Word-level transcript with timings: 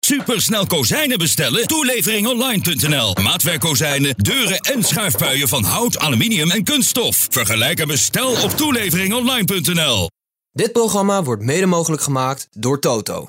Supersnel 0.00 0.66
kozijnen 0.66 1.18
bestellen? 1.18 1.66
Toeleveringonline.nl. 1.66 3.14
Maatwerkkozijnen, 3.22 4.14
deuren 4.16 4.58
en 4.58 4.82
schuifpuien 4.82 5.48
van 5.48 5.64
hout, 5.64 5.98
aluminium 5.98 6.50
en 6.50 6.64
kunststof. 6.64 7.26
Vergelijk 7.30 7.80
en 7.80 7.86
bestel 7.86 8.42
op 8.42 8.50
toeleveringonline.nl. 8.50 10.08
Dit 10.52 10.72
programma 10.72 11.22
wordt 11.22 11.42
mede 11.42 11.66
mogelijk 11.66 12.02
gemaakt 12.02 12.48
door 12.50 12.80
Toto. 12.80 13.28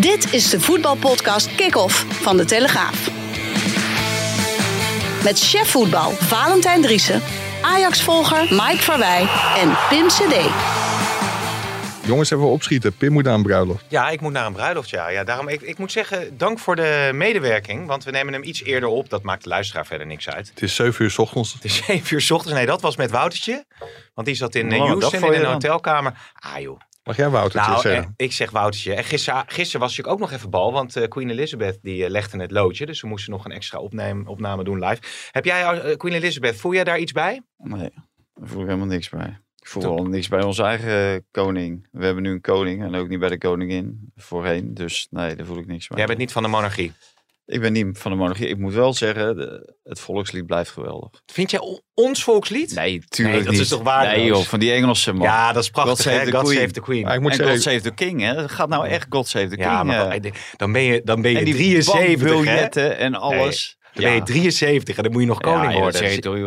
Dit 0.00 0.32
is 0.32 0.50
de 0.50 0.60
voetbalpodcast 0.60 1.54
Kick-Off 1.54 2.06
van 2.10 2.36
De 2.36 2.44
Telegraaf. 2.44 3.10
Met 5.24 5.38
chef 5.38 5.68
voetbal 5.68 6.10
Valentijn 6.10 6.82
Driessen, 6.82 7.22
Ajax-volger 7.62 8.46
Mike 8.50 8.82
Verwij 8.82 9.28
en 9.56 9.76
Pim 9.88 10.06
CD. 10.08 10.34
Jongens, 12.10 12.30
even 12.30 12.44
opschieten. 12.46 12.92
Pim 12.96 13.12
moet 13.12 13.24
naar 13.24 13.34
een 13.34 13.42
bruiloft. 13.42 13.84
Ja, 13.88 14.08
ik 14.10 14.20
moet 14.20 14.32
naar 14.32 14.46
een 14.46 14.52
bruiloft, 14.52 14.90
ja. 14.90 15.08
ja 15.08 15.24
daarom, 15.24 15.48
ik, 15.48 15.60
ik 15.60 15.78
moet 15.78 15.92
zeggen, 15.92 16.36
dank 16.38 16.58
voor 16.58 16.76
de 16.76 17.10
medewerking. 17.14 17.86
Want 17.86 18.04
we 18.04 18.10
nemen 18.10 18.32
hem 18.32 18.42
iets 18.42 18.62
eerder 18.62 18.88
op. 18.88 19.08
Dat 19.10 19.22
maakt 19.22 19.42
de 19.42 19.48
luisteraar 19.48 19.86
verder 19.86 20.06
niks 20.06 20.28
uit. 20.28 20.48
Het 20.48 20.62
is 20.62 20.74
7 20.74 21.04
uur 21.04 21.10
s 21.10 21.18
ochtends. 21.18 21.52
Het 21.52 21.64
is 21.64 21.76
7 21.84 22.14
uur 22.14 22.20
s 22.20 22.30
ochtends. 22.30 22.54
Nee, 22.56 22.66
dat 22.66 22.80
was 22.80 22.96
met 22.96 23.10
Woutertje. 23.10 23.64
Want 24.14 24.26
die 24.26 24.36
zat 24.36 24.54
in 24.54 24.66
Oh, 24.66 24.72
uh, 24.72 24.78
dat 24.78 24.88
Houston 24.88 25.28
in 25.28 25.34
een 25.34 25.42
dan? 25.42 25.52
hotelkamer. 25.52 26.32
Ah 26.34 26.60
joh. 26.60 26.80
Mag 27.02 27.16
jij 27.16 27.28
Wouter 27.28 27.60
Nou, 27.60 27.80
zeggen? 27.80 28.02
eh, 28.16 28.26
ik 28.26 28.32
zeg 28.32 28.50
Woutertje. 28.50 28.94
En 28.94 29.04
gisteren, 29.04 29.42
gisteren 29.46 29.80
was 29.80 29.96
natuurlijk 29.96 30.14
ook 30.14 30.28
nog 30.28 30.38
even 30.38 30.50
bal. 30.50 30.72
Want 30.72 30.96
eh, 30.96 31.08
Queen 31.08 31.30
Elizabeth 31.30 31.78
die 31.82 32.04
eh, 32.04 32.10
legde 32.10 32.38
het 32.40 32.50
loodje. 32.50 32.86
Dus 32.86 33.00
we 33.00 33.08
moesten 33.08 33.32
nog 33.32 33.44
een 33.44 33.52
extra 33.52 33.78
opname, 33.78 34.28
opname 34.28 34.64
doen 34.64 34.84
live. 34.84 35.02
Heb 35.30 35.44
jij, 35.44 35.62
eh, 35.62 35.96
Queen 35.96 36.14
Elizabeth, 36.14 36.56
voel 36.56 36.74
jij 36.74 36.84
daar 36.84 36.98
iets 36.98 37.12
bij? 37.12 37.42
Nee, 37.56 37.90
daar 38.34 38.48
voel 38.48 38.60
ik 38.60 38.66
helemaal 38.66 38.86
niks 38.88 39.08
bij. 39.08 39.40
Ik 39.60 39.66
voel 39.68 39.82
wel 39.82 40.04
niks 40.04 40.28
bij 40.28 40.42
onze 40.42 40.62
eigen 40.62 41.14
eh, 41.14 41.20
koning. 41.30 41.88
We 41.92 42.04
hebben 42.04 42.22
nu 42.22 42.30
een 42.30 42.40
koning 42.40 42.82
en 42.82 42.94
ook 42.94 43.08
niet 43.08 43.18
bij 43.18 43.28
de 43.28 43.38
koningin 43.38 44.12
voorheen. 44.16 44.74
Dus 44.74 45.06
nee, 45.10 45.36
daar 45.36 45.46
voel 45.46 45.58
ik 45.58 45.66
niks 45.66 45.86
bij. 45.88 45.98
Jij 45.98 46.06
bent 46.06 46.18
niet 46.18 46.32
van 46.32 46.42
de 46.42 46.48
monarchie. 46.48 46.92
Ik 47.46 47.60
ben 47.60 47.72
niet 47.72 47.98
van 47.98 48.10
de 48.10 48.16
monarchie. 48.16 48.48
Ik 48.48 48.58
moet 48.58 48.72
wel 48.72 48.92
zeggen, 48.94 49.36
de- 49.36 49.74
het 49.84 50.00
volkslied 50.00 50.46
blijft 50.46 50.70
geweldig. 50.70 51.10
Vind 51.26 51.50
jij 51.50 51.60
ons 51.94 52.24
volkslied? 52.24 52.74
Nee, 52.74 53.04
tuurlijk 53.08 53.36
Nee, 53.36 53.44
dat 53.44 53.52
niet. 53.52 53.62
is 53.62 53.68
toch 53.68 53.82
waardeloos? 53.82 54.16
Nee 54.16 54.26
joh, 54.26 54.42
van 54.42 54.58
die 54.60 54.72
Engelse 54.72 55.12
man. 55.12 55.22
Ja, 55.22 55.52
dat 55.52 55.62
is 55.62 55.70
prachtig. 55.70 55.94
God 55.94 56.02
Save 56.04 56.16
hè? 56.18 56.24
the 56.24 56.30
God 56.30 56.42
Queen. 56.44 56.58
Save 56.60 56.70
the 56.72 56.80
Queen. 56.80 57.02
Maar 57.02 57.14
ik 57.14 57.20
moet 57.20 57.30
en 57.30 57.36
zeggen, 57.36 57.54
God 57.54 57.62
Save 57.62 57.80
the 57.80 57.90
King, 57.94 58.20
hè. 58.20 58.34
Dat 58.34 58.50
gaat 58.50 58.68
nou 58.68 58.86
echt 58.86 59.06
God 59.08 59.28
Save 59.28 59.48
the 59.48 59.56
Ja, 59.56 59.74
King. 59.76 59.86
maar 59.86 60.08
eh. 60.10 60.22
wat- 60.22 60.32
dan 60.56 60.72
ben 60.72 60.82
je, 60.82 61.00
dan 61.04 61.22
ben 61.22 61.30
je 61.30 61.38
en 61.38 61.44
die 61.44 61.54
73, 61.54 61.94
hè? 61.94 62.06
bankbiljetten 62.06 62.98
en 62.98 63.14
alles. 63.14 63.78
Dan 63.92 64.04
ben 64.04 64.12
je 64.14 64.22
73 64.22 64.96
en 64.96 65.02
dan 65.02 65.12
moet 65.12 65.20
je 65.20 65.26
nog 65.28 65.40
koning 65.40 65.62
ja, 65.62 65.70
ja, 65.70 65.78
worden. 65.78 65.92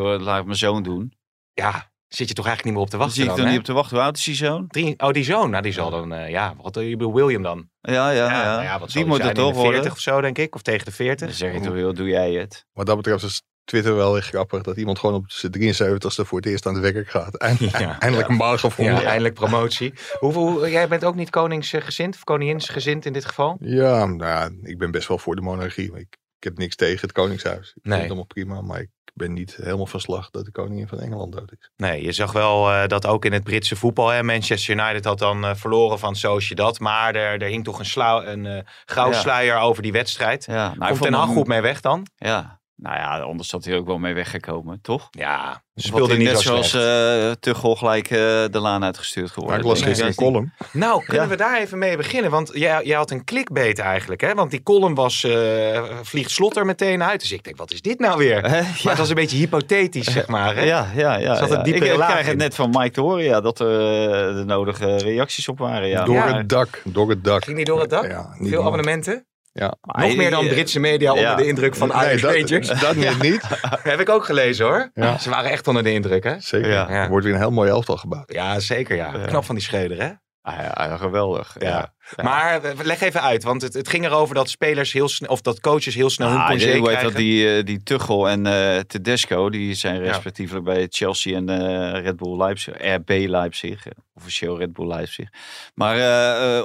dat 0.04 0.22
laat 0.22 0.40
ik 0.40 0.46
mijn 0.46 0.58
zoon 0.58 0.84
doen. 0.84 1.14
Ja, 1.54 1.92
zit 2.16 2.28
je 2.28 2.34
toch 2.34 2.46
eigenlijk 2.46 2.64
niet 2.66 2.74
meer 2.74 2.82
op 2.84 2.90
te 2.90 2.98
Dan 2.98 3.06
wachten 3.06 3.24
zie 3.24 3.32
ik 3.32 3.38
dan, 3.38 3.50
niet 3.50 3.60
op 3.60 3.64
te 3.66 3.74
wachten. 3.74 3.96
Hoe 3.96 4.06
oud 4.06 4.18
is 4.18 4.24
die 4.24 4.36
zoon? 4.36 4.68
Drie, 4.68 5.00
oh, 5.00 5.12
die 5.12 5.24
zoon. 5.24 5.50
Nou, 5.50 5.64
die 5.64 5.72
zal 5.74 5.90
dan, 5.90 6.14
eh, 6.14 6.30
ja, 6.30 6.54
wat 6.62 6.76
je 6.76 6.90
bedoelt 6.90 7.16
William 7.16 7.44
dan? 7.44 7.70
Ja, 7.82 8.10
ja, 8.10 8.32
ja. 8.32 8.52
nou 8.52 8.64
ja, 8.64 8.80
wat 8.80 8.92
zal 8.92 9.02
die 9.02 9.10
moet 9.10 9.20
het 9.22 9.28
in 9.28 9.34
toch 9.44 9.54
de 9.54 9.60
40 9.60 9.74
worden. 9.74 9.92
of 9.92 10.00
zo, 10.00 10.22
denk 10.22 10.38
ik. 10.38 10.56
Of 10.56 10.62
tegen 10.62 10.86
de 10.86 10.92
40. 10.92 11.28
Dan 11.28 11.36
zeg 11.36 11.54
je 11.54 11.60
toch, 11.60 11.94
doe 11.94 12.08
jij 12.08 12.32
het. 12.34 12.66
wat 12.74 12.86
dat 12.86 12.96
betreft 12.96 13.24
is 13.24 13.42
Twitter 13.66 13.96
wel 13.96 14.18
echt 14.18 14.28
grappig. 14.28 14.62
Dat 14.62 14.78
iemand 14.78 15.00
gewoon 15.00 15.16
op 15.16 15.32
zijn 15.32 15.52
73ste 15.52 16.26
voor 16.26 16.38
het 16.38 16.48
eerst 16.48 16.66
aan 16.66 16.74
de 16.74 16.80
wekker 16.80 17.06
gaat. 17.06 17.36
Eind- 17.38 17.60
Ja. 17.80 18.00
Eindelijk 18.00 18.30
een 18.30 18.38
baan 18.38 18.52
Ja, 18.52 18.58
gevonden. 18.58 18.94
Ja, 18.94 19.02
eindelijk 19.04 19.34
promotie. 19.34 19.94
Hoeveel, 20.20 20.68
jij 20.68 20.88
bent 20.88 21.06
ook 21.06 21.16
niet 21.16 21.30
koningsgezind 21.30 22.16
of 22.16 22.24
koninginsgezind 22.24 23.06
in 23.06 23.14
dit 23.14 23.26
geval? 23.26 23.58
nou 23.60 24.18
ja, 24.26 24.50
ik 24.62 24.78
ben 24.78 24.92
best 24.92 25.08
wel 25.08 25.18
voor 25.18 25.36
de 25.36 25.42
monarchie. 25.42 25.96
Ik, 25.98 26.18
ik 26.44 26.50
heb 26.50 26.58
niks 26.58 26.76
tegen 26.76 27.02
het 27.02 27.12
koningshuis. 27.12 27.68
Ik 27.68 27.74
Nee. 27.76 27.82
vind 27.84 27.94
het 27.96 28.06
allemaal 28.06 28.26
prima. 28.26 28.62
Maar 28.62 28.80
ik 28.80 28.90
ben 29.14 29.34
niet 29.34 29.56
helemaal 29.56 29.86
van 29.86 30.00
slag 30.00 30.30
dat 30.30 30.46
de 30.46 30.52
koningin 30.52 30.88
van 30.88 31.00
Engeland 31.00 31.32
dood 31.34 31.52
is. 31.52 31.70
Nee, 31.76 32.04
je 32.04 32.12
zag 32.12 32.32
wel 32.32 32.72
eh, 32.72 32.88
dat 32.88 33.06
ook 33.06 33.26
in 33.26 33.34
het 33.34 33.44
Britse 33.44 33.76
voetbal. 33.76 34.10
Hè, 34.10 34.24
Manchester 34.24 34.76
United 34.80 35.06
had 35.06 35.20
dan 35.20 35.44
eh, 35.46 35.56
verloren 35.56 36.00
van 36.00 36.16
dat, 36.56 36.80
Maar 36.80 37.16
er, 37.16 37.42
er 37.42 37.48
hing 37.48 37.64
toch 37.64 37.80
een, 37.80 37.86
slauw, 37.86 38.24
een 38.24 38.46
eh 38.46 38.60
gouden 38.86 39.16
Ja. 39.16 39.22
sluier 39.22 39.58
over 39.58 39.84
die 39.84 39.92
wedstrijd. 39.92 40.46
Ja, 40.46 40.54
nou, 40.54 40.70
Komt 40.78 40.88
vond 40.88 41.02
Ten 41.02 41.14
Hag 41.14 41.30
goed 41.30 41.48
mee 41.48 41.62
weg 41.62 41.82
dan? 41.82 42.08
Ja, 42.16 42.62
nou 42.84 42.96
ja, 42.96 43.20
anders 43.20 43.52
had 43.52 43.66
hij 43.66 43.76
ook 43.78 43.86
wel 43.86 43.98
mee 43.98 44.14
weggekomen, 44.14 44.80
toch? 44.82 45.08
Ja, 45.12 45.62
ze 45.76 45.88
Speelde 45.88 46.18
niet 46.18 46.28
net 46.28 46.40
zo 46.40 46.62
zoals 46.62 46.74
uh, 46.76 47.32
Tuchel 47.32 47.76
gelijk 47.76 48.06
eh, 48.10 48.18
de 48.20 48.60
laan 48.60 48.84
uitgestuurd 48.84 49.32
geworden. 49.32 49.52
Maar 49.52 49.60
ik 49.66 49.72
las 49.72 49.82
gisteren 49.88 50.10
een 50.10 50.16
column. 50.18 50.54
Nou, 50.72 51.04
kunnen 51.06 51.24
Ja. 51.24 51.30
we 51.30 51.36
daar 51.36 51.60
even 51.60 51.78
mee 51.78 51.98
beginnen? 51.98 52.32
Want 52.32 52.50
jij, 52.54 52.84
jij 52.84 52.98
had 52.98 53.12
een 53.12 53.24
clickbait 53.24 53.80
eigenlijk, 53.80 54.22
hè? 54.22 54.34
Want 54.34 54.52
die 54.52 54.64
column 54.64 54.96
was, 54.96 55.24
eh, 55.24 55.84
vliegt 56.02 56.32
slot 56.32 56.56
er 56.58 56.66
meteen 56.66 57.04
uit. 57.04 57.20
Dus 57.20 57.32
ik 57.32 57.44
denk, 57.44 57.58
wat 57.58 57.72
is 57.72 57.82
dit 57.82 58.00
nou 58.00 58.18
weer? 58.18 58.42
Hè? 58.50 58.62
Maar 58.62 58.80
het 58.84 58.98
was 58.98 59.10
een 59.10 59.16
beetje 59.16 59.38
hypothetisch, 59.38 60.12
zeg 60.12 60.28
maar. 60.28 60.56
Hè? 60.56 60.62
Ja, 60.64 60.88
ja, 60.96 61.16
ja. 61.18 61.36
Zat 61.36 61.50
ja. 61.50 61.64
ik, 61.64 61.82
krijg 61.82 62.26
het 62.26 62.38
net 62.38 62.56
van 62.56 62.70
Mike 62.70 62.90
te 62.92 63.02
horen, 63.02 63.24
ja, 63.24 63.42
dat 63.42 63.60
er 63.60 63.68
eh, 63.70 64.36
de 64.36 64.44
nodige 64.46 64.98
reacties 64.98 65.48
op 65.48 65.58
waren. 65.60 65.88
Ja. 65.88 66.04
door 66.06 66.16
Ja. 66.16 66.38
het 66.38 66.50
dak. 66.50 66.82
Door 66.84 67.10
het 67.10 67.24
dak. 67.24 67.44
Ging 67.44 67.56
die 67.56 67.66
door 67.66 67.80
het 67.82 67.90
dak? 67.90 68.06
Ja, 68.08 68.28
niet 68.38 68.38
Veel 68.38 68.50
normaal. 68.50 68.66
abonnementen? 68.66 69.26
Ja. 69.54 69.74
Nog 69.82 70.16
meer 70.16 70.30
dan 70.30 70.48
Britse 70.48 70.80
media 70.80 71.10
onder 71.12 71.24
Ja. 71.26 71.36
de 71.36 71.48
indruk 71.48 71.76
van 71.76 71.88
Nee, 71.88 72.06
Irish 72.10 72.22
dat, 72.22 72.34
Rangers. 72.34 72.68
dat 72.82 72.96
net 72.96 73.22
niet. 73.22 73.42
Heb 73.84 74.00
ik 74.00 74.10
ook 74.10 74.26
gelezen 74.26 74.66
hoor. 74.66 74.90
Ja. 74.94 75.18
Ze 75.18 75.30
waren 75.30 75.52
echt 75.52 75.68
onder 75.68 75.84
de 75.84 75.92
indruk, 75.94 76.24
hè? 76.24 76.40
Zeker. 76.40 76.70
Ja. 76.70 76.90
Er 76.90 77.10
wordt 77.10 77.26
weer 77.26 77.34
een 77.34 77.40
heel 77.42 77.52
mooi 77.52 77.70
elftal 77.70 77.98
gebouwd. 77.98 78.34
Ja, 78.34 78.60
zeker 78.60 78.96
ja. 78.96 79.12
Ja. 79.14 79.26
Knap 79.26 79.46
van 79.46 79.56
die 79.56 79.64
Schreuder, 79.64 80.02
hè? 80.02 80.10
Ah, 80.42 80.56
ja, 80.56 80.86
ja, 80.88 80.98
geweldig. 80.98 81.56
Ja. 81.60 81.93
Ja. 82.16 82.24
Maar 82.24 82.64
eh, 82.64 82.80
leg 82.84 83.02
even 83.02 83.22
uit, 83.22 83.44
want 83.44 83.62
het, 83.62 83.74
het 83.74 83.88
ging 83.90 84.06
erover 84.06 84.36
dat 84.36 84.50
spelers 84.50 84.94
heel 84.94 85.08
snel, 85.10 85.30
of 85.30 85.42
dat 85.42 85.60
coaches 85.60 85.96
heel 85.96 86.10
snel 86.10 86.30
hun 86.30 86.38
Ah, 86.38 86.48
congé 86.48 86.64
hoe 86.66 86.72
heet 86.74 86.84
krijgen. 86.84 87.04
dat, 87.04 87.16
die, 87.16 87.56
eh, 87.58 87.64
die 87.66 87.84
Tuchel 87.84 88.30
en 88.30 88.46
eh 88.46 88.80
Tedesco, 88.80 89.50
die 89.50 89.74
zijn 89.74 90.00
respectievelijk 90.02 90.66
bij 90.66 90.88
Chelsea 90.90 91.36
en 91.36 92.02
Red 92.02 92.16
Bull 92.18 92.38
Leipzig, 92.38 92.74
RB 92.78 93.10
Leipzig, 93.28 93.84
officieel 94.16 94.58
Red 94.58 94.74
Bull 94.74 94.88
Leipzig. 94.88 95.30
Maar 95.74 95.98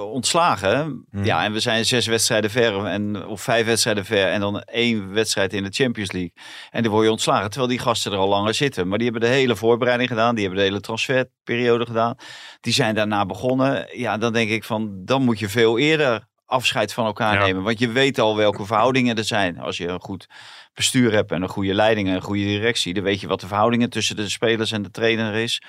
ontslagen, 0.00 1.04
Hmm. 1.10 1.24
ja, 1.24 1.44
en 1.44 1.52
we 1.52 1.60
zijn 1.60 1.84
zes 1.84 2.06
wedstrijden 2.06 2.50
ver, 2.50 2.84
en, 2.84 3.26
of 3.26 3.40
vijf 3.42 3.66
wedstrijden 3.66 4.04
ver, 4.04 4.26
en 4.26 4.40
dan 4.40 4.60
één 4.60 5.12
wedstrijd 5.12 5.52
in 5.52 5.62
de 5.62 5.70
Champions 5.72 6.12
League. 6.12 6.32
En 6.70 6.82
dan 6.82 6.92
word 6.92 7.04
je 7.04 7.10
ontslagen, 7.10 7.50
terwijl 7.50 7.70
die 7.70 7.78
gasten 7.78 8.12
er 8.12 8.18
al 8.18 8.28
langer 8.28 8.54
zitten. 8.54 8.88
Maar 8.88 8.98
die 8.98 9.10
hebben 9.10 9.28
de 9.28 9.34
hele 9.34 9.56
voorbereiding 9.56 10.08
gedaan, 10.08 10.34
die 10.34 10.44
hebben 10.44 10.62
de 10.62 10.68
hele 10.68 10.80
transferperiode 10.80 11.86
gedaan. 11.86 12.14
Die 12.60 12.72
zijn 12.72 12.94
daarna 12.94 13.26
begonnen. 13.26 13.86
Ja, 13.92 14.16
dan 14.18 14.32
denk 14.32 14.50
ik 14.50 14.64
van, 14.64 14.92
dan 15.04 15.22
moet 15.28 15.38
je 15.38 15.48
veel 15.48 15.78
eerder 15.78 16.26
afscheid 16.44 16.92
van 16.92 17.06
elkaar 17.06 17.34
Ja. 17.34 17.44
nemen. 17.44 17.62
Want 17.62 17.78
je 17.78 17.88
weet 17.88 18.18
al 18.18 18.36
welke 18.36 18.64
verhoudingen 18.66 19.16
er 19.16 19.24
zijn. 19.24 19.58
Als 19.58 19.76
je 19.76 19.88
een 19.88 20.00
goed 20.00 20.26
bestuur 20.74 21.12
hebt 21.12 21.30
en 21.30 21.42
een 21.42 21.48
goede 21.48 21.74
leiding 21.74 22.08
en 22.08 22.14
een 22.14 22.22
goede 22.22 22.44
directie, 22.44 22.94
dan 22.94 23.02
weet 23.02 23.20
je 23.20 23.26
wat 23.26 23.40
de 23.40 23.46
verhoudingen 23.46 23.90
tussen 23.90 24.16
de 24.16 24.28
spelers 24.28 24.72
en 24.72 24.82
de 24.82 24.90
trainer 24.90 25.34
is. 25.34 25.62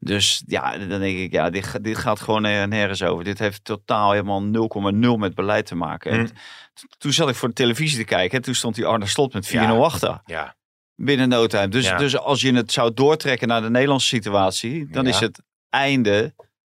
Dus 0.00 0.42
ja, 0.46 0.78
dan 0.78 1.00
denk 1.00 1.18
ik, 1.18 1.32
ja, 1.32 1.50
dit, 1.50 1.84
dit 1.84 1.98
gaat 1.98 2.20
gewoon 2.20 2.42
ner- 2.42 2.68
nergens 2.68 3.02
over. 3.02 3.24
Dit 3.24 3.38
heeft 3.38 3.64
totaal 3.64 4.10
helemaal 4.10 4.42
0,0 4.42 5.18
met 5.18 5.34
beleid 5.34 5.66
te 5.66 5.74
maken. 5.74 6.10
En 6.10 6.18
Mm. 6.20 6.26
t- 6.26 6.84
toen 6.98 7.12
zat 7.12 7.28
ik 7.28 7.34
voor 7.34 7.48
de 7.48 7.54
televisie 7.54 7.98
te 7.98 8.04
kijken 8.04 8.36
en 8.38 8.44
toen 8.44 8.54
stond 8.54 8.74
die 8.74 8.86
Arne 8.86 9.06
Slot 9.06 9.32
met 9.32 9.46
4-0 9.46 9.52
Ja. 9.76 9.84
achter. 9.84 10.20
Ja, 10.24 10.56
Binnen 10.94 11.28
no 11.28 11.46
time. 11.46 11.68
Dus, 11.68 11.84
Ja. 11.86 11.96
dus 11.98 12.16
als 12.18 12.40
je 12.40 12.52
het 12.54 12.72
zou 12.72 12.94
doortrekken 12.94 13.48
naar 13.48 13.62
de 13.62 13.70
Nederlandse 13.70 14.06
situatie, 14.06 14.86
dan 14.90 15.06
is 15.06 15.18
het 15.20 15.42
einde 15.70 16.34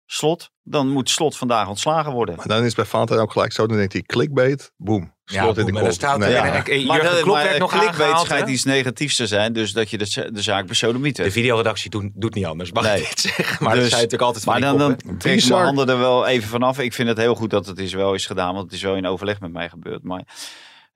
slot. 0.06 0.52
Dan 0.70 0.88
moet 0.90 1.10
slot 1.10 1.38
vandaag 1.38 1.68
ontslagen 1.68 2.12
worden. 2.12 2.36
Maar 2.36 2.48
dan 2.48 2.64
is 2.64 2.76
bij 2.76 2.86
Valentijn 2.86 3.20
ook 3.20 3.32
gelijk 3.32 3.52
zo. 3.54 3.68
Dan 3.68 3.78
denkt 3.78 3.94
hij 3.94 4.02
clickbait. 4.02 4.72
Boom. 4.78 5.16
Ja, 5.26 5.42
Slot 5.44 5.58
in 5.58 5.66
de 5.66 5.72
boem, 5.72 5.82
kop. 5.82 5.92
staat 5.92 6.14
er 6.14 6.20
Nee, 6.20 6.32
ja. 6.32 6.46
en 6.46 6.52
Maar, 6.86 7.00
de, 7.00 7.22
maar 7.26 7.60
nog 7.60 7.72
clickbait 7.80 8.20
schijnt 8.20 8.50
iets 8.50 8.64
negatiefs 8.64 9.16
te 9.16 9.28
zijn. 9.28 9.54
Dus 9.54 9.72
dat 9.74 9.90
je 9.90 9.98
de, 9.98 10.30
zaak 10.42 10.68
besodemiet 10.68 11.16
De 11.16 11.32
videoredactie 11.32 11.90
doet, 11.90 12.10
doet 12.14 12.34
niet 12.34 12.46
anders, 12.46 12.72
mag 12.72 12.84
Nee. 12.84 13.02
ik 13.02 13.08
dit 13.08 13.20
zeggen. 13.20 13.64
Maar 13.64 13.74
dat 13.74 13.84
Dus- 13.84 13.90
zei 13.90 14.02
je 14.02 14.08
natuurlijk 14.08 14.22
altijd 14.22 14.44
van 14.44 14.54
Maar 14.54 14.62
dan, 14.62 14.78
dan 14.78 14.96
trek 14.98 15.34
ik 15.34 15.40
Bizar. 15.40 15.52
mijn 15.56 15.66
handen 15.76 15.90
er 15.96 16.00
wel 16.02 16.28
even 16.28 16.50
vanaf. 16.50 16.80
Ik 16.80 16.94
vind 16.94 17.08
het 17.08 17.18
heel 17.18 17.36
goed 17.36 17.50
dat 17.50 17.66
het 17.66 17.80
is 17.80 17.94
wel 17.94 18.14
is 18.14 18.26
gedaan. 18.26 18.54
Want 18.54 18.66
het 18.66 18.74
is 18.74 18.82
wel 18.82 18.96
in 18.96 19.08
overleg 19.08 19.40
met 19.40 19.52
mij 19.54 19.70
gebeurd. 19.70 20.04
Maar 20.04 20.24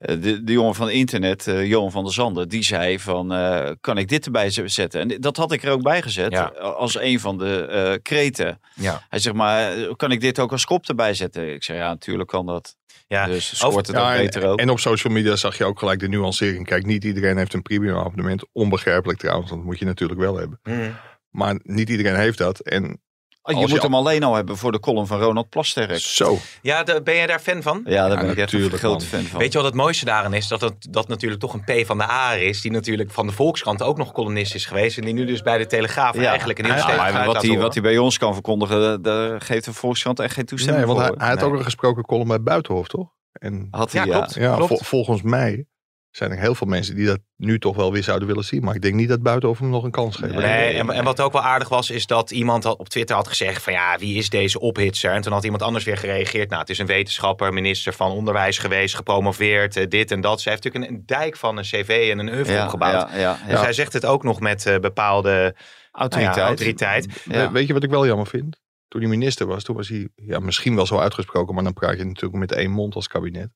de, 0.01 0.43
de 0.43 0.51
jongen 0.51 0.75
van 0.75 0.89
internet, 0.89 1.47
eh, 1.47 1.65
Johan 1.65 1.91
van 1.91 2.03
der 2.03 2.13
Zanden, 2.13 2.49
die 2.49 2.63
zei 2.63 2.99
van, 2.99 3.33
eh, 3.33 3.69
kan 3.81 3.97
ik 3.97 4.07
dit 4.07 4.25
erbij 4.25 4.49
zetten? 4.49 5.01
En 5.01 5.21
dat 5.21 5.37
had 5.37 5.51
ik 5.51 5.63
er 5.63 5.71
ook 5.71 5.81
bij 5.81 6.01
gezet. 6.01 6.31
Ja. 6.31 6.45
Als 6.57 6.99
een 6.99 7.19
van 7.19 7.37
de 7.37 7.65
eh 7.65 8.01
kreten. 8.01 8.59
Ja. 8.75 9.05
Hij 9.09 9.19
zegt 9.19 9.35
maar, 9.35 9.73
eh, 9.73 9.93
kan 9.95 10.11
ik 10.11 10.21
dit 10.21 10.39
ook 10.39 10.51
als 10.51 10.65
kop 10.65 10.87
erbij 10.87 11.13
zetten? 11.13 11.53
Ik 11.53 11.63
zei, 11.63 11.77
ja, 11.77 11.87
natuurlijk 11.87 12.29
kan 12.29 12.45
dat. 12.45 12.75
Ja. 13.07 13.25
Dus 13.25 13.57
scoort 13.57 13.87
het 13.87 13.95
ook 13.95 14.01
Ja, 14.01 14.15
en, 14.15 14.21
beter 14.21 14.47
ook. 14.47 14.59
en 14.59 14.69
op 14.69 14.79
social 14.79 15.13
media 15.13 15.35
zag 15.35 15.57
je 15.57 15.65
ook 15.65 15.79
gelijk 15.79 15.99
de 15.99 16.07
nuancering. 16.07 16.65
Kijk, 16.65 16.85
niet 16.85 17.03
iedereen 17.03 17.37
heeft 17.37 17.53
een 17.53 17.61
premium 17.61 17.97
abonnement. 17.97 18.45
Onbegrijpelijk 18.51 19.19
trouwens, 19.19 19.49
want 19.49 19.61
dat 19.61 19.69
moet 19.71 19.79
je 19.79 19.85
natuurlijk 19.85 20.19
wel 20.19 20.37
hebben. 20.37 20.59
Mm. 20.63 20.95
Maar 21.29 21.59
niet 21.63 21.89
iedereen 21.89 22.15
heeft 22.15 22.37
dat. 22.37 22.59
En 22.59 23.01
Oh, 23.43 23.59
je 23.59 23.67
moet 23.67 23.81
hem 23.81 23.95
alleen 23.95 24.23
al 24.23 24.35
hebben 24.35 24.57
voor 24.57 24.71
de 24.71 24.79
column 24.79 25.07
van 25.07 25.19
Ronald 25.19 25.49
Plasterk. 25.49 25.97
Zo. 25.99 26.37
Ja, 26.61 26.83
de- 26.83 27.01
ben 27.03 27.15
jij 27.15 27.27
daar 27.27 27.39
fan 27.39 27.61
van? 27.61 27.81
Ja, 27.85 28.07
daar 28.07 28.17
Ja, 28.17 28.21
ben 28.21 28.23
ik 28.31 28.37
echt 28.37 28.37
een 28.37 28.41
natuurlijk, 28.59 28.75
grote 28.83 29.05
fan 29.05 29.21
van. 29.23 29.39
Weet 29.39 29.51
je 29.51 29.57
wat 29.57 29.67
het 29.67 29.75
mooiste 29.75 30.05
daarin 30.05 30.33
is? 30.33 30.47
Dat 30.47 30.61
het 30.61 30.75
dat 30.89 31.07
natuurlijk 31.07 31.41
toch 31.41 31.53
een 31.53 31.63
P 31.63 31.85
van 31.85 31.97
de 31.97 32.03
A 32.11 32.33
is. 32.35 32.61
Die 32.61 32.71
natuurlijk 32.71 33.11
van 33.11 33.27
de 33.27 33.33
Volkskrant 33.33 33.81
ook 33.83 33.97
nog 33.97 34.11
columnist 34.11 34.55
is 34.55 34.65
geweest. 34.65 34.97
En 34.97 35.03
die 35.05 35.13
nu 35.13 35.25
dus 35.25 35.41
bij 35.41 35.57
de 35.57 35.65
Telegraaf 35.65 36.15
eigenlijk 36.17 36.59
een 36.59 36.65
heel 36.65 36.73
Ja, 36.75 37.11
maar 37.11 37.25
wat 37.25 37.41
hij, 37.41 37.57
wat 37.59 37.73
hij 37.73 37.83
bij 37.83 37.97
ons 37.97 38.17
kan 38.17 38.33
verkondigen, 38.33 39.01
daar 39.01 39.41
geeft 39.41 39.65
de 39.65 39.73
Volkskrant 39.73 40.19
echt 40.19 40.33
geen 40.33 40.45
toestemming 40.45 40.85
Nee, 40.85 40.95
want 40.95 40.99
hij, 41.05 41.07
voor. 41.13 41.19
hij 41.19 41.29
had 41.29 41.39
Nee. 41.39 41.49
ook 41.49 41.57
een 41.57 41.63
gesproken 41.63 42.03
column 42.03 42.27
bij 42.27 42.41
Buitenhof, 42.41 42.87
toch? 42.87 43.09
En 43.31 43.67
Had 43.71 43.91
hij, 43.91 44.01
Ja, 44.05 44.07
ja, 44.11 44.17
klopt. 44.17 44.33
ja, 44.33 44.55
Klopt. 44.55 44.67
vol- 44.67 44.79
volgens 44.83 45.21
mij 45.21 45.65
zijn 46.11 46.31
er 46.31 46.39
heel 46.39 46.55
veel 46.55 46.67
mensen 46.67 46.95
die 46.95 47.05
dat 47.05 47.19
nu 47.35 47.59
toch 47.59 47.75
wel 47.75 47.91
weer 47.91 48.03
zouden 48.03 48.27
willen 48.27 48.43
zien. 48.43 48.63
Maar 48.63 48.75
ik 48.75 48.81
denk 48.81 48.95
niet 48.95 49.09
dat 49.09 49.21
Buitenhof 49.21 49.59
hem 49.59 49.69
nog 49.69 49.83
een 49.83 49.91
kans 49.91 50.15
geeft. 50.15 50.33
Nee, 50.33 50.73
en, 50.77 50.89
en 50.89 51.03
wat 51.03 51.21
ook 51.21 51.31
wel 51.31 51.41
aardig 51.41 51.69
was, 51.69 51.89
is 51.89 52.05
dat 52.07 52.31
iemand 52.31 52.65
op 52.65 52.89
Twitter 52.89 53.15
had 53.15 53.27
gezegd 53.27 53.63
van 53.63 53.73
ja, 53.73 53.97
wie 53.97 54.17
is 54.17 54.29
deze 54.29 54.59
ophitser? 54.59 55.11
En 55.11 55.21
toen 55.21 55.31
had 55.33 55.43
iemand 55.43 55.61
anders 55.61 55.83
weer 55.83 55.97
gereageerd. 55.97 56.49
Nou, 56.49 56.61
het 56.61 56.69
is 56.69 56.77
een 56.79 56.85
wetenschapper, 56.85 57.53
minister 57.53 57.93
van 57.93 58.11
Onderwijs 58.11 58.57
geweest, 58.57 58.95
gepromoveerd, 58.95 59.75
eh, 59.75 59.87
dit 59.87 60.11
en 60.11 60.21
dat. 60.21 60.41
Ze 60.41 60.49
heeft 60.49 60.63
natuurlijk 60.63 60.91
een, 60.93 61.03
dijk 61.05 61.35
van 61.37 61.57
een 61.57 61.63
cv 61.63 62.07
en 62.11 62.19
een 62.19 62.33
oeuvre 62.33 62.53
ja, 62.53 62.63
opgebouwd. 62.63 63.09
Ja, 63.11 63.17
ja, 63.17 63.37
Dus 63.47 63.59
hij 63.61 63.73
zegt 63.73 63.93
het 63.93 64.05
ook 64.05 64.23
nog 64.23 64.39
met 64.39 64.65
eh, 64.65 64.77
bepaalde 64.79 65.55
Autoriteit. 65.91 66.35
nou 66.35 66.39
ja, 66.39 66.47
autoriteit. 66.47 67.23
We- 67.25 67.49
Weet 67.51 67.67
je 67.67 67.73
wat 67.73 67.83
ik 67.83 67.89
wel 67.89 68.05
jammer 68.05 68.27
vind? 68.27 68.59
Toen 68.87 69.01
hij 69.01 69.09
minister 69.09 69.47
was, 69.47 69.63
toen 69.63 69.75
was 69.75 69.87
hij 69.89 70.09
ja, 70.15 70.39
misschien 70.39 70.75
wel 70.75 70.85
zo 70.85 70.97
uitgesproken. 70.97 71.53
Maar 71.55 71.63
dan 71.63 71.73
praat 71.73 71.97
je 71.97 72.03
natuurlijk 72.05 72.39
met 72.39 72.51
één 72.51 72.71
mond 72.71 72.95
als 72.95 73.07
kabinet. 73.07 73.49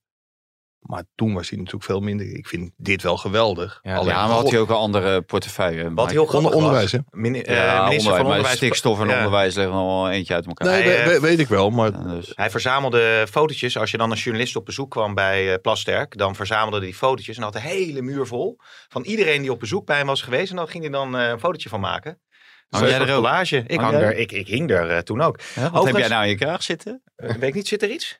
Maar 0.86 1.04
toen 1.16 1.34
was 1.34 1.50
hij 1.50 1.58
natuurlijk 1.58 1.86
veel 1.86 2.00
minder. 2.00 2.36
Ik 2.36 2.48
vind 2.48 2.72
dit 2.78 3.02
wel 3.04 3.18
geweldig. 3.18 3.80
Ja, 3.82 3.96
Alleen, 3.96 4.08
Ja, 4.14 4.28
maar 4.28 4.36
had 4.36 4.50
hij 4.50 4.60
ook 4.60 4.70
een 4.70 4.76
andere 4.76 5.22
portefeuille. 5.22 5.94
Wat 5.94 6.12
heel 6.12 6.26
grappig 6.26 6.50
onder- 6.52 6.54
onderwijs, 6.68 6.92
hè? 6.92 6.98
Mini- 7.12 7.40
eh, 7.42 7.56
ja, 7.56 7.62
minister 7.64 7.78
onderwijs, 7.82 8.04
van 8.04 8.14
maar 8.16 8.26
Onderwijs. 8.26 8.56
stikstof 8.58 9.00
en 9.00 9.08
Ja. 9.08 9.16
onderwijs 9.18 9.56
liggen 9.56 9.74
nog 9.74 9.86
wel 9.86 10.10
eentje 10.12 10.34
uit 10.34 10.46
elkaar. 10.48 10.68
Nee, 10.68 10.82
Hij, 10.82 10.92
we- 10.92 10.98
eh, 11.02 11.08
we- 11.08 11.20
weet 11.20 11.40
ik 11.40 11.48
wel. 11.48 11.70
Maar 11.70 11.92
Ja, 11.92 11.98
dus. 12.04 12.32
Hij 12.36 12.50
verzamelde 12.50 13.28
fotootjes. 13.30 13.78
Als 13.78 13.92
je 13.92 13.98
dan 13.98 14.10
als 14.10 14.24
journalist 14.24 14.56
op 14.56 14.66
bezoek 14.66 14.92
kwam 14.92 15.14
bij 15.14 15.52
eh, 15.54 15.62
Plasterk, 15.62 16.18
dan 16.18 16.36
verzamelde 16.36 16.78
hij 16.78 16.86
die 16.86 16.96
fotootjes 16.96 17.38
en 17.38 17.44
had 17.44 17.56
een 17.56 17.62
hele 17.62 18.02
muur 18.02 18.26
vol 18.28 18.58
van 18.90 19.04
iedereen 19.04 19.42
die 19.42 19.52
op 19.52 19.60
bezoek 19.60 19.86
bij 19.86 19.98
hem 19.98 20.08
was 20.08 20.22
geweest. 20.22 20.50
En 20.50 20.56
dan 20.56 20.68
ging 20.68 20.84
hij 20.84 20.92
dan 20.92 21.18
eh, 21.18 21.28
een 21.30 21.40
fotootje 21.40 21.70
van 21.70 21.80
maken. 21.80 22.20
Hang 22.70 22.84
een 22.84 22.90
jij 22.90 23.00
er 23.00 23.10
ook? 23.10 23.16
collage. 23.16 23.64
Ik, 23.68 23.80
Hang 23.80 23.94
er, 23.96 24.18
ik, 24.18 24.32
ik 24.32 24.48
hing 24.48 24.72
er 24.72 24.90
eh, 24.90 24.98
toen 24.98 25.22
ook. 25.22 25.40
Ja, 25.56 25.72
wat 25.72 25.86
heb 25.86 25.98
jij 25.98 26.08
nou 26.08 26.24
in 26.24 26.30
je 26.30 26.36
kraag 26.36 26.64
zitten? 26.64 27.02
Eh, 27.16 27.30
weet 27.36 27.44
ik 27.44 27.54
niet, 27.54 27.68
zit 27.68 27.82
er 27.84 27.90
iets? 27.90 28.20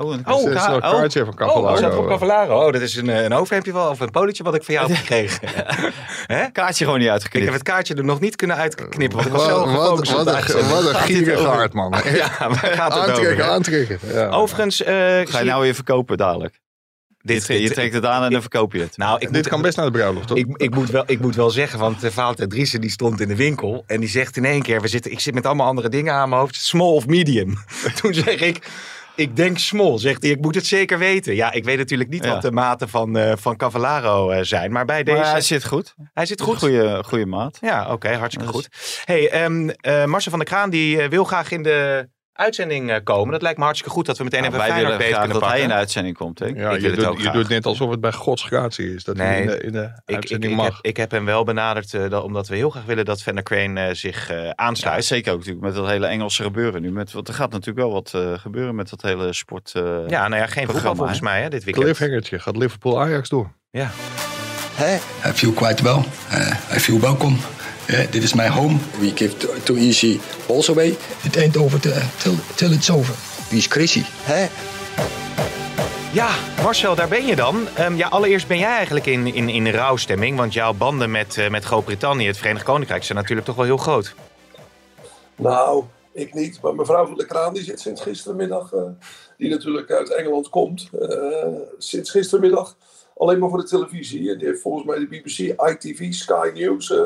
Oh, 0.00 0.12
een 0.12 0.26
oh, 0.26 0.40
zo'n 0.40 0.74
oh. 0.74 0.80
kaartje 0.80 1.24
van 1.24 1.28
Oh, 1.28 1.34
Cavallaro. 1.38 1.76
zat 1.76 1.92
er 1.92 1.98
op 1.98 2.08
Cavallaro. 2.08 2.66
Oh, 2.66 2.72
dat 2.72 2.80
is 2.82 2.96
een, 2.96 3.08
eh, 3.08 3.22
een 3.22 3.32
overhemdje 3.32 3.72
wel, 3.72 3.88
of 3.90 4.00
een 4.00 4.10
polootje 4.10 4.42
wat 4.42 4.54
ik 4.54 4.62
van 4.64 4.74
jou 4.74 4.88
heb 4.88 4.96
gekregen. 5.06 5.48
Hè? 6.26 6.50
kaartje 6.50 6.84
gewoon 6.84 6.98
niet 6.98 7.08
Ik 7.08 7.12
uitgeknipt. 7.12 7.44
heb 7.44 7.54
het 7.54 7.62
kaartje 7.62 7.94
er 7.94 8.04
nog 8.04 8.20
niet 8.20 8.36
kunnen 8.36 8.56
uitknippen, 8.56 9.16
want 9.16 9.26
ik 9.26 9.32
was 9.32 9.42
Wat, 9.42 10.06
zo 10.06 10.24
wat, 10.24 10.26
de 10.46 10.58
een, 10.58 10.68
wat 10.68 10.88
een 10.88 10.94
gierige 10.94 11.42
hart, 11.46 11.72
man. 11.72 11.90
Ja, 12.14 12.26
gaat 12.26 12.94
het 12.94 13.02
aantrekken, 13.02 13.32
over? 13.32 13.44
aantrekken. 13.44 13.98
Ja. 14.12 14.28
Overigens, 14.28 14.82
eh, 14.82 14.94
Ga 15.24 15.38
je 15.38 15.44
nou 15.44 15.62
weer 15.62 15.74
verkopen 15.74 16.16
dadelijk? 16.16 16.60
dit, 17.22 17.46
je, 17.46 17.70
trekt 17.70 17.94
het 17.94 18.04
aan 18.06 18.24
en 18.24 18.30
dan 18.30 18.40
verkoop 18.40 18.72
je 18.72 18.80
het. 18.80 18.96
nou, 18.96 19.14
ik 19.14 19.20
Dit 19.20 19.30
moet, 19.32 19.48
kan 19.48 19.62
best 19.62 19.76
naar 19.76 19.86
de 19.86 19.92
bruiloft, 19.92 20.26
toch? 20.26 20.36
Ik, 20.36 20.46
ik, 20.56 20.74
moet 20.74 20.90
wel, 20.90 21.02
ik 21.06 21.20
moet 21.20 21.34
wel 21.36 21.50
zeggen, 21.50 21.78
want 21.78 22.04
uh, 22.04 22.10
Valentijn 22.10 22.48
Driessen 22.48 22.80
die 22.80 22.90
stond 22.90 23.20
in 23.20 23.28
de 23.28 23.36
winkel 23.36 23.84
en 23.86 24.00
die 24.00 24.08
zegt 24.08 24.36
in 24.36 24.44
één 24.44 24.62
keer, 24.62 24.80
we 24.80 24.88
zitten, 24.88 25.10
ik 25.12 25.20
zit 25.20 25.34
met 25.34 25.46
allemaal 25.46 25.66
andere 25.66 25.88
dingen 25.88 26.12
aan 26.14 26.28
mijn 26.28 26.40
hoofd, 26.40 26.54
small 26.54 26.92
of 26.94 27.06
medium. 27.06 27.54
Toen 28.00 28.14
zeg 28.14 28.40
ik, 28.40 28.66
ik 29.16 29.36
denk 29.36 29.58
small, 29.58 29.98
zegt 29.98 30.22
hij, 30.22 30.30
ik 30.32 30.40
moet 30.40 30.54
het 30.54 30.66
zeker 30.66 30.98
weten. 30.98 31.34
Ja, 31.34 31.52
ik 31.52 31.64
weet 31.64 31.78
natuurlijk 31.78 32.10
niet 32.10 32.24
Ja. 32.24 32.32
wat 32.32 32.42
de 32.42 32.50
maten 32.50 32.88
van, 32.88 33.16
eh 33.16 33.32
van 33.36 33.56
Cavallaro 33.56 34.30
eh, 34.30 34.42
zijn, 34.42 34.72
maar 34.72 34.84
bij 34.84 35.02
deze, 35.02 35.16
Maar 35.16 35.24
hij 35.24 35.32
hij, 35.32 35.42
zit 35.42 35.64
goed. 35.64 35.94
zit 36.14 36.40
Goed. 36.40 36.58
goed. 36.58 37.06
Goede, 37.06 37.26
maat. 37.26 37.58
Ja, 37.60 37.92
oké, 37.92 38.14
hartstikke 38.16 38.52
Dus- 38.52 38.56
goed. 38.62 39.02
Hey, 39.04 39.30
eh, 39.30 40.04
Marcel 40.04 40.30
van 40.30 40.38
der 40.38 40.48
Kraan 40.48 40.70
die 40.70 41.08
wil 41.08 41.24
graag 41.24 41.50
in 41.50 41.62
de 41.62 42.08
uitzending 42.34 42.90
eh, 42.90 42.96
komen. 43.04 43.32
Dat 43.32 43.42
lijkt 43.42 43.58
me 43.58 43.64
hartstikke 43.64 43.94
goed 43.94 44.06
dat 44.06 44.18
we 44.18 44.24
meteen 44.24 44.40
Nou, 44.42 44.54
even 44.54 44.66
wij 44.66 44.74
willen 44.74 44.88
Feyenoord 44.96 45.10
beter 45.10 45.22
kunnen 45.24 45.40
dat 45.42 45.50
hij 45.50 45.60
in 45.62 45.68
de 45.68 45.74
uitzending 45.74 46.16
komt. 46.16 46.38
Hè? 46.38 46.46
Ja, 46.46 46.70
ik 46.70 46.80
je, 46.80 46.86
het 46.86 46.96
doet, 46.96 47.04
ook 47.06 47.16
je 47.16 47.22
graag. 47.22 47.34
doet 47.34 47.48
net 47.48 47.66
alsof 47.66 47.90
het 47.90 48.00
bij 48.00 48.12
Gods 48.12 48.42
gratie 48.42 48.94
is. 48.94 49.04
Dat 49.04 49.16
Nee, 49.16 49.26
hij 49.26 49.40
in 49.40 49.46
de, 49.46 49.60
in 49.60 49.72
de 49.72 49.82
Ik, 49.82 49.92
ik, 50.06 50.14
uitzending 50.14 50.52
ik, 50.52 50.58
mag. 50.58 50.66
heb, 50.66 50.76
ik 50.80 50.96
heb 50.96 51.10
hem 51.10 51.24
wel 51.24 51.44
benaderd, 51.44 51.94
eh, 51.94 52.10
dat, 52.10 52.22
omdat 52.22 52.48
we 52.48 52.56
heel 52.56 52.70
graag 52.70 52.84
willen 52.84 53.04
dat 53.04 53.22
Van 53.22 53.34
der 53.34 53.42
Crane 53.44 53.86
eh, 53.86 53.94
zich 53.94 54.30
eh, 54.30 54.44
Ja, 54.44 54.52
aansluit. 54.56 55.04
zeker 55.04 55.32
ook 55.32 55.38
natuurlijk 55.38 55.64
met 55.64 55.74
dat 55.74 55.86
hele 55.86 56.06
Engelse 56.06 56.42
gebeuren 56.42 56.82
nu. 56.82 56.90
Met, 56.92 57.12
want 57.12 57.28
er 57.28 57.34
gaat 57.34 57.50
natuurlijk 57.50 57.78
wel 57.78 57.92
wat 57.92 58.12
eh, 58.14 58.32
gebeuren 58.38 58.74
met 58.74 58.90
dat 58.90 59.02
hele 59.02 59.32
sport. 59.32 59.72
eh, 59.74 59.82
Ja, 60.08 60.28
nou 60.28 60.40
ja, 60.42 60.46
geen 60.46 60.66
voetbal 60.68 60.94
volgens 60.94 61.20
mij 61.20 61.42
hè, 61.42 61.48
dit 61.48 61.64
weekend. 61.64 61.84
Cliffhangertje. 61.86 62.38
Gaat 62.38 62.56
Liverpool 62.56 63.00
Ajax 63.00 63.28
door? 63.28 63.50
Ja. 63.70 63.90
Hey, 64.74 64.94
I 65.26 65.32
feel 65.32 65.52
quite 65.52 65.82
well. 65.82 66.02
Uh, 66.32 66.46
I 66.76 66.78
feel 66.80 67.00
welcome. 67.00 67.36
Uh, 67.90 68.10
dit 68.10 68.22
is 68.22 68.34
my 68.34 68.48
home. 68.48 68.78
We 69.00 69.12
give 69.14 69.36
too, 69.36 69.52
too 69.62 69.76
easy 69.76 70.20
balls 70.46 70.68
away. 70.68 70.96
It 71.22 71.36
ain't 71.36 71.56
over 71.56 71.80
till, 71.80 71.92
till, 72.18 72.34
till 72.54 72.72
it's 72.72 72.90
over. 72.90 73.14
Wie 73.48 73.58
is 73.58 73.66
Chrissy? 73.66 74.02
Hey. 74.22 74.48
ja, 76.12 76.28
Marcel, 76.62 76.94
daar 76.94 77.08
ben 77.08 77.26
je 77.26 77.36
dan. 77.36 77.68
Ehm, 77.74 77.94
ja, 77.94 78.08
allereerst 78.08 78.46
ben 78.46 78.58
jij 78.58 78.70
eigenlijk 78.70 79.06
in, 79.06 79.34
in, 79.34 79.48
in 79.48 79.68
rouwstemming. 79.68 80.36
Want 80.36 80.52
jouw 80.52 80.72
banden 80.72 81.10
met, 81.10 81.38
eh, 81.38 81.50
met 81.50 81.64
Groot-Brittannië, 81.64 82.26
het 82.26 82.36
Verenigd 82.36 82.64
Koninkrijk, 82.64 83.04
zijn 83.04 83.18
natuurlijk 83.18 83.46
toch 83.46 83.56
wel 83.56 83.64
heel 83.64 83.76
groot. 83.76 84.14
Nou, 85.36 85.84
ik 86.12 86.34
niet. 86.34 86.60
Maar 86.62 86.74
mevrouw 86.74 87.06
van 87.06 87.16
der 87.16 87.26
Kraan 87.26 87.54
die 87.54 87.64
zit 87.64 87.80
sinds 87.80 88.00
gistermiddag, 88.00 88.72
eh, 88.72 88.82
die 89.36 89.50
natuurlijk 89.50 89.90
uit 89.90 90.14
Engeland 90.14 90.48
komt, 90.48 90.88
eh, 91.00 91.08
sinds 91.78 92.10
gistermiddag 92.10 92.76
alleen 93.16 93.38
maar 93.38 93.48
voor 93.48 93.58
de 93.58 93.68
televisie. 93.68 94.30
En 94.30 94.38
die 94.38 94.46
heeft 94.46 94.60
volgens 94.60 94.84
mij 94.84 94.98
de 94.98 95.06
BBC, 95.06 95.38
ITV, 95.38 96.12
Sky 96.12 96.50
News, 96.54 96.90
eh, 96.90 97.04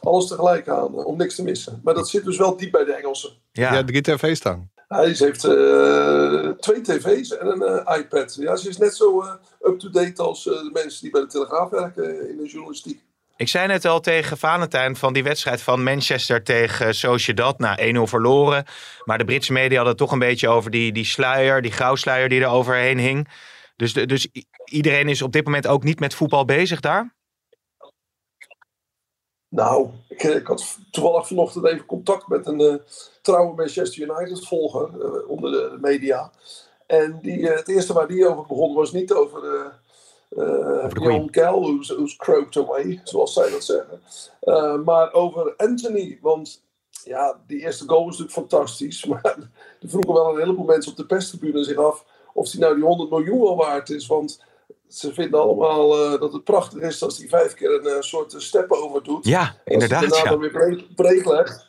alles 0.00 0.26
tegelijk 0.26 0.68
aan, 0.68 0.98
eh, 0.98 1.06
om 1.06 1.16
niks 1.16 1.34
te 1.34 1.42
missen. 1.42 1.80
Maar 1.84 1.94
dat 1.94 2.08
zit 2.08 2.24
dus 2.24 2.36
wel 2.36 2.56
diep 2.56 2.70
bij 2.70 2.84
de 2.84 2.92
Engelsen. 2.92 3.30
Ja, 3.52 3.74
Ja, 3.74 3.84
drie 3.84 4.02
tv 4.02 4.36
staan. 4.36 4.72
Hij 4.88 5.14
ze 5.14 5.24
heeft 5.24 5.44
eh, 5.44 6.50
twee 6.50 6.80
tv's 6.80 7.36
en 7.36 7.46
een 7.46 7.62
eh, 7.62 7.98
iPad. 7.98 8.36
Ja, 8.40 8.56
ze 8.56 8.68
is 8.68 8.76
net 8.76 8.96
zo 8.96 9.24
up-to-date 9.62 10.22
als 10.22 10.44
de 10.44 10.70
mensen 10.72 11.02
die 11.02 11.10
bij 11.10 11.20
de 11.20 11.26
Telegraaf 11.26 11.70
werken 11.70 12.28
in 12.30 12.36
de 12.36 12.48
journalistiek. 12.48 13.00
ik 13.36 13.48
zei 13.48 13.66
net 13.66 13.84
al 13.84 14.00
tegen 14.00 14.38
Valentijn 14.38 14.96
van 14.96 15.12
die 15.12 15.22
wedstrijd 15.22 15.62
van 15.62 15.82
Manchester 15.82 16.42
tegen 16.42 16.94
Sociedad. 16.94 17.58
Nou, 17.58 17.76
1-0 17.96 18.00
verloren. 18.06 18.64
Maar 19.04 19.18
de 19.18 19.24
Britse 19.24 19.52
media 19.52 19.76
hadden 19.76 19.88
het 19.88 20.02
toch 20.02 20.12
een 20.12 20.18
beetje 20.18 20.48
over 20.48 20.70
die, 20.70 20.92
die 20.92 21.04
sluier, 21.04 21.62
die 21.62 21.72
grauwsluier 21.72 22.28
die 22.28 22.40
er 22.40 22.48
overheen 22.48 22.98
hing. 22.98 23.28
Dus, 23.76 23.92
de- 23.92 24.06
dus 24.06 24.28
iedereen 24.64 25.08
is 25.08 25.22
op 25.22 25.32
dit 25.32 25.44
moment 25.44 25.66
ook 25.66 25.84
niet 25.84 26.00
met 26.00 26.14
voetbal 26.14 26.44
bezig 26.44 26.80
daar? 26.80 27.14
Nou, 29.48 29.90
ik, 30.08 30.22
ik 30.22 30.46
had 30.46 30.78
toevallig 30.90 31.26
vanochtend 31.26 31.66
even 31.66 31.86
contact 31.86 32.28
met 32.28 32.46
een 32.46 32.60
eh, 32.60 32.74
trouwe 33.22 33.54
Manchester 33.54 34.02
United 34.02 34.46
volger 34.46 35.00
eh, 35.00 35.28
onder 35.28 35.50
de, 35.50 35.78
media. 35.80 36.30
En 36.86 37.18
die, 37.22 37.48
eh, 37.48 37.56
het 37.56 37.68
eerste 37.68 37.92
waar 37.92 38.08
die 38.08 38.28
over 38.28 38.46
begon 38.46 38.74
was 38.74 38.92
niet 38.92 39.12
over 39.12 39.72
Young 40.92 41.28
Gal, 41.30 41.60
who's, 41.60 41.88
who's 41.88 42.16
croaked 42.16 42.56
away, 42.56 43.00
zoals 43.04 43.32
zij 43.32 43.50
dat 43.50 43.64
zeggen. 43.64 44.02
Maar 44.84 45.12
over 45.12 45.56
Anthony, 45.56 46.18
want 46.20 46.62
ja, 47.04 47.40
die 47.46 47.60
eerste 47.60 47.88
goal 47.88 48.04
was 48.04 48.18
natuurlijk 48.18 48.48
fantastisch. 48.48 49.04
Maar 49.10 49.36
er 49.80 49.88
vroegen 49.88 50.14
wel 50.14 50.30
een 50.30 50.40
heleboel 50.40 50.64
mensen 50.64 50.90
op 50.90 50.96
de 50.96 51.06
perstribune 51.06 51.64
zich 51.64 51.76
af 51.76 52.04
of 52.34 52.50
die 52.50 52.60
nou 52.60 52.74
die 52.74 52.84
100 52.84 53.10
miljoen 53.10 53.40
wel 53.40 53.56
waard 53.56 53.90
is. 53.90 54.06
Want 54.06 54.44
ze 54.88 55.14
vinden 55.14 55.40
allemaal 55.40 56.04
eh, 56.14 56.20
dat 56.20 56.32
het 56.32 56.44
prachtig 56.44 56.80
is 56.80 57.02
als 57.02 57.18
hij 57.18 57.28
vijf 57.28 57.54
keer 57.54 57.70
een 57.74 57.86
eh, 57.86 58.00
soort 58.00 58.34
step 58.38 58.70
over 58.72 59.02
doet. 59.02 59.26
Ja, 59.26 59.40
En 59.40 59.46
als 59.48 59.58
inderdaad. 59.64 60.00
hij 60.00 60.08
daarna 60.08 60.24
Ja. 60.24 60.30
dan 60.30 60.40
weer 60.40 60.50
breek, 60.50 60.94
breek 60.94 61.24
legt. 61.26 61.68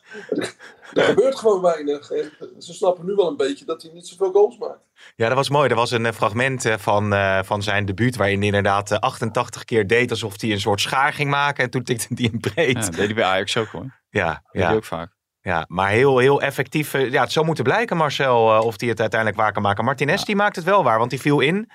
er 0.94 1.04
gebeurt 1.04 1.36
gewoon 1.36 1.62
weinig. 1.62 2.12
En 2.12 2.32
ze 2.58 2.74
snappen 2.74 3.06
nu 3.06 3.16
wel 3.16 3.28
een 3.28 3.38
beetje 3.38 3.66
dat 3.66 3.82
hij 3.82 3.92
niet 3.94 4.08
zoveel 4.08 4.32
goals 4.32 4.58
maakt. 4.58 4.80
Ja, 5.16 5.28
dat 5.28 5.38
was 5.38 5.50
mooi. 5.50 5.70
Er 5.70 5.76
was 5.76 5.92
een 5.92 6.06
eh, 6.06 6.14
fragment 6.14 6.66
van, 6.78 7.14
eh, 7.14 7.44
van 7.44 7.64
zijn 7.64 7.86
debuut 7.86 8.16
waarin 8.16 8.38
hij 8.38 8.46
inderdaad 8.48 8.92
eh, 8.92 9.00
88 9.00 9.64
keer 9.64 9.88
deed 9.88 10.10
alsof 10.12 10.42
hij 10.42 10.52
een 10.52 10.60
soort 10.60 10.82
schaar 10.82 11.14
ging 11.14 11.30
maken. 11.30 11.64
En 11.64 11.70
toen 11.70 11.84
tikte 11.84 12.08
hij 12.16 12.30
hem 12.32 12.40
breed. 12.40 12.76
Ja, 12.76 12.82
dat 12.82 12.94
deed 12.94 13.06
hij 13.06 13.14
bij 13.14 13.24
Ajax 13.24 13.58
ook 13.58 13.68
hoor. 13.68 14.02
Ja, 14.10 14.26
Dat 14.28 14.42
deed 14.52 14.62
ja, 14.62 14.68
hij 14.68 14.76
ook 14.76 14.84
vaak. 14.86 15.12
Ja, 15.46 15.66
maar 15.68 15.90
heel, 15.90 16.18
heel 16.18 16.42
effectief. 16.42 16.94
eh, 16.94 17.12
Ja, 17.12 17.22
het 17.22 17.32
zou 17.32 17.46
moeten 17.46 17.64
blijken, 17.64 17.98
Marcel, 17.98 18.54
eh, 18.56 18.66
of 18.66 18.80
hij 18.80 18.90
het 18.90 19.00
uiteindelijk 19.00 19.40
waar 19.42 19.52
kan 19.54 19.62
maken. 19.62 19.84
Martinez, 19.86 20.24
die 20.24 20.36
maakt 20.36 20.56
het 20.56 20.66
wel 20.66 20.84
waar, 20.84 20.98
want 20.98 21.10
die 21.10 21.22
viel 21.22 21.40
in. 21.40 21.72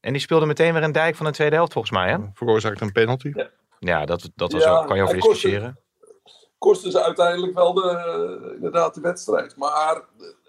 En 0.00 0.12
die 0.12 0.20
speelde 0.22 0.46
meteen 0.46 0.72
weer 0.72 0.82
een 0.82 0.92
dijk 0.92 1.16
van 1.16 1.26
de 1.26 1.32
tweede 1.32 1.54
helft, 1.54 1.72
volgens 1.72 1.92
mij. 1.94 2.10
Hè? 2.10 2.16
Veroorzaakt 2.34 2.80
een 2.80 2.92
penalty. 2.92 3.32
Ja, 3.78 4.04
dat, 4.04 4.30
dat 4.34 4.52
was 4.52 4.62
Ja, 4.62 4.78
ook, 4.78 4.86
kan 4.86 4.96
je 4.96 5.02
over 5.02 5.18
kostte- 5.18 5.32
discussiëren. 5.32 5.78
Kosten 6.58 6.90
ze 6.90 7.02
uiteindelijk 7.04 7.54
wel 7.54 7.72
de, 7.72 8.52
inderdaad 8.54 8.94
de 8.94 9.00
wedstrijd. 9.00 9.56
Maar 9.56 10.00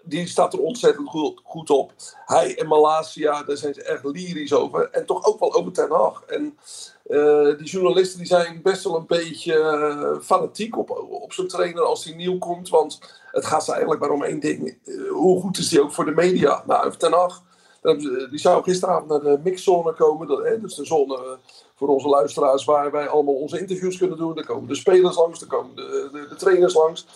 die 0.04 0.26
staat 0.26 0.52
er 0.52 0.58
ontzettend 0.60 1.08
goed, 1.08 1.40
goed 1.44 1.70
op. 1.70 1.92
Hij 2.26 2.58
en 2.58 2.66
Malasia, 2.66 3.42
daar 3.42 3.56
zijn 3.56 3.74
ze 3.74 3.82
echt 3.82 4.04
lyrisch 4.04 4.52
over. 4.52 4.90
En 4.90 5.06
toch 5.06 5.24
ook 5.24 5.38
wel 5.40 5.54
over 5.54 5.72
Ten 5.72 5.90
Hag. 5.90 6.22
En 6.22 6.58
eh, 7.04 7.58
die 7.58 7.66
journalisten 7.66 8.18
die 8.18 8.26
zijn 8.26 8.60
best 8.62 8.84
wel 8.84 8.96
een 8.96 9.06
beetje 9.06 9.58
eh, 9.58 10.20
fanatiek 10.20 10.78
op, 10.78 10.90
op 11.10 11.32
zo'n 11.32 11.46
trainer 11.46 11.82
als 11.82 12.04
hij 12.04 12.14
nieuw 12.14 12.38
komt. 12.38 12.68
Want 12.68 12.98
het 13.30 13.46
gaat 13.46 13.64
ze 13.64 13.70
eigenlijk 13.70 14.00
maar 14.00 14.10
om 14.10 14.22
één 14.22 14.40
ding. 14.40 14.78
Eh, 14.84 14.94
hoe 15.10 15.40
goed 15.40 15.58
is 15.58 15.70
hij 15.70 15.80
ook 15.80 15.92
voor 15.92 16.04
de 16.04 16.10
media? 16.10 16.62
Nou, 16.66 16.96
Ten 16.96 17.12
Hag, 17.12 17.42
daar 17.80 17.96
die 17.96 18.38
zou 18.38 18.62
gisteravond 18.62 19.08
naar 19.08 19.20
de 19.20 19.40
mixzone 19.44 19.94
komen. 19.94 20.26
Dat, 20.26 20.44
hè, 20.44 20.60
dus 20.60 20.74
de 20.74 20.84
zone 20.84 21.38
voor 21.74 21.88
onze 21.88 22.08
luisteraars 22.08 22.64
waar 22.64 22.90
wij 22.90 23.08
allemaal 23.08 23.34
onze 23.34 23.60
interviews 23.60 23.98
kunnen 23.98 24.18
doen. 24.18 24.38
Er 24.38 24.46
komen 24.46 24.68
de 24.68 24.74
spelers 24.74 25.16
langs, 25.16 25.40
er 25.40 25.46
komen 25.46 25.76
de, 25.76 26.08
de, 26.12 26.26
de 26.28 26.36
trainers 26.36 26.74
langs. 26.74 27.06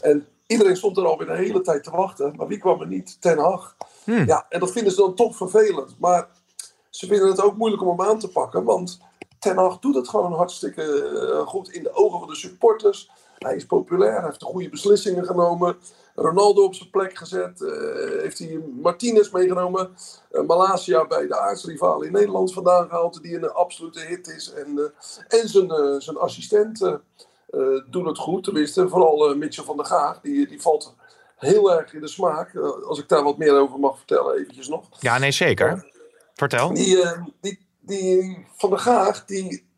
En 0.00 0.26
iedereen 0.46 0.76
stond 0.76 0.96
er 0.96 1.06
alweer 1.06 1.26
de 1.26 1.36
hele 1.36 1.60
tijd 1.60 1.84
te 1.84 1.90
wachten. 1.90 2.34
Maar 2.36 2.46
wie 2.46 2.58
kwam 2.58 2.80
er 2.80 2.86
niet? 2.86 3.20
Ten 3.20 3.38
Hag. 3.38 3.76
Hmm. 4.04 4.26
Ja, 4.26 4.46
en 4.48 4.60
dat 4.60 4.72
vinden 4.72 4.92
ze 4.92 5.00
dan 5.00 5.14
toch 5.14 5.36
vervelend. 5.36 5.94
Maar 5.98 6.28
ze 6.90 7.06
vinden 7.06 7.28
het 7.28 7.42
ook 7.42 7.56
moeilijk 7.56 7.82
om 7.82 7.88
hem 7.88 8.08
aan 8.08 8.18
te 8.18 8.28
pakken. 8.28 8.64
Want 8.64 9.00
Ten 9.40 9.56
Hag 9.56 9.78
doet 9.78 9.94
het 9.94 10.08
gewoon 10.08 10.32
hartstikke 10.32 10.82
eh, 10.82 11.46
goed 11.46 11.70
in 11.70 11.82
de 11.82 11.92
ogen 11.92 12.18
van 12.18 12.28
de 12.28 12.36
supporters. 12.36 13.10
Hij 13.38 13.56
is 13.56 13.66
populair, 13.66 14.14
hij 14.14 14.24
heeft 14.24 14.40
de 14.40 14.46
goede 14.46 14.68
beslissingen 14.68 15.24
genomen. 15.24 15.76
Ronaldo 16.14 16.64
op 16.64 16.74
zijn 16.74 16.90
plek 16.90 17.18
gezet. 17.18 17.62
eh, 17.62 18.20
heeft 18.22 18.38
hij 18.38 18.60
Martinez 18.82 19.30
meegenomen. 19.30 19.90
Eh, 20.30 20.42
Malasia 20.42 21.06
bij 21.06 21.26
de 21.26 21.38
aardsrivaal 21.38 22.02
in 22.02 22.12
Nederland 22.12 22.52
vandaan 22.52 22.88
gehaald. 22.88 23.22
Die 23.22 23.36
een 23.36 23.50
absolute 23.50 24.00
hit 24.00 24.28
is. 24.28 24.52
En, 24.52 24.92
en 25.28 25.48
zijn, 25.48 26.00
zijn 26.02 26.16
assistent 26.16 26.82
eh, 26.82 26.98
doen 27.90 28.06
het 28.06 28.18
goed. 28.18 28.44
Tenminste, 28.44 28.88
vooral 28.88 29.34
Mitchell 29.36 29.64
van 29.64 29.76
der 29.76 29.86
Gaag. 29.86 30.20
Die, 30.20 30.46
die 30.46 30.62
valt 30.62 30.94
heel 31.36 31.72
erg 31.72 31.94
in 31.94 32.00
de 32.00 32.08
smaak. 32.08 32.56
Als 32.86 32.98
ik 32.98 33.08
daar 33.08 33.24
wat 33.24 33.38
meer 33.38 33.58
over 33.58 33.78
mag 33.78 33.96
vertellen, 33.96 34.34
eventjes 34.34 34.68
nog. 34.68 34.88
Ja, 34.98 35.18
nee, 35.18 35.30
zeker. 35.30 35.90
Vertel. 36.34 36.74
Die, 36.74 37.04
die, 37.40 37.58
die 37.80 38.46
Van 38.56 38.70
der 38.70 38.78
Gaag, 38.78 39.24
die, 39.24 39.68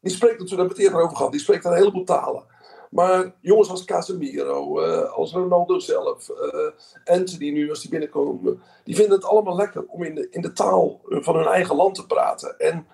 die 0.00 0.12
spreekt 0.12 0.38
natuurlijk, 0.38 0.50
daar 0.50 0.58
hebben 0.58 0.76
het 0.76 0.86
eerder 0.86 1.00
over 1.00 1.16
gehad, 1.16 1.32
die 1.32 1.40
spreekt 1.40 1.64
een 1.64 1.74
heleboel 1.74 2.04
talen. 2.04 2.52
Maar 2.94 3.34
jongens 3.40 3.68
als 3.68 3.84
Casemiro, 3.84 4.80
eh, 4.80 5.12
als 5.12 5.32
Ronaldo 5.32 5.78
zelf, 5.78 6.28
eh, 6.28 6.70
Anthony 7.04 7.50
nu 7.50 7.70
als 7.70 7.80
die 7.80 7.90
binnenkomen, 7.90 8.62
die 8.84 8.94
vinden 8.94 9.16
het 9.16 9.26
allemaal 9.26 9.56
lekker 9.56 9.84
om 9.86 10.02
in 10.02 10.14
de, 10.14 10.28
in 10.30 10.40
de 10.40 10.52
taal 10.52 11.00
eh, 11.08 11.18
van 11.20 11.36
hun 11.36 11.46
eigen 11.46 11.76
land 11.76 11.94
te 11.94 12.06
praten. 12.06 12.58
En 12.58 12.86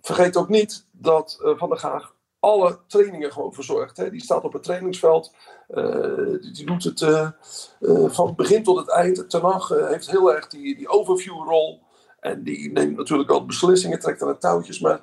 vergeet 0.00 0.36
ook 0.36 0.48
niet 0.48 0.86
dat 0.90 1.38
Van 1.40 1.68
der 1.68 1.78
Gaag 1.78 2.14
alle 2.40 2.78
trainingen 2.86 3.32
gewoon 3.32 3.54
verzorgt. 3.54 3.96
Hè. 3.96 4.10
Die 4.10 4.22
staat 4.22 4.44
op 4.44 4.52
het 4.52 4.62
trainingsveld, 4.62 5.34
die, 6.40 6.52
die 6.52 6.66
doet 6.66 6.84
het 6.84 7.32
van 8.14 8.34
begin 8.34 8.62
tot 8.62 8.78
het 8.78 8.90
eind. 8.90 9.30
Ten 9.30 9.86
heeft 9.88 10.10
heel 10.10 10.34
erg 10.34 10.48
die, 10.48 10.76
die 10.76 10.88
overview-rol. 10.88 11.81
En 12.22 12.42
die 12.42 12.72
neemt 12.72 12.96
natuurlijk 12.96 13.30
al 13.30 13.46
beslissingen, 13.46 13.98
trekt 14.00 14.22
aan 14.22 14.28
de 14.28 14.38
touwtjes. 14.38 14.80
Maar 14.80 15.00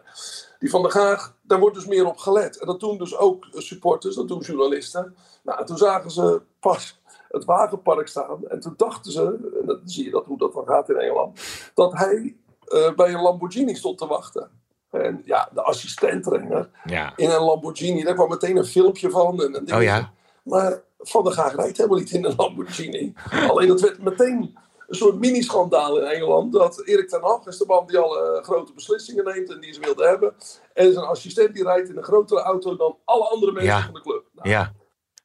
die 0.60 0.70
Van 0.70 0.82
der 0.82 0.92
Gaag, 0.92 1.36
daar 1.42 1.60
wordt 1.60 1.76
dus 1.76 1.86
meer 1.86 2.06
op 2.06 2.18
gelet. 2.18 2.58
En 2.58 2.68
dat 2.68 2.80
doen 2.80 2.98
dus 2.98 3.18
ook 3.18 3.48
supporters, 3.52 4.16
dat 4.16 4.28
doen 4.28 4.40
journalisten. 4.40 5.16
Nou, 5.44 5.60
en 5.60 5.66
toen 5.66 5.78
zagen 5.78 6.12
ze 6.12 6.42
pas 6.60 7.00
het 7.30 7.46
wagenpark 7.46 8.08
staan. 8.08 8.48
En 8.48 8.60
toen 8.60 8.74
dachten 8.78 9.12
ze, 9.12 9.50
en 9.62 9.66
dan 9.66 9.82
zie 9.86 10.06
je 10.06 10.12
dat, 10.12 10.26
hoe 10.26 10.38
dat 10.38 10.54
dan 10.54 10.66
gaat 10.66 10.90
in 10.90 10.96
Engeland, 10.98 11.40
dat 11.74 11.94
hij 11.94 12.36
eh, 12.68 12.94
bij 12.96 13.14
een 13.14 13.22
Lamborghini 13.22 13.76
stond 13.76 13.98
te 13.98 14.08
wachten. 14.08 14.50
En 14.92 15.22
ja, 15.26 15.50
de 15.54 15.62
assistent-trainer 15.62 16.70
Ja. 16.86 17.14
in 17.16 17.30
een 17.30 17.42
Lamborghini, 17.44 18.04
daar 18.04 18.14
kwam 18.16 18.30
meteen 18.30 18.58
een 18.58 18.66
filmpje 18.66 19.10
van. 19.10 19.44
En, 19.44 19.56
en 19.56 19.76
Oh 19.76 19.84
ja. 19.84 20.12
Maar 20.44 20.82
Van 21.00 21.24
der 21.24 21.34
Gaag 21.34 21.56
rijdt 21.56 21.78
helemaal 21.78 22.00
niet 22.00 22.12
in 22.12 22.26
een 22.26 22.34
Lamborghini. 22.38 23.14
Alleen 23.50 23.68
dat 23.68 23.82
werd 23.82 24.02
meteen 24.04 24.58
een 24.90 24.96
soort 24.96 25.20
mini-schandaal 25.20 25.98
in 25.98 26.04
Engeland. 26.04 26.54
Dat 26.54 26.82
Erik 26.86 27.10
ten 27.10 27.22
Hag 27.22 27.46
is 27.46 27.58
de 27.58 27.66
man 27.68 27.88
die 27.88 27.98
alle 27.98 28.38
eh, 28.38 28.44
grote 28.44 28.74
beslissingen 28.74 29.26
neemt 29.26 29.50
en 29.52 29.60
die 29.60 29.74
ze 29.74 29.80
wilde 29.80 30.08
hebben. 30.08 30.34
En 30.74 30.94
zijn 30.94 31.06
assistent 31.06 31.54
die 31.54 31.64
rijdt 31.64 31.90
in 31.90 31.98
een 31.98 32.04
grotere 32.04 32.42
auto 32.42 32.76
dan 32.76 32.98
alle 33.06 33.24
andere 33.28 33.52
mensen 33.52 33.74
Ja. 33.74 33.84
van 33.84 33.94
de 33.94 34.02
club. 34.02 34.24
Nou, 34.34 34.50
Ja. 34.50 34.74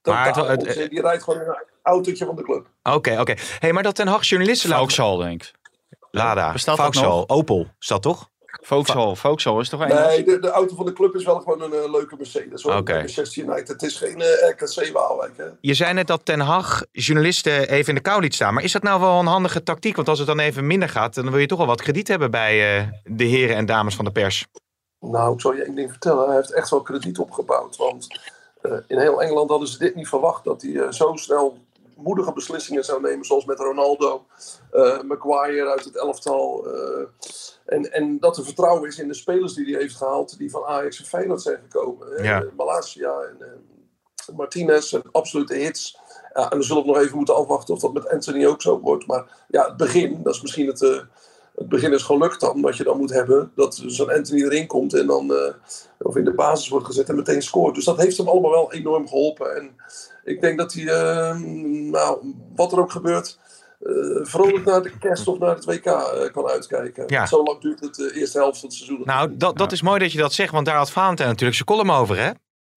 Maar 0.03 0.49
het, 0.49 0.91
die 0.91 1.01
rijdt 1.01 1.23
gewoon 1.23 1.41
in 1.41 1.49
een 1.49 1.65
autootje 1.83 2.27
van 2.27 2.37
de 2.37 2.43
club. 2.43 2.67
Oké, 2.83 3.21
oké. 3.21 3.35
hey, 3.59 3.73
maar 3.73 3.83
dat 3.83 3.95
Ten 3.95 4.07
Hag 4.07 4.25
journalisten. 4.25 4.71
Vauxhall, 4.71 5.19
denk 5.19 5.43
ik. 5.43 5.53
Lada, 6.11 6.53
Bestaat 6.53 6.77
Vauxhall? 6.77 7.25
Opel. 7.27 7.67
Is 7.79 7.87
dat 7.87 8.03
toch? 8.03 8.31
Vauxhall. 8.67 9.15
Vauxhall 9.15 9.61
is 9.61 9.69
toch 9.69 9.83
Engels? 9.83 10.07
Nee, 10.07 10.25
de, 10.25 10.39
de 10.39 10.51
auto 10.51 10.75
van 10.75 10.85
de 10.85 10.93
club 10.93 11.15
is 11.15 11.25
wel 11.25 11.41
gewoon 11.41 11.63
een 11.63 11.73
eh, 11.73 11.91
leuke 11.91 12.15
Mercedes. 12.17 12.63
hoor. 12.63 12.75
Oké. 12.77 12.95
Manchester 12.95 13.43
United. 13.43 13.69
Het 13.69 13.83
is 13.83 13.97
geen 13.97 14.21
eh, 14.21 14.49
RKC 14.51 14.93
Waalwijk. 14.93 15.37
Hè. 15.37 15.45
Je 15.61 15.75
zei 15.75 15.93
net 15.93 16.07
dat 16.07 16.25
Ten 16.25 16.41
Hag 16.41 16.85
journalisten 16.93 17.69
even 17.69 17.89
in 17.89 17.95
de 17.95 18.01
kou 18.01 18.21
liet 18.21 18.35
staan. 18.35 18.55
Maar 18.55 18.63
is 18.63 18.73
dat 18.73 18.83
nou 18.83 19.01
wel 19.01 19.19
een 19.19 19.27
handige 19.27 19.63
tactiek? 19.63 19.97
Want 19.97 20.09
als 20.09 20.19
het 20.19 20.27
dan 20.27 20.39
even 20.39 20.67
minder 20.67 20.89
gaat, 20.89 21.15
dan 21.15 21.31
wil 21.31 21.39
je 21.39 21.47
toch 21.47 21.59
wel 21.59 21.67
wat 21.67 21.83
krediet 21.83 22.09
hebben 22.09 22.31
bij 22.31 22.79
eh, 22.79 22.89
de 23.05 23.25
heren 23.25 23.57
en 23.57 23.67
dames 23.67 23.95
van 23.95 24.05
de 24.05 24.11
pers. 24.11 24.47
Nou, 25.01 25.35
ik 25.35 25.41
zal 25.41 25.55
je 25.55 25.63
één 25.63 25.75
ding 25.75 25.91
vertellen. 25.91 26.27
Hij 26.27 26.37
heeft 26.37 26.53
echt 26.53 26.71
wel 26.71 26.83
krediet 26.83 27.19
opgebouwd. 27.19 27.77
Want 27.77 28.07
eh, 28.63 28.73
in 28.87 28.99
heel 28.99 29.23
Engeland 29.23 29.51
hadden 29.51 29.69
ze 29.69 29.79
dit 29.79 29.95
niet 29.95 30.09
verwacht. 30.09 30.45
Dat 30.45 30.63
hij 30.63 30.93
zo 30.93 31.13
snel 31.15 31.59
moedige 31.97 32.33
beslissingen 32.33 32.85
zou 32.85 33.01
nemen. 33.01 33.25
Zoals 33.25 33.45
met 33.45 33.59
Ronaldo, 33.59 34.27
eh 34.71 35.01
Maguire 35.03 35.69
uit 35.69 35.85
het 35.85 35.97
elftal. 35.97 36.67
eh, 36.67 37.07
en, 37.65 37.93
en 37.93 38.19
dat 38.19 38.37
er 38.37 38.45
vertrouwen 38.45 38.89
is 38.89 38.99
in 38.99 39.09
de 39.09 39.15
spelers 39.15 39.55
die 39.55 39.73
hij 39.73 39.81
heeft 39.81 39.97
gehaald. 39.97 40.39
Die 40.39 40.51
van 40.51 40.65
Ajax 40.65 40.99
en 40.99 41.05
Feyenoord 41.05 41.43
zijn 41.43 41.59
gekomen. 41.63 42.23
Ja. 42.23 42.45
Malasia 42.57 43.21
en 43.21 43.37
eh, 43.41 44.37
Martinez. 44.37 44.93
En 44.93 45.03
absolute 45.13 45.55
hits. 45.55 45.99
Ja, 46.35 46.43
en 46.43 46.51
dan 46.51 46.63
zullen 46.63 46.83
we 46.83 46.89
nog 46.89 46.99
even 46.99 47.17
moeten 47.17 47.35
afwachten 47.37 47.75
of 47.75 47.81
dat 47.81 47.93
met 47.93 48.09
Anthony 48.09 48.47
ook 48.47 48.63
zo 48.63 48.81
wordt. 48.81 49.07
Maar 49.07 49.45
ja, 49.49 49.67
het 49.67 49.77
begin, 49.77 50.23
dat 50.23 50.35
is 50.35 50.43
misschien 50.43 50.67
het... 50.67 50.83
eh, 50.83 51.01
het 51.55 51.69
begin 51.69 51.93
is 51.93 52.03
gelukt 52.03 52.41
dan, 52.41 52.61
wat 52.61 52.77
je 52.77 52.85
dan 52.85 52.99
moet 52.99 53.11
hebben. 53.13 53.53
Dat 53.55 53.83
zo'n 53.87 54.13
Anthony 54.13 54.43
erin 54.43 54.67
komt 54.67 54.95
en 54.95 55.07
dan 55.07 55.33
of 55.99 56.17
in 56.17 56.25
de 56.25 56.35
basis 56.35 56.69
wordt 56.69 56.87
gezet 56.87 57.09
en 57.09 57.15
meteen 57.17 57.43
scoort. 57.43 57.75
Dus 57.75 57.85
dat 57.85 57.97
heeft 57.97 58.17
hem 58.17 58.29
allemaal 58.29 58.51
wel 58.51 58.73
enorm 58.73 59.09
geholpen. 59.09 59.57
En 59.57 59.77
ik 60.25 60.41
denk 60.41 60.59
dat 60.59 60.73
hij, 60.73 60.87
eh, 60.87 61.37
nou, 61.91 62.35
wat 62.57 62.73
er 62.73 62.79
ook 62.79 62.91
gebeurt, 62.93 63.39
eh, 63.81 63.93
vrolijk 64.23 64.65
naar 64.65 64.83
de 64.83 64.99
kerst 64.99 65.29
of 65.29 65.39
naar 65.39 65.55
het 65.55 65.65
WK 65.65 65.85
eh, 65.87 66.33
kan 66.33 66.47
uitkijken. 66.47 67.05
Ja. 67.07 67.27
Zo 67.27 67.43
lang 67.43 67.61
duurt 67.61 67.81
het 67.81 67.95
de 67.95 68.13
eerste 68.15 68.39
helft 68.39 68.59
van 68.61 68.69
het 68.69 68.79
seizoen. 68.79 69.01
Nou, 69.05 69.37
dat, 69.37 69.57
dat 69.59 69.73
is 69.73 69.83
mooi 69.83 69.99
dat 69.99 70.13
je 70.13 70.19
dat 70.19 70.33
zegt, 70.33 70.53
want 70.53 70.67
daar 70.67 70.77
had 70.77 70.91
Valentijn 70.91 71.29
natuurlijk 71.29 71.57
zijn 71.57 71.69
column 71.69 71.91
over, 72.01 72.17
hè? 72.19 72.31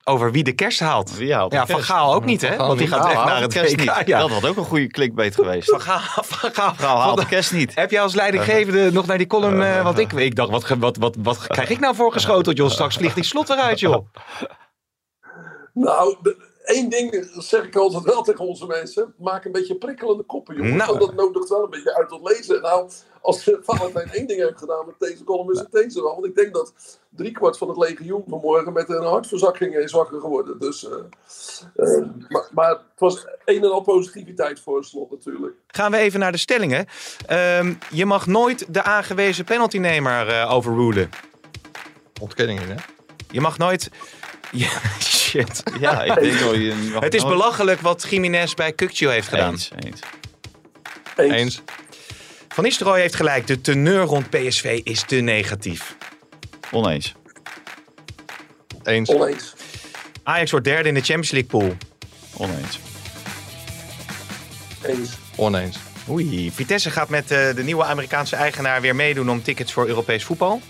Over 0.03 0.31
wie 0.31 0.43
de 0.43 0.51
kerst 0.53 0.79
haalt. 0.79 1.17
Wie 1.17 1.33
haalt 1.33 1.51
de 1.51 1.55
Ja, 1.57 1.65
Van 1.65 1.75
kerst? 1.75 1.91
Gaal 1.91 2.13
ook 2.13 2.25
niet, 2.25 2.41
hè? 2.41 2.55
Want 2.55 2.77
die 2.77 2.87
gaat 2.87 2.99
Gaal 3.01 3.11
echt 3.11 3.23
naar 3.25 3.35
de 3.35 3.41
het 3.43 3.53
kerst 3.53 3.71
WK. 3.71 3.79
niet. 3.97 4.07
Ja. 4.07 4.19
Dat 4.19 4.29
had 4.29 4.45
ook 4.45 4.57
een 4.57 4.65
goede 4.65 4.87
clickbait 4.87 5.35
geweest. 5.35 5.69
Van 5.69 5.81
Gaal, 5.81 6.23
van 6.23 6.51
Gaal. 6.53 6.73
Gaal 6.73 6.99
haalt 6.99 7.19
de 7.19 7.25
kerst 7.25 7.53
niet. 7.53 7.75
Heb 7.75 7.91
jij 7.91 8.01
als 8.01 8.13
leidinggevende 8.15 8.91
nog 8.91 9.05
naar 9.05 9.17
die 9.17 9.27
column... 9.27 9.61
eh, 9.61 9.83
want 9.83 9.97
ik, 9.97 10.11
ik 10.13 10.35
dacht, 10.35 10.49
wat, 10.49 10.67
wat, 10.79 10.97
wat, 10.97 11.15
wat 11.19 11.47
krijg 11.47 11.69
ik 11.69 11.79
nou 11.79 11.95
voor 11.95 12.11
geschoteld, 12.11 12.57
joh? 12.57 12.69
Straks 12.69 12.95
vliegt 12.95 13.15
die 13.15 13.23
slot 13.23 13.49
eruit, 13.49 13.79
joh. 13.79 14.05
Nou, 15.73 16.15
de- 16.21 16.45
één 16.67 16.89
ding 16.89 17.29
zeg 17.37 17.63
ik 17.63 17.75
altijd 17.75 18.03
wel 18.03 18.23
tegen 18.23 18.47
onze 18.47 18.65
mensen. 18.65 19.13
Maak 19.17 19.45
een 19.45 19.51
beetje 19.51 19.75
prikkelende 19.75 20.23
koppen, 20.23 20.55
jongens. 20.55 20.75
Nou. 20.75 20.97
Want 20.97 20.99
dat 20.99 21.15
nodigt 21.15 21.49
wel 21.49 21.63
een 21.63 21.69
beetje 21.69 21.95
uit 21.95 22.09
tot 22.09 22.29
lezen. 22.29 22.61
Nou, 22.61 22.89
als 23.21 23.51
Valentijn 23.61 24.09
één 24.09 24.27
ding 24.27 24.41
heeft 24.41 24.57
gedaan 24.57 24.85
met 24.85 24.95
deze 24.99 25.23
column, 25.23 25.51
is 25.51 25.59
het 25.59 25.71
deze 25.71 26.01
wel. 26.01 26.13
Want 26.13 26.25
ik 26.25 26.35
denk 26.35 26.53
dat 26.53 26.73
driekwart 27.09 27.57
van 27.57 27.67
het 27.67 27.77
legioen 27.77 28.23
vanmorgen 28.27 28.73
met 28.73 28.89
een 28.89 29.03
hartverzakking 29.03 29.75
is 29.75 29.91
wakker 29.91 30.19
geworden. 30.19 30.59
Dus, 30.59 30.89
eh, 30.89 30.97
eh, 31.75 32.05
maar, 32.27 32.47
maar 32.51 32.69
het 32.69 32.79
was 32.99 33.27
een 33.45 33.63
en 33.63 33.71
al 33.71 33.81
positiviteit 33.81 34.59
voor 34.59 34.77
het 34.77 34.85
slot 34.85 35.11
natuurlijk. 35.11 35.55
Gaan 35.67 35.91
we 35.91 35.97
even 35.97 36.19
naar 36.19 36.31
de 36.31 36.37
stellingen. 36.37 36.85
Ehm, 37.25 37.73
je 37.91 38.05
mag 38.05 38.27
nooit 38.27 38.73
de 38.73 38.83
aangewezen 38.83 39.45
penaltynemer 39.45 40.27
eh 40.27 40.53
overrulen. 40.53 41.09
Ontkenning 42.21 42.61
in, 42.61 42.69
hè? 42.69 42.75
Je 43.31 43.41
mag 43.41 43.57
nooit... 43.57 43.89
Ja, 44.51 44.69
shit. 45.27 45.63
Ja, 45.79 46.03
ik 46.03 46.19
denk 46.21 46.39
wel. 46.39 46.55
Je 46.55 46.97
Het 46.99 47.13
is 47.13 47.23
belachelijk 47.23 47.81
wat 47.81 48.07
Jiménez 48.09 48.53
bij 48.53 48.71
Kukçu 48.71 49.09
heeft 49.09 49.27
gedaan. 49.27 49.51
Eens, 49.51 49.71
eens. 49.79 49.99
Eens. 51.15 51.33
Eens. 51.33 51.61
Van 52.47 52.63
Nistelrooy 52.63 52.99
heeft 52.99 53.15
gelijk. 53.15 53.47
De 53.47 53.61
teneur 53.61 54.03
rond 54.03 54.29
PSV 54.29 54.79
is 54.83 55.03
te 55.03 55.15
negatief. 55.15 55.95
Oneens. 56.71 57.13
Eens. 58.83 59.09
Oneens. 59.09 59.53
Ajax 60.23 60.51
wordt 60.51 60.65
derde 60.65 60.87
in 60.87 60.93
de 60.93 61.01
Champions 61.01 61.31
League 61.31 61.49
pool. 61.49 61.77
Oneens. 62.33 62.79
Eens. 64.81 65.11
Oneens. 65.35 65.77
Oei. 66.09 66.51
Vitesse 66.51 66.91
gaat 66.91 67.09
met 67.09 67.31
eh, 67.31 67.55
de 67.55 67.63
nieuwe 67.63 67.83
Amerikaanse 67.83 68.35
eigenaar 68.35 68.81
weer 68.81 68.95
meedoen 68.95 69.29
om 69.29 69.43
tickets 69.43 69.73
voor 69.73 69.87
Europees 69.87 70.23
voetbal. 70.23 70.61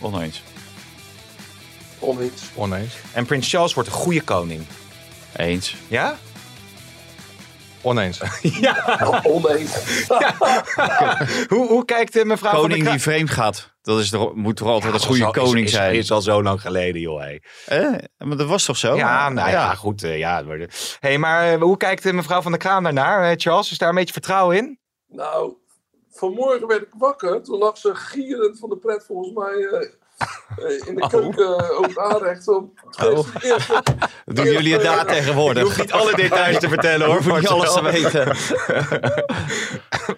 Oneens. 0.00 0.42
Oneens. 1.98 2.42
Oneens. 2.54 2.94
En 3.12 3.26
Prins 3.26 3.50
Charles 3.50 3.74
wordt 3.74 3.88
een 3.88 3.94
goede 3.94 4.20
koning. 4.22 4.66
Eens. 5.36 5.76
Ja? 5.88 6.16
Oneens. 7.82 8.20
Oneens. 9.22 10.06
Hoe, 11.48 11.66
hoe 11.68 11.84
kijkt 11.84 12.16
eh, 12.16 12.24
mevrouw 12.24 12.50
van 12.50 12.60
Koning 12.60 12.88
die 12.90 12.98
vreemd 13.00 13.30
gaat. 13.30 13.74
Dat 13.82 13.98
is 13.98 14.10
toch, 14.10 14.34
moet 14.34 14.56
toch 14.56 14.68
altijd 14.68 14.92
Ja, 14.92 14.98
een 14.98 15.04
goede 15.04 15.20
is 15.20 15.26
al- 15.26 15.34
is- 15.34 15.48
koning 15.48 15.66
is, 15.66 15.72
zijn? 15.72 15.94
Is, 15.94 16.10
al 16.10 16.20
zo 16.22 16.42
lang 16.42 16.60
geleden, 16.60 17.00
joh. 17.00 17.20
Hey. 17.20 17.42
Eh, 17.66 17.92
maar 18.18 18.36
dat 18.36 18.46
was 18.48 18.64
toch 18.64 18.76
zo? 18.76 18.96
Ja, 18.96 19.28
nou 19.28 19.50
ja, 19.50 19.74
goed. 19.74 20.02
eh, 20.02 20.18
ja, 20.18 20.36
het 20.36 20.44
wordt- 20.46 20.96
hey, 21.00 21.18
maar 21.18 21.52
eh, 21.52 21.60
hoe 21.60 21.76
kijkt 21.76 22.12
mevrouw 22.12 22.42
van 22.42 22.50
der 22.52 22.60
Kraam 22.60 22.82
daarnaar? 22.82 23.34
Charles, 23.38 23.70
is 23.70 23.78
daar 23.78 23.88
een 23.88 23.94
beetje 23.94 24.12
vertrouwen 24.12 24.56
in? 24.56 24.78
Nou, 25.08 25.54
vanmorgen 26.10 26.66
werd 26.66 26.82
ik 26.82 26.92
wakker. 26.98 27.42
Toen 27.42 27.58
lag 27.58 27.78
ze 27.78 27.94
gierend 27.94 28.58
van 28.58 28.68
de 28.68 28.76
pret 28.76 29.04
volgens 29.06 29.32
mij 29.34 29.88
in 30.86 30.94
de 30.94 31.06
keuken 31.08 31.64
uh, 31.64 31.80
ook 31.80 31.98
aanrecht. 31.98 32.48
Om, 32.48 32.72
Oh. 33.04 33.26
Doen 34.24 34.44
jullie 34.44 34.72
het 34.72 34.82
daar 34.82 35.06
tegenwoordig? 35.06 35.58
Je 35.58 35.64
hoeft 35.64 35.78
niet 35.78 35.92
alle 35.92 36.14
details 36.14 36.58
te 36.58 36.68
vertellen, 36.68 37.06
hoor. 37.06 37.16
Hoef 37.22 37.38
niet 37.38 37.48
alles 37.48 37.72
te 37.72 37.82
weten. 37.82 38.36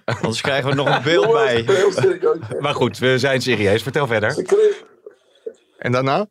Anders 0.23 0.41
krijgen 0.41 0.71
we 0.71 0.75
nog 0.77 0.97
een 0.97 1.03
beeld 1.03 1.33
bij. 1.33 1.57
ik. 1.59 2.61
Maar 2.61 2.75
goed, 2.75 2.99
we 2.99 3.19
zijn 3.19 3.43
serieus. 3.43 3.83
Vertel 3.83 4.07
verder. 4.07 4.43
Kreeg, 4.43 4.85
En 5.79 5.93
daarna? 5.93 6.27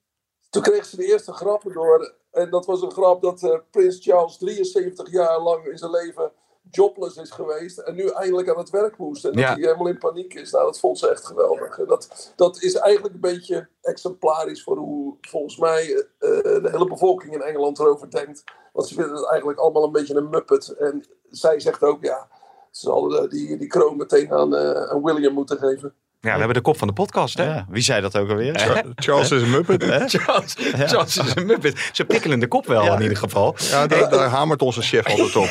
Toen 0.49 0.61
kreeg 0.61 0.85
ze 0.85 0.95
de 0.95 1.05
eerste 1.05 1.33
grappen 1.33 1.73
door. 1.73 2.13
En 2.31 2.49
dat 2.49 2.65
was 2.65 2.81
een 2.81 2.91
grap 2.91 3.21
dat 3.21 3.43
eh, 3.43 3.57
Prins 3.71 3.99
Charles 4.01 4.37
73 4.37 5.11
jaar 5.11 5.39
lang 5.39 5.65
in 5.65 5.77
zijn 5.77 5.91
leven 5.91 6.31
jobless 6.71 7.17
is 7.17 7.31
geweest. 7.31 7.77
En 7.77 7.95
nu 7.95 8.07
eindelijk 8.09 8.49
aan 8.49 8.57
het 8.57 8.69
werk 8.69 8.97
moest. 8.97 9.25
En 9.25 9.31
dat 9.31 9.39
Ja. 9.39 9.47
hij 9.53 9.61
helemaal 9.61 9.87
in 9.87 9.97
paniek 9.97 10.33
is. 10.33 10.51
Nou, 10.51 10.65
dat 10.65 10.79
vond 10.79 10.99
ze 10.99 11.09
echt 11.09 11.25
geweldig. 11.25 11.75
Dat, 11.85 12.33
dat 12.35 12.61
is 12.61 12.75
eigenlijk 12.75 13.13
een 13.15 13.21
beetje 13.21 13.67
exemplarisch 13.81 14.63
voor 14.63 14.77
hoe 14.77 15.15
volgens 15.21 15.57
mij 15.57 15.95
eh, 16.19 16.29
de 16.43 16.67
hele 16.71 16.87
bevolking 16.87 17.33
in 17.33 17.41
Engeland 17.41 17.79
erover 17.79 18.11
denkt. 18.11 18.43
Want 18.73 18.87
ze 18.87 18.95
vinden 18.95 19.15
het 19.15 19.27
eigenlijk 19.29 19.59
allemaal 19.59 19.83
een 19.83 19.91
beetje 19.91 20.15
een 20.15 20.29
muppet. 20.29 20.69
En 20.69 21.05
zij 21.29 21.59
zegt 21.59 21.83
ook, 21.83 22.03
ja, 22.03 22.27
ze 22.71 22.81
zal 22.85 23.15
eh, 23.17 23.29
die, 23.29 23.57
die 23.57 23.67
kroon 23.67 23.97
meteen 23.97 24.31
aan, 24.31 24.55
eh, 24.55 24.83
aan 24.89 25.03
William 25.03 25.33
moeten 25.33 25.57
geven. 25.57 25.93
Ja, 26.27 26.33
we 26.33 26.39
hebben 26.39 26.57
de 26.63 26.69
kop 26.69 26.77
van 26.77 26.87
de 26.87 26.93
podcast, 26.93 27.37
hè? 27.37 27.43
Ja, 27.43 27.65
wie 27.69 27.81
zei 27.83 28.01
dat 28.01 28.17
ook 28.17 28.29
alweer? 28.29 28.59
Char- 28.59 28.83
Charles 28.95 29.31
is 29.31 29.41
een 29.41 29.49
muppet. 29.49 29.83
Charles, 29.83 30.55
Charles 30.91 31.17
is 31.17 31.35
een 31.35 31.45
muppet. 31.45 31.89
Ze 31.93 32.05
prikkelen 32.05 32.39
de 32.39 32.47
kop 32.47 32.65
wel, 32.65 32.83
Ja. 32.83 32.95
in 32.95 33.01
ieder 33.01 33.17
geval. 33.17 33.55
Ja, 33.69 33.87
daar, 33.87 34.09
daar 34.09 34.29
hamert 34.29 34.61
onze 34.61 34.81
chef 34.81 35.05
altijd 35.05 35.35
op. 35.35 35.49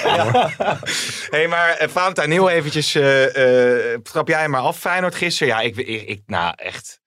hey, 1.31 1.49
maar 1.49 1.79
uh, 1.83 1.89
Valentijn, 1.89 2.31
heel 2.31 2.51
eventjes, 2.51 2.95
eh, 2.95 3.93
eh, 3.93 4.01
trap 4.03 4.29
jij 4.29 4.49
maar 4.49 4.61
af 4.61 4.79
Feyenoord 4.79 5.15
gisteren? 5.15 5.55
Ja, 5.55 5.61
ik, 5.61 5.77
ik, 5.77 6.03
ik 6.09 6.23
nou 6.27 6.53
echt, 6.57 7.01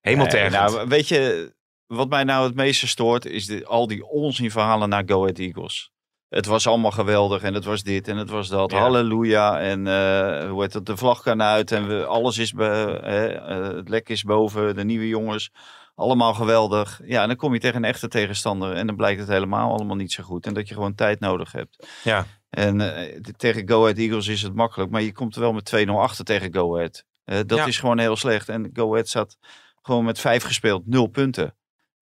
hemeltergend. 0.00 0.52
Nee, 0.52 0.60
nou, 0.60 0.88
weet 0.88 1.08
je, 1.08 1.52
wat 1.86 2.08
mij 2.08 2.24
nou 2.24 2.46
het 2.46 2.54
meeste 2.54 2.88
stoort, 2.88 3.26
is 3.26 3.46
de, 3.46 3.64
al 3.66 3.86
die 3.86 4.06
onzinverhalen 4.06 4.88
naar 4.88 5.02
Go 5.06 5.20
Ahead 5.22 5.38
Eagles. 5.38 5.90
Het 6.28 6.46
was 6.46 6.66
allemaal 6.66 6.90
geweldig 6.90 7.42
en 7.42 7.54
het 7.54 7.64
was 7.64 7.82
dit 7.82 8.08
en 8.08 8.16
het 8.16 8.30
was 8.30 8.48
dat. 8.48 8.70
Ja. 8.70 8.78
Halleluja. 8.78 9.60
En 9.60 9.86
eh, 9.86 10.50
hoe 10.50 10.62
heet 10.62 10.72
het, 10.72 10.86
de 10.86 10.96
vlag 10.96 11.22
kan 11.22 11.42
uit 11.42 11.72
en 11.72 11.88
we, 11.88 12.04
alles 12.04 12.38
is, 12.38 12.52
be, 12.52 12.98
hè, 13.02 13.26
eh, 13.26 13.76
het 13.76 13.88
lek 13.88 14.08
is 14.08 14.22
boven, 14.22 14.74
de 14.76 14.84
nieuwe 14.84 15.08
jongens. 15.08 15.50
Allemaal 15.94 16.34
geweldig. 16.34 17.00
Ja, 17.04 17.22
en 17.22 17.28
dan 17.28 17.36
kom 17.36 17.52
je 17.52 17.60
tegen 17.60 17.76
een 17.76 17.84
echte 17.84 18.08
tegenstander 18.08 18.72
en 18.72 18.86
dan 18.86 18.96
blijkt 18.96 19.20
het 19.20 19.28
helemaal 19.28 19.72
allemaal 19.72 19.96
niet 19.96 20.12
zo 20.12 20.22
goed. 20.24 20.46
En 20.46 20.54
dat 20.54 20.68
je 20.68 20.74
gewoon 20.74 20.94
tijd 20.94 21.20
nodig 21.20 21.52
hebt. 21.52 21.86
Ja. 22.04 22.26
En 22.50 22.80
eh, 22.96 23.20
tegen 23.36 23.68
Go 23.68 23.82
Ahead 23.82 23.98
Eagles 23.98 24.26
is 24.26 24.42
het 24.42 24.54
makkelijk, 24.54 24.90
maar 24.90 25.02
je 25.02 25.12
komt 25.12 25.34
er 25.34 25.40
wel 25.40 25.52
met 25.52 25.72
2-0 25.86 25.90
achter 25.90 26.24
tegen 26.24 26.54
Go 26.54 26.74
Ahead. 26.76 27.04
Dat 27.24 27.58
Ja. 27.58 27.66
is 27.66 27.78
gewoon 27.78 27.98
heel 27.98 28.16
slecht. 28.16 28.48
En 28.48 28.70
Go 28.72 28.90
Ahead 28.92 29.08
staat 29.08 29.36
gewoon 29.82 30.04
met 30.04 30.20
vijf 30.20 30.42
gespeeld, 30.44 30.86
nul 30.86 31.06
punten. 31.06 31.54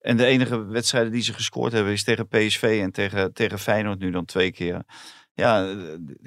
En 0.05 0.17
de 0.17 0.25
enige 0.25 0.65
wedstrijden 0.65 1.11
die 1.11 1.21
ze 1.21 1.33
gescoord 1.33 1.71
hebben 1.71 1.93
is 1.93 2.03
tegen 2.03 2.27
PSV 2.27 2.79
en 2.81 2.91
tegen, 2.91 3.33
tegen 3.33 3.59
Feyenoord 3.59 3.99
nu 3.99 4.11
dan 4.11 4.25
twee 4.25 4.51
keer. 4.51 4.83
Ja, 5.33 5.67
eh, 5.67 5.75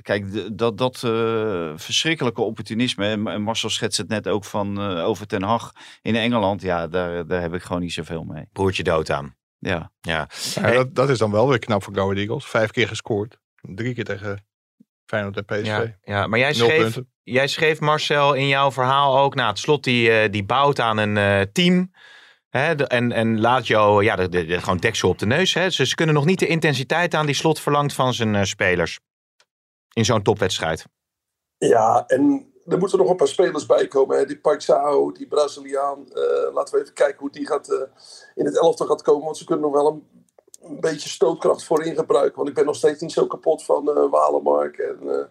kijk, 0.03 0.57
dat, 0.59 0.79
dat 0.79 1.03
eh, 1.05 1.73
verschrikkelijke 1.75 2.41
opportunisme. 2.41 3.07
En 3.07 3.43
Marcel 3.43 3.71
schetst 3.71 3.99
het 3.99 4.09
net 4.09 4.29
ook 4.29 4.45
van 4.45 4.81
eh, 4.81 5.05
over 5.05 5.27
Ten 5.27 5.43
Hag 5.43 5.73
in 6.03 6.17
Engeland. 6.17 6.63
Ja, 6.63 6.87
daar, 6.87 7.27
daar 7.27 7.41
heb 7.41 7.55
ik 7.55 7.63
gewoon 7.63 7.83
niet 7.83 7.93
zoveel 7.93 8.25
mee. 8.25 8.45
Broertje 8.53 8.83
dood 8.83 9.11
aan. 9.11 9.37
Ja, 9.59 9.93
Ja. 10.01 10.29
Ja, 10.55 10.71
dat, 10.73 10.95
dat 10.95 11.11
is 11.11 11.19
dan 11.19 11.31
wel 11.31 11.49
weer 11.49 11.59
knap 11.59 11.83
voor 11.83 11.95
Go 11.95 12.03
Ahead 12.03 12.17
Eagles. 12.17 12.45
Vijf 12.45 12.71
keer 12.71 12.89
gescoord. 12.89 13.39
Drie 13.61 13.95
keer 13.95 14.05
tegen 14.05 14.47
Feyenoord 15.07 15.37
en 15.37 15.45
PSV. 15.45 15.67
Ja, 15.67 15.97
ja, 16.03 16.27
maar 16.27 16.39
jij 16.39 16.55
schreef, 16.55 16.99
jij 17.23 17.47
schreef 17.47 17.81
Marcel 17.81 18.35
in 18.35 18.49
jouw 18.49 18.73
verhaal 18.73 19.19
ook, 19.19 19.35
nou 19.35 19.49
het 19.49 19.59
slot 19.59 19.85
die, 19.85 20.11
eh, 20.11 20.31
die 20.31 20.45
bouwt 20.45 20.81
aan 20.81 20.99
een 20.99 21.17
eh, 21.17 21.41
team. 21.53 21.91
Hè, 22.49 22.75
en, 22.75 23.13
en 23.13 23.41
laat 23.41 23.67
jou 23.67 24.05
ja, 24.05 24.17
gewoon 24.61 24.77
deksel 24.77 25.09
op 25.09 25.19
de 25.19 25.27
neus. 25.27 25.55
Hè. 25.55 25.71
Ze, 25.71 25.87
ze 25.87 25.95
kunnen 25.95 26.15
nog 26.15 26.25
niet 26.25 26.39
de 26.39 26.47
intensiteit 26.47 27.15
aan 27.15 27.27
die 27.27 27.35
slot 27.35 27.61
verlangt 27.61 27.95
van 27.95 28.15
zijn 28.15 28.35
eh, 28.35 28.43
spelers. 28.43 29.01
In 29.93 30.05
zo'n 30.05 30.23
topwedstrijd. 30.23 30.85
Ja, 31.59 32.05
en 32.07 32.53
er 32.67 32.79
moeten 32.79 32.99
nog 32.99 33.11
een 33.11 33.17
paar 33.17 33.29
spelers 33.29 33.67
bij 33.67 33.89
komen. 33.89 34.19
Hè. 34.19 34.25
Die 34.25 34.37
Paixão, 34.37 35.17
die 35.17 35.27
Braziliaan. 35.27 36.13
Eh, 36.13 36.55
laten 36.55 36.75
we 36.75 36.81
even 36.81 36.95
kijken 36.95 37.19
hoe 37.19 37.31
die 37.31 37.47
gaat, 37.47 37.69
eh, 37.71 37.81
in 38.35 38.45
het 38.45 38.59
elftal 38.59 38.87
gaat 38.87 39.03
komen. 39.03 39.25
Want 39.25 39.37
ze 39.37 39.45
kunnen 39.45 39.71
nog 39.71 39.75
wel 39.75 39.87
een, 39.87 40.27
een 40.63 40.81
beetje 40.81 41.09
stootkracht 41.09 41.65
voorin 41.65 41.95
gebruiken. 41.95 42.37
Want 42.37 42.49
ik 42.49 42.55
ben 42.55 42.65
nog 42.65 42.77
steeds 42.77 43.01
niet 43.01 43.13
zo 43.13 43.27
kapot 43.27 43.65
van 43.65 43.85
Walemark. 44.11 44.79
En 44.79 45.29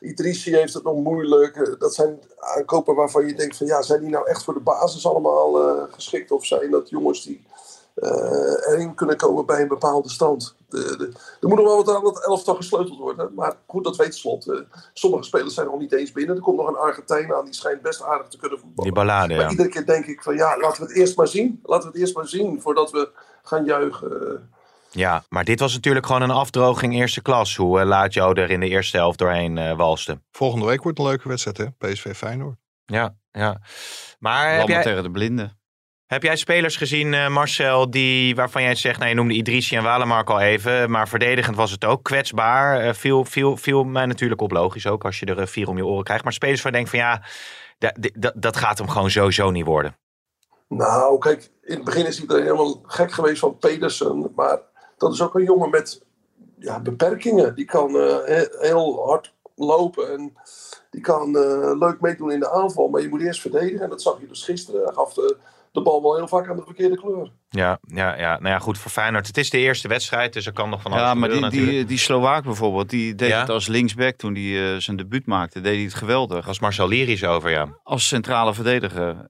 Idrissi 0.00 0.56
heeft 0.56 0.74
het 0.74 0.82
nog 0.82 0.96
moeilijk. 0.96 1.56
Eh, 1.56 1.72
dat 1.78 1.94
zijn 1.94 2.18
aankopen 2.38 2.94
waarvan 2.94 3.26
je 3.26 3.34
denkt 3.34 3.56
van... 3.56 3.66
Ja, 3.66 3.82
zijn 3.82 4.00
die 4.00 4.10
nou 4.10 4.26
echt 4.26 4.44
voor 4.44 4.54
de 4.54 4.60
basis 4.60 5.06
allemaal 5.06 5.68
eh, 5.68 5.82
geschikt? 5.90 6.30
Of 6.30 6.46
zijn 6.46 6.70
dat 6.70 6.88
jongens 6.88 7.24
die 7.24 7.46
eh, 7.94 8.72
erin 8.72 8.94
kunnen 8.94 9.16
komen 9.16 9.46
bij 9.46 9.62
een 9.62 9.68
bepaalde 9.68 10.10
stand? 10.10 10.56
De, 10.68 10.96
de, 10.96 11.12
er 11.40 11.48
moet 11.48 11.58
nog 11.58 11.66
wel 11.66 11.84
wat 11.84 11.96
aan 11.96 12.04
dat 12.04 12.24
elftal 12.24 12.54
gesleuteld 12.54 12.98
worden. 12.98 13.34
Maar 13.34 13.56
goed, 13.66 13.84
dat 13.84 13.96
weet 13.96 14.14
Slot. 14.14 14.64
Sommige 14.92 15.22
spelers 15.22 15.54
zijn 15.54 15.66
nog 15.66 15.78
niet 15.78 15.92
eens 15.92 16.12
binnen. 16.12 16.36
Er 16.36 16.42
komt 16.42 16.56
nog 16.56 16.68
een 16.68 16.76
Argentijn 16.76 17.34
aan, 17.34 17.44
die 17.44 17.54
schijnt 17.54 17.82
best 17.82 18.02
aardig 18.02 18.28
te 18.28 18.38
kunnen 18.38 18.58
voetballen. 18.58 18.92
Die 18.92 19.02
ballade, 19.02 19.34
Maar 19.34 19.44
ja. 19.44 19.50
iedere 19.50 19.68
keer 19.68 19.86
denk 19.86 20.06
ik 20.06 20.22
van 20.22 20.36
ja, 20.36 20.58
laten 20.58 20.82
we 20.82 20.88
het 20.88 20.96
eerst 20.96 21.16
maar 21.16 21.28
zien. 21.28 21.60
Laten 21.62 21.86
we 21.86 21.92
het 21.92 22.00
eerst 22.02 22.16
maar 22.16 22.28
zien 22.28 22.62
voordat 22.62 22.90
we 22.90 23.10
gaan 23.42 23.64
juichen. 23.64 24.50
Ja, 24.90 25.24
maar 25.28 25.44
dit 25.44 25.60
was 25.60 25.74
natuurlijk 25.74 26.06
gewoon 26.06 26.22
een 26.22 26.30
afdroging 26.30 26.94
eerste 26.94 27.22
klas. 27.22 27.56
Hoe 27.56 27.80
eh, 27.80 27.86
laat 27.86 28.14
jou 28.14 28.40
er 28.40 28.50
in 28.50 28.60
de 28.60 28.68
eerste 28.68 28.96
helft 28.96 29.18
doorheen 29.18 29.58
eh, 29.58 29.76
walste. 29.76 30.20
Volgende 30.30 30.66
week 30.66 30.82
wordt 30.82 30.98
een 30.98 31.04
leuke 31.04 31.28
wedstrijd, 31.28 31.56
hè? 31.56 31.70
PSV 31.70 32.14
Feyenoord. 32.14 32.56
Ja, 32.84 33.14
ja. 33.32 33.60
Maar 34.18 34.42
heb 34.42 34.58
Allemaal 34.58 34.68
jij, 34.68 34.82
tegen 34.82 35.02
de 35.02 35.10
blinden. 35.10 35.58
heb 36.06 36.22
jij 36.22 36.36
spelers 36.36 36.76
gezien, 36.76 37.14
eh, 37.14 37.28
Marcel, 37.28 37.90
die, 37.90 38.34
waarvan 38.34 38.62
jij 38.62 38.74
zegt, 38.74 38.98
nou, 38.98 39.08
je 39.08 39.14
noemde 39.16 39.34
Idrissi 39.34 39.76
en 39.76 39.82
Walemark 39.82 40.30
al 40.30 40.40
even, 40.40 40.90
maar 40.90 41.08
verdedigend 41.08 41.56
was 41.56 41.70
het 41.70 41.84
ook 41.84 42.02
kwetsbaar. 42.02 42.80
Eh, 42.80 42.94
viel, 42.94 43.24
viel, 43.24 43.56
viel 43.56 43.84
mij 43.84 44.06
natuurlijk 44.06 44.40
op, 44.40 44.50
logisch 44.50 44.86
ook, 44.86 45.04
als 45.04 45.18
je 45.18 45.26
er 45.26 45.38
eh, 45.38 45.46
vier 45.46 45.68
om 45.68 45.76
je 45.76 45.86
oren 45.86 46.04
krijgt. 46.04 46.24
Maar 46.24 46.32
spelers 46.32 46.62
waar 46.62 46.72
je 46.72 46.78
denkt 46.78 46.90
van 46.90 46.98
ja, 46.98 47.22
dat 48.34 48.56
gaat 48.56 48.78
hem 48.78 48.88
gewoon 48.88 49.10
sowieso 49.10 49.50
niet 49.50 49.64
worden. 49.66 49.96
Nou, 50.68 51.18
kijk, 51.18 51.50
in 51.62 51.74
het 51.74 51.84
begin 51.84 52.06
is 52.06 52.20
iedereen 52.20 52.42
helemaal 52.42 52.80
gek 52.82 53.12
geweest 53.12 53.38
van 53.38 53.58
Pedersen. 53.58 54.32
Maar 54.36 54.58
dat 54.98 55.12
is 55.12 55.22
ook 55.22 55.34
een 55.34 55.44
jongen 55.44 55.70
met 55.70 56.02
ja, 56.58 56.80
beperkingen. 56.80 57.54
Die 57.54 57.64
kan 57.64 57.88
eh, 57.96 58.16
he- 58.24 58.56
heel 58.58 59.06
hard 59.06 59.34
lopen 59.56 60.12
en 60.12 60.32
die 60.90 61.00
kan 61.00 61.36
eh, 61.36 61.78
leuk 61.78 62.00
meedoen 62.00 62.30
in 62.32 62.40
de 62.40 62.50
aanval. 62.50 62.88
Maar 62.88 63.00
je 63.02 63.08
moet 63.08 63.20
eerst 63.22 63.40
verdedigen. 63.40 63.80
En 63.80 63.90
dat 63.90 64.02
zag 64.02 64.20
je 64.20 64.26
dus 64.26 64.44
gisteren. 64.44 64.84
Hij 64.84 64.92
gaf 64.92 65.14
de, 65.14 65.36
de 65.72 65.82
bal 65.82 66.02
wel 66.02 66.16
heel 66.16 66.28
vaak 66.28 66.48
aan 66.48 66.56
de 66.56 66.62
verkeerde 66.64 66.96
kleur. 66.96 67.30
Ja, 67.48 67.78
ja, 67.82 68.16
ja. 68.18 68.32
Nou 68.38 68.48
ja, 68.48 68.58
goed 68.58 68.78
voor 68.78 68.90
Feyenoord. 68.90 69.26
Het 69.26 69.36
is 69.36 69.50
de 69.50 69.58
eerste 69.58 69.88
wedstrijd, 69.88 70.32
dus 70.32 70.46
er 70.46 70.52
kan 70.52 70.70
nog 70.70 70.82
van 70.82 70.92
alles 70.92 71.04
Ja, 71.04 71.14
maar 71.14 71.28
die, 71.28 71.40
die, 71.40 71.50
natuurlijk. 71.50 71.88
die 71.88 71.98
Slovaak 71.98 72.44
bijvoorbeeld, 72.44 72.90
die 72.90 73.14
deed 73.14 73.28
Ja? 73.28 73.40
het 73.40 73.48
als 73.48 73.66
linksback 73.66 74.16
toen 74.16 74.34
hij 74.34 74.72
eh, 74.74 74.80
zijn 74.80 74.96
debuut 74.96 75.26
maakte. 75.26 75.60
Deed 75.60 75.74
hij 75.74 75.84
het 75.84 75.94
geweldig. 75.94 76.46
Was 76.46 76.60
Marcel 76.60 76.90
over, 77.28 77.50
ja. 77.50 77.78
Als 77.82 78.08
centrale 78.08 78.54
verdediger 78.54 79.28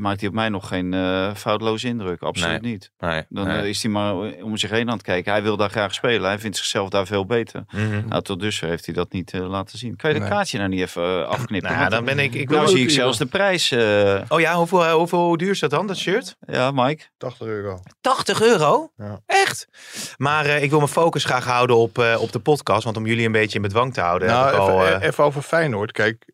maakt 0.00 0.20
hij 0.20 0.28
op 0.28 0.34
mij 0.34 0.48
nog 0.48 0.68
geen 0.68 0.94
eh 0.94 1.34
foutloze 1.34 1.86
indruk. 1.86 2.22
Absoluut 2.22 2.62
Nee. 2.62 2.70
niet. 2.72 2.90
Nee, 2.98 3.24
Dan 3.28 3.46
nee. 3.46 3.58
eh, 3.58 3.68
is 3.68 3.82
hij 3.82 3.92
maar 3.92 4.14
om 4.42 4.56
zich 4.56 4.70
heen 4.70 4.86
aan 4.88 4.94
het 4.94 5.02
kijken. 5.02 5.32
Hij 5.32 5.42
wil 5.42 5.56
daar 5.56 5.70
graag 5.70 5.94
spelen. 5.94 6.28
Hij 6.28 6.38
vindt 6.38 6.56
zichzelf 6.56 6.88
daar 6.88 7.06
veel 7.06 7.26
beter. 7.26 7.64
Mhm. 7.70 8.08
Nou, 8.08 8.22
tot 8.22 8.40
dusver 8.40 8.68
heeft 8.68 8.86
hij 8.86 8.94
dat 8.94 9.12
niet 9.12 9.32
eh, 9.32 9.48
laten 9.48 9.78
zien. 9.78 9.96
Kan 9.96 10.12
je 10.14 10.20
de 10.20 10.28
kaartje 10.28 10.58
nou 10.58 10.70
niet 10.70 10.80
even 10.80 11.28
afknippen? 11.28 11.72
Nou, 11.72 11.90
dan 11.90 12.04
ben 12.04 12.18
ik... 12.18 12.34
ik 12.34 12.48
nou 12.48 12.60
wil 12.64 12.68
zie 12.74 12.82
ik 12.82 12.90
zelfs 12.90 13.18
de 13.18 13.26
prijs. 13.26 13.70
eh, 13.70 14.20
Oh 14.28 14.40
ja, 14.40 14.54
hoeveel, 14.54 14.90
hoeveel 14.90 15.24
hoe 15.24 15.38
duur 15.38 15.50
is 15.50 15.58
dat 15.60 15.70
dan, 15.70 15.86
dat 15.86 15.96
shirt? 15.96 16.36
ja, 16.46 16.70
Mike. 16.70 17.04
80 17.18 17.46
euro. 17.46 17.78
80 18.00 18.42
euro? 18.42 18.90
Ja. 18.96 19.20
Echt? 19.26 19.68
Maar 20.16 20.44
eh, 20.46 20.62
ik 20.62 20.70
wil 20.70 20.78
mijn 20.78 20.90
focus 20.90 21.24
graag 21.24 21.44
houden 21.44 21.76
op, 21.76 21.98
eh, 21.98 22.16
op 22.20 22.32
de 22.32 22.38
podcast. 22.40 22.84
Want 22.84 22.96
om 22.96 23.06
jullie 23.06 23.26
een 23.26 23.32
beetje 23.32 23.56
in 23.56 23.62
bedwang 23.62 23.94
te 23.94 24.00
houden. 24.00 24.28
Nou, 24.28 24.48
even, 24.50 24.60
al, 24.60 24.86
even 24.98 25.24
over 25.24 25.42
Feyenoord. 25.42 25.92
Kijk, 25.92 26.24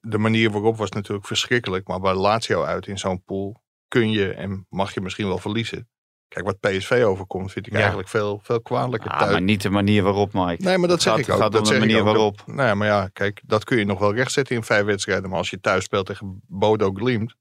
de 0.00 0.18
manier 0.18 0.50
waarop 0.50 0.76
was 0.76 0.90
natuurlijk 0.90 1.26
verschrikkelijk. 1.26 1.88
Maar 1.88 2.00
bij 2.00 2.14
Lazio 2.14 2.62
uit 2.62 2.86
in 2.86 2.98
zo'n 2.98 3.15
pool 3.24 3.62
kun 3.88 4.10
je 4.10 4.32
en 4.32 4.66
mag 4.68 4.94
je 4.94 5.00
misschien 5.00 5.26
wel 5.26 5.38
verliezen. 5.38 5.88
Kijk, 6.28 6.44
wat 6.44 6.60
PSV 6.60 7.02
overkomt, 7.06 7.52
vind 7.52 7.66
ik 7.66 7.72
Ja. 7.72 7.78
eigenlijk 7.78 8.08
veel, 8.08 8.40
veel 8.42 8.60
kwalijker 8.62 9.10
Ah, 9.10 9.30
maar 9.30 9.42
niet 9.42 9.62
de 9.62 9.70
manier 9.70 10.02
waarop, 10.02 10.32
Mike. 10.32 10.62
Nee, 10.62 10.78
maar 10.78 10.88
dat 10.88 11.02
zeg 11.02 11.12
gaat, 11.12 11.22
ik 11.22 11.30
ook. 11.30 11.40
gaat 11.40 11.52
dat 11.52 11.66
om 11.66 11.72
de 11.72 11.78
manier 11.78 12.04
waarop. 12.04 12.42
Nee, 12.46 12.74
maar 12.74 12.86
ja, 12.86 13.08
kijk, 13.12 13.40
dat 13.44 13.64
kun 13.64 13.78
je 13.78 13.84
nog 13.84 13.98
wel 13.98 14.14
rechtzetten 14.14 14.56
in 14.56 14.62
vijf 14.62 14.84
wedstrijden. 14.84 15.28
Maar 15.28 15.38
als 15.38 15.50
je 15.50 15.60
thuis 15.60 15.84
speelt 15.84 16.06
tegen 16.06 16.40
Bodo 16.46 16.90
Glimt, 16.92 17.34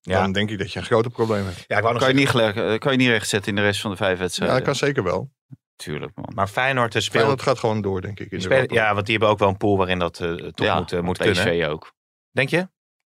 ja. 0.00 0.20
dan 0.20 0.32
denk 0.32 0.50
ik 0.50 0.58
dat 0.58 0.72
je 0.72 0.78
een 0.78 0.84
grote 0.84 1.10
probleem 1.10 1.44
hebt. 1.44 1.64
ja, 1.66 1.76
ik 1.76 1.82
wou 1.82 1.92
nog 1.94 2.02
Kan 2.02 2.12
je, 2.12 2.18
niet 2.18 2.28
gelijk, 2.28 2.56
eh, 2.56 2.78
kan 2.78 2.92
je 2.92 2.98
niet 2.98 3.08
rechtzetten 3.08 3.48
in 3.50 3.56
de 3.56 3.62
rest 3.62 3.80
van 3.80 3.90
de 3.90 3.96
vijf 3.96 4.16
Ja, 4.16 4.18
wedstrijden? 4.22 4.56
dat 4.56 4.64
kan 4.66 4.74
zeker 4.74 5.02
wel. 5.02 5.30
Tuurlijk, 5.76 6.12
man. 6.14 6.32
Maar 6.34 6.48
Feyenoord 6.48 6.94
eh, 6.94 7.00
speelt... 7.00 7.16
Feyenoord 7.16 7.42
gaat 7.42 7.58
gewoon 7.58 7.80
door, 7.80 8.00
denk 8.00 8.20
ik. 8.20 8.30
In 8.30 8.66
ja, 8.66 8.94
want 8.94 9.04
die 9.06 9.14
hebben 9.16 9.28
ook 9.28 9.38
wel 9.38 9.48
een 9.48 9.56
pool 9.56 9.76
waarin 9.76 9.98
dat 9.98 10.20
eh, 10.20 10.34
toch 10.34 10.66
ja, 10.66 10.78
moet, 10.78 11.02
moet 11.02 11.18
PSV 11.18 11.42
kunnen. 11.44 11.68
ook. 11.70 11.92
Denk 12.30 12.48
je? 12.48 12.68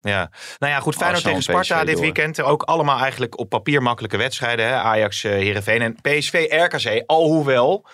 Ja. 0.01 0.31
Nou 0.59 0.73
ja, 0.73 0.81
goed. 0.81 0.95
Feyenoord 0.95 1.25
Arsenal 1.25 1.41
tegen 1.41 1.59
en 1.59 1.65
Sparta 1.65 1.85
dit 1.85 1.95
door. 1.95 2.03
weekend. 2.05 2.41
Ook 2.43 2.63
allemaal 2.63 2.99
eigenlijk 3.01 3.39
op 3.39 3.49
papier 3.49 3.83
makkelijke 3.83 4.17
wedstrijden. 4.17 4.67
Hè? 4.67 4.73
Ajax, 4.75 5.25
eh 5.25 5.33
Heerenveen 5.33 5.83
en 5.83 5.95
PSV, 6.01 6.47
RKC. 6.51 7.03
Alhoewel, 7.07 7.87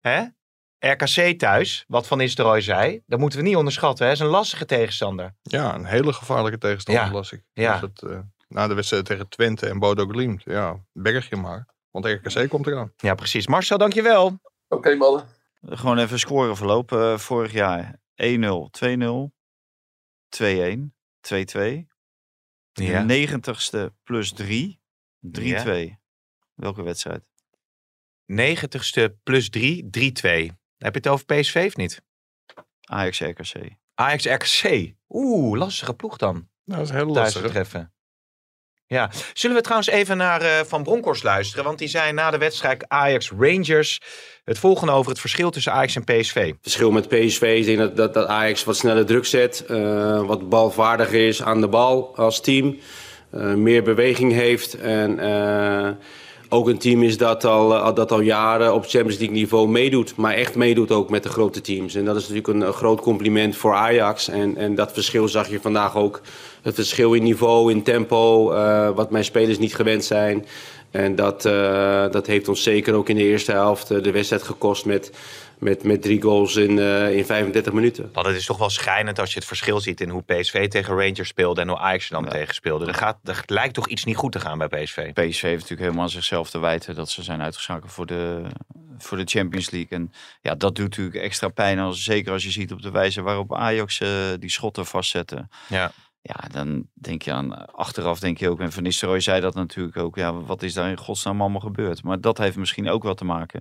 hè? 0.00 0.22
RKC 0.78 1.38
thuis, 1.38 1.84
wat 1.88 2.06
Van 2.06 2.18
Nistelrooy 2.18 2.60
zei, 2.60 3.02
dat 3.06 3.18
moeten 3.18 3.38
we 3.38 3.44
niet 3.44 3.56
onderschatten. 3.56 4.06
Hè? 4.06 4.12
is 4.12 4.18
een 4.20 4.26
lastige 4.26 4.64
tegenstander. 4.64 5.34
Ja, 5.42 5.74
een 5.74 5.84
hele 5.84 6.12
gevaarlijke 6.12 6.58
tegenstander, 6.58 7.04
Ja. 7.04 7.10
las 7.12 7.32
ik. 7.32 7.42
Ja. 7.52 7.78
Dus 7.78 7.90
dat, 7.94 8.10
eh, 8.10 8.18
na 8.48 8.66
de 8.68 8.74
wedstrijd 8.74 9.04
tegen 9.04 9.28
Twente 9.28 9.68
en 9.68 9.78
Bodo 9.78 10.06
Glimt, 10.06 10.42
ja, 10.44 10.76
berg 10.92 11.28
je 11.28 11.36
maar. 11.36 11.66
Want 11.90 12.04
RKC 12.06 12.48
komt 12.48 12.66
eraan. 12.66 12.92
Ja, 12.96 13.14
precies. 13.14 13.46
Marcel, 13.46 13.78
dankjewel. 13.78 14.40
Oké 14.68 14.94
mannen. 14.94 15.24
Gewoon 15.66 15.98
even 15.98 16.18
scoreverloop. 16.18 16.92
eh 16.92 17.18
vorig 17.18 17.52
jaar 17.52 17.98
1-0, 18.14 18.68
2-0, 18.70 19.32
2-1, 20.28 20.94
2-2. 21.20 21.86
Ja. 22.72 23.04
De 23.04 23.26
90ste 23.28 23.94
plus 24.02 24.32
3, 24.32 24.80
3-2. 25.38 25.98
Welke 26.54 26.82
wedstrijd? 26.82 27.24
90ste 28.32 29.22
plus 29.22 29.50
3, 29.50 29.82
3-2. 29.84 29.88
Heb 30.76 30.94
je 30.94 31.00
het 31.00 31.08
over 31.08 31.24
PSV 31.24 31.64
of 31.66 31.76
niet? 31.76 32.02
Ajax 32.80 33.20
RKC. 33.20 33.76
Ajax 33.94 34.24
RKC. 34.24 34.94
Oeh, 35.08 35.58
lastige 35.58 35.94
ploeg 35.94 36.16
dan. 36.16 36.34
Nou, 36.64 36.78
dat 36.80 36.88
is 36.88 36.90
heel 36.90 37.12
Thuis 37.12 37.16
lastig. 37.16 37.42
te 37.42 37.48
treffen. 37.48 37.94
Ja, 38.94 39.10
zullen 39.32 39.56
we 39.56 39.62
trouwens 39.62 39.90
even 39.90 40.16
naar 40.16 40.40
eh, 40.40 40.50
Van 40.66 40.82
Bronckhorst 40.82 41.22
luisteren? 41.22 41.64
Want 41.64 41.78
die 41.78 41.88
zei 41.88 42.12
na 42.12 42.30
de 42.30 42.38
wedstrijd 42.38 42.84
Ajax 42.88 43.30
Rangers 43.38 44.00
het 44.44 44.58
volgende 44.58 44.92
over 44.92 45.10
het 45.10 45.20
verschil 45.20 45.50
tussen 45.50 45.72
Ajax 45.72 45.96
en 45.96 46.04
PSV. 46.04 46.52
verschil 46.62 46.90
met 46.90 47.08
PSV. 47.08 47.64
Denk 47.64 47.96
dat, 47.96 48.14
dat, 48.14 48.26
Ajax 48.26 48.64
wat 48.64 48.76
sneller 48.76 49.06
druk 49.06 49.24
zet. 49.26 49.64
eh, 49.66 50.26
wat 50.26 50.48
balvaardiger 50.48 51.26
is 51.28 51.42
aan 51.42 51.60
de 51.60 51.68
bal 51.68 52.16
als 52.16 52.40
team. 52.40 52.78
eh, 53.30 53.40
meer 53.54 53.82
beweging 53.82 54.32
heeft. 54.32 54.74
En 54.74 55.18
ook 56.52 56.68
een 56.68 56.78
team 56.78 57.02
is 57.02 57.16
dat 57.16 57.44
al, 57.44 57.74
eh, 57.74 57.94
dat 57.94 58.12
al 58.12 58.20
jaren 58.20 58.74
op 58.74 58.86
Champions 58.86 59.18
League 59.18 59.36
niveau 59.36 59.68
meedoet. 59.68 60.16
Maar 60.16 60.34
echt 60.34 60.54
meedoet 60.54 60.90
ook 60.90 61.10
met 61.10 61.22
de 61.22 61.28
grote 61.28 61.60
teams. 61.60 61.94
En 61.94 62.04
dat 62.04 62.16
is 62.16 62.28
natuurlijk 62.28 62.66
een, 62.66 62.72
groot 62.72 63.00
compliment 63.00 63.56
voor 63.56 63.74
Ajax. 63.74 64.28
En, 64.28 64.56
en 64.56 64.74
dat 64.74 64.92
verschil 64.92 65.28
zag 65.28 65.48
je 65.48 65.60
vandaag 65.60 65.96
ook. 65.96 66.20
Het 66.62 66.74
verschil 66.74 67.14
in 67.14 67.22
niveau, 67.22 67.70
in 67.70 67.82
tempo. 67.82 68.52
eh, 68.52 68.90
wat 68.94 69.10
mijn 69.10 69.24
spelers 69.24 69.58
niet 69.58 69.74
gewend 69.74 70.04
zijn. 70.04 70.46
En 70.90 71.14
dat, 71.14 71.44
eh, 71.44 72.10
dat 72.10 72.26
heeft 72.26 72.48
ons 72.48 72.62
zeker 72.62 72.94
ook 72.94 73.08
in 73.08 73.16
de 73.16 73.24
eerste 73.24 73.52
helft 73.52 73.88
de 73.88 74.10
wedstrijd 74.10 74.42
gekost 74.42 74.84
met, 74.84 75.12
met, 75.60 75.82
met 75.82 76.02
drie 76.02 76.22
goals 76.22 76.56
in, 76.56 76.78
eh, 76.78 77.16
in 77.16 77.24
35 77.24 77.72
minuten. 77.72 78.10
Want 78.12 78.26
het 78.26 78.36
is 78.36 78.46
toch 78.46 78.58
wel 78.58 78.70
schijnend 78.70 79.18
als 79.18 79.32
je 79.32 79.38
het 79.38 79.48
verschil 79.48 79.80
ziet 79.80 80.00
in 80.00 80.08
hoe 80.08 80.22
PSV 80.22 80.68
tegen 80.68 80.94
Rangers 80.94 81.28
speelde 81.28 81.60
en 81.60 81.68
hoe 81.68 81.78
Ajax 81.78 82.06
er 82.06 82.14
dan 82.14 82.28
tegen 82.28 82.54
speelde. 82.54 82.86
Er, 82.86 82.94
gaat, 82.94 83.18
er 83.24 83.42
lijkt 83.46 83.74
toch 83.74 83.88
iets 83.88 84.04
niet 84.04 84.16
goed 84.16 84.32
te 84.32 84.40
gaan 84.40 84.58
bij 84.58 84.68
PSV. 84.68 85.12
PSV 85.12 85.42
heeft 85.42 85.42
natuurlijk 85.42 85.80
helemaal 85.80 86.02
aan 86.02 86.10
zichzelf 86.10 86.50
te 86.50 86.58
wijten 86.58 86.94
dat 86.94 87.10
ze 87.10 87.22
zijn 87.22 87.42
uitgeschakeld 87.42 87.92
voor 87.92 88.06
de, 88.06 88.42
voor 88.98 89.16
de 89.16 89.24
Champions 89.26 89.70
League. 89.70 89.98
En 89.98 90.12
ja, 90.40 90.54
dat 90.54 90.74
doet 90.74 90.88
natuurlijk 90.88 91.16
extra 91.16 91.48
pijn, 91.48 91.78
als, 91.78 92.04
zeker 92.04 92.32
als 92.32 92.44
je 92.44 92.50
ziet 92.50 92.72
op 92.72 92.82
de 92.82 92.90
wijze 92.90 93.22
waarop 93.22 93.54
Ajax 93.54 94.00
eh, 94.00 94.08
die 94.38 94.50
schotten 94.50 94.86
vastzetten. 94.86 95.50
Ja. 95.68 95.92
Ja, 96.22 96.48
dan 96.50 96.86
denk 96.92 97.22
je 97.22 97.32
aan, 97.32 97.72
achteraf 97.72 98.20
denk 98.20 98.38
je 98.38 98.48
ook, 98.48 98.60
en 98.60 98.72
Van 98.72 98.82
Nistelrooy 98.82 99.20
zei 99.20 99.40
dat 99.40 99.54
natuurlijk 99.54 99.96
ook, 99.96 100.16
ja, 100.16 100.34
wat 100.34 100.62
is 100.62 100.74
daar 100.74 100.90
in 100.90 100.96
godsnaam 100.96 101.40
allemaal 101.40 101.60
gebeurd? 101.60 102.02
Maar 102.02 102.20
dat 102.20 102.38
heeft 102.38 102.56
misschien 102.56 102.88
ook 102.88 103.02
wel 103.02 103.14
te 103.14 103.24
maken 103.24 103.60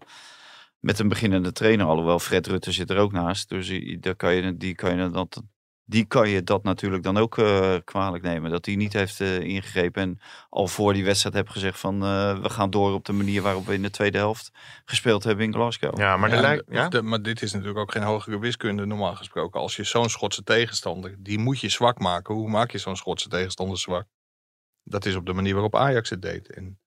met 0.80 1.00
een 1.00 1.08
beginnende 1.08 1.52
trainer, 1.52 1.86
alhoewel 1.86 2.20
Fred 2.20 2.48
Rutte 2.48 2.72
zit 2.72 2.90
er 2.90 2.98
ook 2.98 3.12
naast. 3.12 3.50
Dus 3.50 3.68
die, 3.68 4.00
daar 4.00 4.16
kan 4.16 4.36
je, 4.36 4.58
die, 4.58 4.76
kan 4.76 4.98
je 4.98 5.10
dat, 5.10 5.42
die 5.86 6.06
kan 6.06 6.30
je 6.30 6.44
dat 6.44 6.64
natuurlijk 6.64 7.04
dan 7.04 7.18
ook 7.18 7.38
eh, 7.38 7.76
kwalijk 7.84 8.24
nemen. 8.24 8.52
Dat 8.52 8.66
hij 8.66 8.76
niet 8.76 8.94
heeft 8.94 9.20
eh, 9.22 9.40
ingegrepen 9.40 10.02
en 10.02 10.20
al 10.50 10.68
voor 10.68 10.94
die 10.94 11.04
wedstrijd 11.06 11.36
heb 11.36 11.50
gezegd 11.50 11.80
van 11.80 12.04
eh, 12.04 12.40
we 12.42 12.50
gaan 12.50 12.70
door 12.70 12.94
op 12.94 13.06
de 13.06 13.14
manier 13.14 13.42
waarop 13.42 13.66
we 13.66 13.74
in 13.74 13.82
de 13.82 13.90
tweede 13.90 14.18
helft 14.18 14.52
gespeeld 14.86 15.24
hebben 15.24 15.46
in 15.46 15.54
Glasgow. 15.54 15.98
Ja, 16.00 16.18
maar, 16.18 16.30
Ja, 16.34 16.42
lijkt, 16.42 16.64
ja? 16.70 16.90
de- 16.90 17.02
maar 17.02 17.22
dit 17.22 17.42
is 17.42 17.52
natuurlijk 17.52 17.80
ook 17.80 17.92
geen 17.92 18.04
hogere 18.04 18.40
wiskunde 18.40 18.86
normaal 18.86 19.16
gesproken. 19.16 19.60
Als 19.60 19.76
je 19.76 19.84
zo'n 19.84 20.10
Schotse 20.10 20.44
tegenstander, 20.44 21.16
die 21.20 21.38
moet 21.40 21.60
je 21.60 21.70
zwak 21.70 22.00
maken. 22.00 22.36
Hoe 22.36 22.50
maak 22.50 22.72
je 22.72 22.78
zo'n 22.78 22.96
Schotse 22.98 23.30
tegenstander 23.30 23.78
zwak? 23.78 24.08
Dat 24.84 25.06
is 25.06 25.16
op 25.16 25.26
de 25.26 25.34
manier 25.34 25.54
waarop 25.54 25.76
Ajax 25.76 26.10
het 26.10 26.22
deed. 26.22 26.54
En 26.54 26.80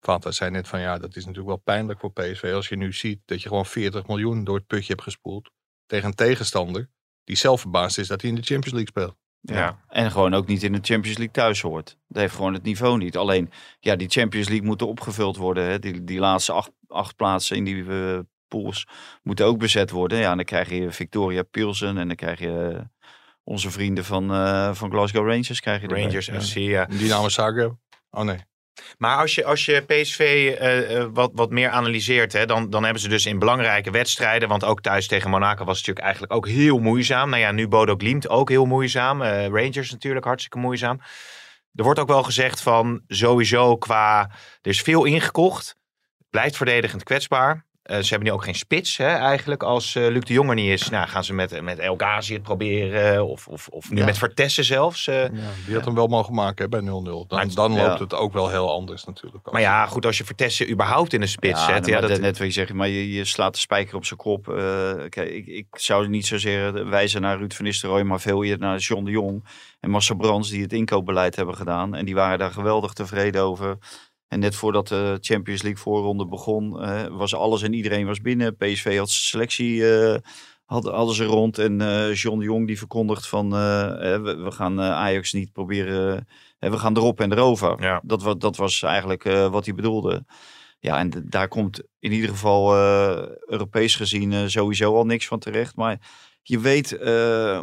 Vata 0.00 0.30
zei 0.30 0.50
net 0.50 0.68
van 0.68 0.80
ja, 0.80 0.98
dat 0.98 1.16
is 1.16 1.22
natuurlijk 1.22 1.48
wel 1.48 1.62
pijnlijk 1.64 2.00
voor 2.00 2.12
PSV. 2.12 2.52
Als 2.54 2.68
je 2.68 2.76
nu 2.76 2.92
ziet 2.92 3.20
dat 3.24 3.42
je 3.42 3.48
gewoon 3.48 3.66
40 3.66 4.06
miljoen 4.06 4.44
door 4.44 4.56
het 4.56 4.66
putje 4.66 4.92
hebt 4.92 5.02
gespoeld. 5.02 5.50
Tegen 5.86 6.08
een 6.08 6.14
tegenstander 6.14 6.90
die 7.24 7.36
zelf 7.36 7.60
verbaasd 7.60 7.98
is 7.98 8.08
dat 8.08 8.20
hij 8.20 8.30
in 8.30 8.36
de 8.36 8.42
Champions 8.42 8.72
League 8.72 8.88
speelt. 8.88 9.16
Ja. 9.40 9.80
En 9.88 10.10
gewoon 10.10 10.34
ook 10.34 10.46
niet 10.46 10.62
in 10.62 10.72
de 10.72 10.78
Champions 10.82 11.18
League 11.18 11.34
thuis 11.34 11.60
hoort. 11.60 11.96
Dat 12.08 12.22
heeft 12.22 12.34
gewoon 12.34 12.54
het 12.54 12.62
niveau 12.62 12.98
niet. 12.98 13.16
Alleen, 13.16 13.50
ja, 13.80 13.96
die 13.96 14.08
Champions 14.08 14.48
League 14.48 14.66
moeten 14.66 14.86
opgevuld 14.86 15.36
worden. 15.36 15.64
Hè. 15.64 15.78
Die, 15.78 16.04
die 16.04 16.18
laatste 16.18 16.52
acht, 16.52 16.70
acht 16.86 17.16
plaatsen 17.16 17.56
in 17.56 17.64
die 17.64 17.84
eh, 17.84 18.18
pools 18.48 18.86
moeten 19.22 19.46
ook 19.46 19.58
bezet 19.58 19.90
worden. 19.90 20.18
Ja, 20.18 20.30
en 20.30 20.36
dan 20.36 20.44
krijg 20.44 20.70
je 20.70 20.92
Victoria 20.92 21.42
Pilsen 21.42 21.98
en 21.98 22.06
dan 22.06 22.16
krijg 22.16 22.38
je 22.38 22.76
eh, 22.76 22.84
onze 23.44 23.70
vrienden 23.70 24.04
van, 24.04 24.32
eh, 24.32 24.74
van 24.74 24.90
Glasgow 24.90 25.26
Rangers. 25.26 25.60
Krijg 25.60 25.80
je. 25.80 25.88
Rangers 25.88 26.26
Ja. 26.26 26.40
FC, 26.40 26.54
ja. 26.54 26.84
Dynamo 26.86 27.28
Zagreb. 27.28 27.74
Oh 28.10 28.22
nee. 28.22 28.38
Maar 28.98 29.16
als 29.16 29.34
je, 29.34 29.44
als 29.44 29.64
je 29.64 29.80
PSV 29.80 30.20
eh, 30.58 30.96
eh, 30.96 31.08
wat, 31.12 31.30
wat 31.34 31.50
meer 31.50 31.70
analyseert, 31.70 32.32
hè, 32.32 32.46
dan, 32.46 32.70
dan 32.70 32.84
hebben 32.84 33.02
ze 33.02 33.08
dus 33.08 33.26
in 33.26 33.38
belangrijke 33.38 33.90
wedstrijden, 33.90 34.48
want 34.48 34.64
ook 34.64 34.80
thuis 34.80 35.06
tegen 35.06 35.30
Monaco 35.30 35.64
was 35.64 35.78
het 35.78 35.86
natuurlijk 35.86 36.04
eigenlijk 36.04 36.32
ook 36.32 36.48
heel 36.48 36.78
moeizaam. 36.78 37.30
Nou 37.30 37.42
ja, 37.42 37.52
nu 37.52 37.68
Bodo 37.68 37.94
Glimt 37.96 38.28
ook 38.28 38.48
heel 38.48 38.66
moeizaam. 38.66 39.22
Eh, 39.22 39.46
Rangers 39.46 39.90
natuurlijk 39.90 40.24
hartstikke 40.24 40.58
moeizaam. 40.58 41.00
Er 41.74 41.84
wordt 41.84 41.98
ook 41.98 42.08
wel 42.08 42.22
gezegd 42.22 42.60
van 42.60 43.02
sowieso 43.06 43.76
qua, 43.76 44.20
er 44.62 44.70
is 44.70 44.80
veel 44.80 45.04
ingekocht. 45.04 45.76
Blijft 46.30 46.56
verdedigend 46.56 47.02
kwetsbaar. 47.02 47.66
Eh, 47.82 47.98
ze 47.98 48.08
hebben 48.08 48.28
nu 48.28 48.34
ook 48.34 48.44
geen 48.44 48.54
spits 48.54 48.96
hè, 48.96 49.06
eigenlijk. 49.06 49.62
Als 49.62 49.94
eh, 49.94 50.08
Luc 50.08 50.22
de 50.24 50.32
Jong 50.32 50.48
er 50.48 50.54
niet 50.54 50.70
is, 50.80 50.88
nou, 50.88 51.08
gaan 51.08 51.24
ze 51.24 51.32
met, 51.32 51.60
met 51.62 51.78
El 51.78 51.94
Ghazi 51.96 52.32
het 52.32 52.42
proberen. 52.42 53.26
Of, 53.26 53.48
of, 53.48 53.68
of 53.68 53.90
nu 53.90 53.98
Ja. 53.98 54.04
met 54.04 54.18
Vertessen 54.18 54.64
zelfs. 54.64 55.06
eh. 55.06 55.22
Ja, 55.22 55.30
die 55.66 55.74
had 55.74 55.84
hem 55.84 55.94
wel 55.94 56.06
mogen 56.06 56.34
maken 56.34 56.62
hè, 56.64 56.68
bij 56.68 56.80
0-0. 56.80 56.84
Dan, 57.02 57.24
Maar- 57.28 57.54
dan 57.54 57.72
ja. 57.72 57.86
loopt 57.88 57.98
het 58.00 58.14
ook 58.14 58.32
wel 58.32 58.48
heel 58.48 58.70
anders 58.72 59.04
natuurlijk. 59.04 59.50
Maar 59.52 59.60
ja, 59.60 59.86
goed, 59.86 60.06
als 60.06 60.18
je 60.18 60.24
Vertessen 60.24 60.70
überhaupt 60.70 61.12
in 61.12 61.20
de 61.20 61.26
spits 61.26 61.60
Ja, 61.60 61.66
zet. 61.66 61.80
nou, 61.86 61.92
Ja, 61.92 62.00
dat, 62.08 62.20
net 62.20 62.38
wat 62.38 62.46
je 62.46 62.52
zegt, 62.52 62.72
maar 62.72 62.88
je, 62.88 63.12
je 63.12 63.24
slaat 63.24 63.54
de 63.54 63.60
spijker 63.60 63.96
op 63.96 64.04
zijn 64.04 64.18
kop. 64.18 64.48
Eh, 64.48 64.92
kijk, 65.08 65.30
ik, 65.30 65.46
ik 65.46 65.66
zou 65.70 66.08
niet 66.08 66.26
zozeer 66.26 66.88
wijzen 66.88 67.20
naar 67.20 67.38
Ruud 67.38 67.52
van 67.52 67.64
Nistelrooy, 67.64 68.02
maar 68.02 68.20
veel 68.20 68.44
eerder 68.44 68.66
naar 68.66 68.78
John 68.78 69.04
de 69.04 69.10
Jong 69.10 69.44
en 69.80 69.90
Marcel 69.90 70.16
Brands 70.16 70.50
die 70.50 70.62
het 70.62 70.72
inkoopbeleid 70.72 71.36
hebben 71.36 71.54
gedaan. 71.56 71.94
En 71.94 72.04
die 72.04 72.14
waren 72.14 72.38
daar 72.38 72.52
geweldig 72.52 72.92
tevreden 72.92 73.42
over. 73.42 73.78
En 74.30 74.38
net 74.40 74.54
voordat 74.54 74.88
de 74.88 75.18
Champions 75.20 75.62
League 75.62 75.80
voorronde 75.80 76.26
begon, 76.26 76.80
eh, 76.82 77.06
was 77.06 77.34
alles 77.34 77.62
en 77.62 77.72
iedereen 77.72 78.06
was 78.06 78.20
binnen. 78.20 78.56
PSV 78.56 78.84
had 78.98 79.10
zijn 79.10 79.24
selectie, 79.24 79.94
eh, 79.98 80.16
hadden, 80.64 80.94
hadden 80.94 81.14
ze 81.14 81.24
rond. 81.24 81.58
En 81.58 81.80
eh, 81.80 82.14
John 82.14 82.38
de 82.38 82.44
Jong 82.44 82.66
die 82.66 82.78
verkondigt 82.78 83.28
van, 83.28 83.50
we, 83.50 84.40
we 84.44 84.50
gaan 84.50 84.80
Ajax 84.80 85.32
niet 85.32 85.52
proberen, 85.52 86.26
we 86.58 86.78
gaan 86.78 86.96
erop 86.96 87.20
en 87.20 87.32
erover. 87.32 87.82
Ja. 87.82 88.00
Dat, 88.04 88.22
wa- 88.22 88.34
dat 88.34 88.56
was 88.56 88.82
eigenlijk 88.82 89.22
wat 89.50 89.64
hij 89.64 89.74
bedoelde. 89.74 90.24
Ja, 90.78 90.98
en 90.98 91.24
daar 91.28 91.48
komt 91.48 91.82
in 91.98 92.12
ieder 92.12 92.28
geval 92.30 92.74
Europees 93.46 93.94
gezien 93.96 94.50
sowieso 94.50 94.94
al 94.94 95.04
niks 95.06 95.26
van 95.26 95.38
terecht. 95.38 95.76
Maar 95.76 95.98
je 96.42 96.58
weet, 96.60 96.98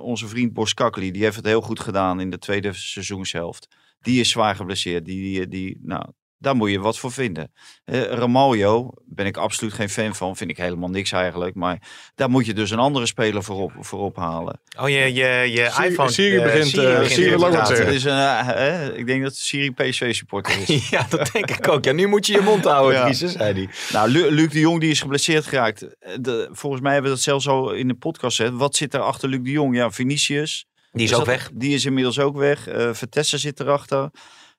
onze 0.01 0.27
vriend 0.27 0.53
Boskakli, 0.53 1.11
die 1.11 1.23
heeft 1.23 1.35
het 1.35 1.45
heel 1.45 1.61
goed 1.61 1.79
gedaan 1.79 2.19
in 2.19 2.29
de 2.29 2.37
tweede 2.39 2.73
seizoenshelft. 2.73 3.67
Die 3.99 4.19
is 4.19 4.29
zwaar 4.29 4.55
geblesseerd. 4.55 5.05
Die, 5.05 5.21
die, 5.23 5.47
die, 5.47 5.79
nou, 5.81 6.05
daar 6.39 6.55
moet 6.55 6.71
je 6.71 6.79
wat 6.79 6.97
voor 6.99 7.11
vinden. 7.11 7.51
Eh 7.85 8.01
Ramaljo 8.01 8.91
ben 9.05 9.25
ik 9.25 9.37
absoluut 9.37 9.73
geen 9.73 9.89
fan 9.89 10.15
van. 10.15 10.35
Vind 10.35 10.49
ik 10.49 10.57
helemaal 10.57 10.89
niks 10.89 11.11
eigenlijk. 11.11 11.55
Maar 11.55 11.81
daar 12.15 12.29
moet 12.29 12.45
je 12.45 12.53
dus 12.53 12.71
een 12.71 12.79
andere 12.79 13.05
speler 13.05 13.43
voor, 13.43 13.61
op, 13.61 13.71
voor 13.79 13.99
ophalen. 13.99 14.59
Oh, 14.79 14.89
je, 14.89 14.95
je, 14.95 15.51
je 15.51 15.69
Siri- 15.71 15.87
iPhone. 15.87 16.11
Siri 16.11 16.37
eh, 16.37 16.43
begint, 16.43 16.67
Siri 16.67 16.85
eh, 16.85 16.91
begint 16.97 17.11
Siri 17.11 17.37
weer 17.37 17.63
te 17.63 17.93
is 17.93 18.03
een, 18.03 18.97
ik 18.97 19.05
denk 19.07 19.23
dat 19.23 19.35
Siri 19.35 19.71
PSV 19.71 20.13
supporter 20.15 20.57
is. 20.67 20.89
Ja, 20.89 21.05
dat 21.09 21.29
denk 21.33 21.51
ik 21.51 21.67
ook. 21.67 21.83
Ja, 21.83 21.91
nu 21.91 22.07
moet 22.07 22.25
je 22.25 22.33
je 22.33 22.41
mond 22.41 22.63
houden, 22.63 22.99
Ja. 22.99 23.13
Zei 23.13 23.53
hij. 23.53 23.69
Nou, 23.91 24.09
Lu- 24.09 24.31
Luc 24.31 24.51
de 24.51 24.59
Jong 24.59 24.79
die 24.79 24.89
is 24.89 25.01
geblesseerd 25.01 25.45
geraakt. 25.45 25.79
De, 26.21 26.49
volgens 26.51 26.81
mij 26.81 26.93
hebben 26.93 27.09
we 27.11 27.15
dat 27.17 27.25
zelfs 27.25 27.47
al 27.47 27.71
in 27.73 27.87
de 27.87 27.93
podcast 27.93 28.35
gezegd. 28.37 28.55
Wat 28.55 28.75
zit 28.75 28.93
er 28.93 28.99
achter 28.99 29.29
Luc 29.29 29.39
de 29.43 29.51
Jong? 29.51 29.75
Ja, 29.75 29.91
Vinicius. 29.91 30.65
Die 30.91 31.05
is 31.05 31.13
ook 31.13 31.25
weg. 31.25 31.49
Die 31.53 31.73
is 31.73 31.85
inmiddels 31.85 32.19
ook 32.19 32.37
weg. 32.37 32.67
Eh 32.67 32.89
Vertessen 32.93 33.39
zit 33.39 33.59
erachter. 33.59 34.09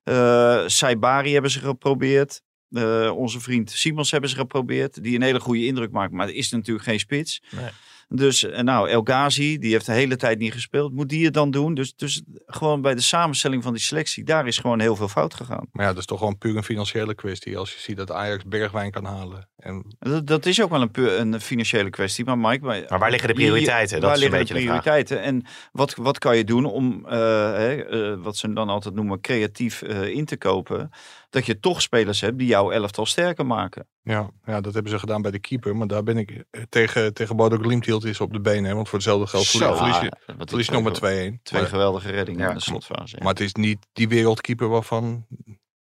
Eh 0.09 0.63
Saibari 0.67 1.33
hebben 1.33 1.51
ze 1.51 1.59
geprobeerd. 1.59 2.43
Eh, 2.71 3.13
onze 3.17 3.41
vriend 3.41 3.71
Simons 3.71 4.11
hebben 4.11 4.31
ze 4.31 4.37
geprobeerd. 4.37 5.03
Die 5.03 5.15
een 5.15 5.23
hele 5.23 5.41
goede 5.41 5.67
indruk 5.67 5.91
maakt. 5.91 6.13
Maar 6.13 6.27
het 6.27 6.37
is 6.37 6.51
natuurlijk 6.51 6.87
geen 6.87 6.99
spits. 6.99 7.43
Nee. 7.51 7.71
Dus 8.11 8.45
eh, 8.45 8.63
nou, 8.63 8.89
El 8.89 9.01
Ghazi, 9.03 9.59
die 9.59 9.71
heeft 9.73 9.87
de 9.87 9.93
hele 9.93 10.17
tijd 10.17 10.39
niet 10.39 10.53
gespeeld. 10.53 10.93
Moet 10.93 11.09
die 11.09 11.25
het 11.25 11.35
dan 11.35 11.51
doen? 11.51 11.75
Dus, 11.75 11.95
dus 11.97 12.23
gewoon 12.47 12.83
bij 12.83 12.95
de 12.95 13.01
samenstelling 13.01 13.63
van 13.63 13.73
die 13.73 13.83
selectie, 13.83 14.25
daar 14.25 14.47
is 14.47 14.59
gewoon 14.59 14.81
heel 14.81 14.97
veel 14.97 15.09
fout 15.09 15.35
gegaan. 15.35 15.67
Maar 15.73 15.85
ja, 15.85 15.91
dat 15.91 15.99
is 16.01 16.07
toch 16.07 16.19
gewoon 16.19 16.39
puur 16.39 16.57
een 16.57 16.65
financiële 16.65 17.15
kwestie. 17.15 17.59
Als 17.59 17.73
je 17.73 17.81
ziet 17.81 17.97
dat 17.97 18.11
Ajax 18.13 18.45
Bergwijn 18.45 18.91
kan 18.91 19.05
halen. 19.05 19.49
En 19.57 19.85
Dat, 19.99 20.27
dat 20.27 20.47
is 20.47 20.63
ook 20.63 20.71
wel 20.71 20.83
een, 20.83 20.91
pu- 20.91 21.11
een 21.11 21.41
financiële 21.41 21.91
kwestie. 21.91 22.25
Maar 22.25 22.39
Mike, 22.39 22.65
maar, 22.65 22.85
Maar 22.89 22.99
waar 22.99 23.11
liggen 23.11 23.29
de 23.29 23.35
prioriteiten? 23.35 24.01
Dat 24.01 24.11
waar 24.11 24.19
is 24.19 24.25
een 24.25 24.31
liggen 24.31 24.47
de 24.47 24.53
beetje 24.55 24.67
de 24.67 24.73
vraag. 24.73 24.83
prioriteiten? 24.83 25.23
En 25.23 25.53
wat, 25.73 25.95
wat 25.95 26.19
kan 26.19 26.37
je 26.37 26.45
doen 26.45 26.65
om, 26.65 27.05
eh, 27.07 27.13
hè, 27.53 27.75
eh, 27.85 28.23
wat 28.23 28.37
ze 28.37 28.53
dan 28.53 28.69
altijd 28.69 28.95
noemen, 28.95 29.21
creatief 29.21 29.83
eh, 29.83 30.09
in 30.09 30.25
te 30.25 30.37
kopen? 30.37 30.91
Dat 31.31 31.47
je 31.47 31.61
toch 31.61 31.83
spelers 31.83 32.21
hebt 32.21 32.39
die 32.39 32.47
jouw 32.47 32.71
elftal 32.71 33.07
sterker 33.07 33.47
maken. 33.47 33.89
ja, 34.03 34.31
ja, 34.45 34.61
dat 34.61 34.75
hebben 34.75 34.93
ze 34.93 34.99
gedaan 34.99 35.23
bij 35.23 35.31
de 35.31 35.39
keeper. 35.39 35.77
Maar 35.77 35.87
daar 35.87 36.03
ben 36.03 36.17
ik 36.19 36.45
eh, 36.51 36.63
tegen, 36.69 37.15
tegen 37.15 37.37
Bodo 37.37 37.57
Glimt 37.57 37.85
hield 37.85 38.05
is 38.05 38.21
op 38.21 38.33
de 38.33 38.41
benen. 38.41 38.65
Hè, 38.65 38.75
want 38.75 38.89
voor 38.89 38.99
hetzelfde 38.99 39.27
geld 39.27 39.47
verlies, 39.47 39.77
verlies 39.77 39.99
je, 40.01 40.13
verlies 40.27 40.67
je 40.67 40.73
twee 40.73 40.83
nog 40.83 41.01
maar 41.01 41.11
ge- 41.11 41.31
2-1. 41.39 41.43
Twee 41.43 41.61
Maar, 41.61 41.71
geweldige 41.71 42.11
reddingen 42.11 42.41
Ja. 42.43 42.49
in 42.49 42.55
de 42.55 42.61
slotfase. 42.63 43.17
ja. 43.17 43.23
maar 43.23 43.33
het 43.33 43.41
is 43.43 43.55
niet 43.55 43.87
die 43.93 44.09
wereldkeeper 44.09 44.69
waarvan 44.69 45.27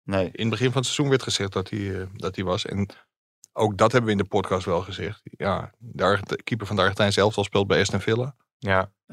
nee. 0.03 0.25
in 0.25 0.41
het 0.41 0.49
begin 0.49 0.67
van 0.71 0.75
het 0.75 0.85
seizoen 0.85 1.09
werd 1.09 1.23
gezegd 1.23 1.53
dat 1.53 1.69
hij, 1.69 1.99
eh, 1.99 2.07
dat 2.13 2.35
hij 2.35 2.45
was. 2.45 2.65
En 2.65 2.87
ook 3.53 3.77
dat 3.77 3.91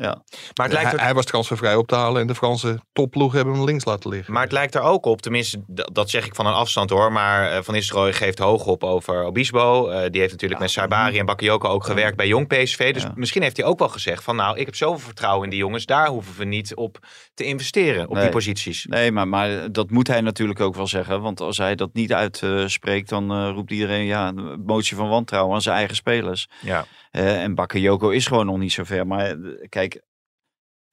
Ja. 0.01 0.23
Maar 0.55 0.67
het 0.67 0.73
lijkt 0.73 0.91
hij, 0.91 0.99
er, 0.99 1.05
hij 1.05 1.15
was 1.15 1.25
transfervrij 1.25 1.75
op 1.75 1.87
te 1.87 1.95
halen 1.95 2.21
en 2.21 2.27
de 2.27 2.35
Franse 2.35 2.81
topploeg 2.93 3.33
hebben 3.33 3.55
hem 3.55 3.65
links 3.65 3.85
laten 3.85 4.11
liggen. 4.11 4.33
maar 4.33 4.43
het 4.43 4.53
lijkt 4.53 4.75
er 4.75 4.81
ook 4.81 5.05
op, 5.07 5.23
tenminste, 5.23 5.63
dat 5.93 6.11
zeg 6.11 6.27
ik 6.27 6.35
van 6.35 6.47
een 6.47 6.53
afstand 6.53 6.91
hoor. 6.91 7.13
Maar 7.13 7.51
eh, 7.51 7.63
Van 7.63 7.75
Nistelrooy 7.75 8.13
geeft 8.13 8.39
hoog 8.39 8.67
op 8.67 8.85
over 8.85 9.25
Obispo. 9.25 9.89
Eh, 9.89 10.11
die 10.11 10.21
heeft 10.21 10.33
natuurlijk 10.33 10.61
met 10.61 10.71
Saibari 10.71 11.19
en 11.19 11.27
Bakayoko 11.27 11.69
ook 11.69 11.85
gewerkt 11.85 12.17
bij 12.17 12.27
Jong 12.27 12.47
PSV. 12.49 12.93
Dus 12.93 13.03
Ja. 13.03 13.13
misschien 13.15 13.43
heeft 13.43 13.57
hij 13.57 13.67
ook 13.67 13.79
wel 13.79 13.89
gezegd 13.89 14.25
van 14.25 14.37
nou, 14.37 14.59
ik 14.59 14.67
heb 14.67 14.75
zoveel 14.75 14.99
vertrouwen 14.99 15.45
in 15.45 15.51
die 15.51 15.59
jongens. 15.59 15.87
Daar 15.87 16.09
hoeven 16.09 16.39
we 16.39 16.45
niet 16.45 16.75
op 16.75 16.99
te 17.35 17.45
investeren, 17.45 18.09
op 18.09 18.21
die 18.21 18.29
posities. 18.29 18.85
Nee, 18.85 19.13
maar, 19.13 19.29
maar 19.29 19.73
dat 19.73 19.91
moet 19.91 20.07
hij 20.09 20.21
natuurlijk 20.21 20.61
ook 20.61 20.75
wel 20.75 20.87
zeggen. 20.87 21.21
Want 21.21 21.41
als 21.41 21.57
hij 21.57 21.75
dat 21.75 21.91
niet 21.93 22.13
uitspreekt, 22.13 23.09
dan 23.09 23.31
eh, 23.33 23.51
roept 23.55 23.71
iedereen 23.71 24.05
ja, 24.05 24.29
een 24.29 24.63
motie 24.67 24.97
van 24.97 25.09
wantrouwen 25.09 25.55
aan 25.55 25.63
zijn 25.63 25.77
eigen 25.77 25.97
spelers. 25.97 26.49
Ja. 26.61 26.87
Eh, 27.11 27.43
en 27.43 27.55
Bakayoko 27.55 28.09
is 28.09 28.27
gewoon 28.27 28.47
nog 28.47 28.59
niet 28.59 28.73
zo 28.73 28.85
ver. 28.85 29.07
Maar 29.07 29.37
kijk, 29.69 29.86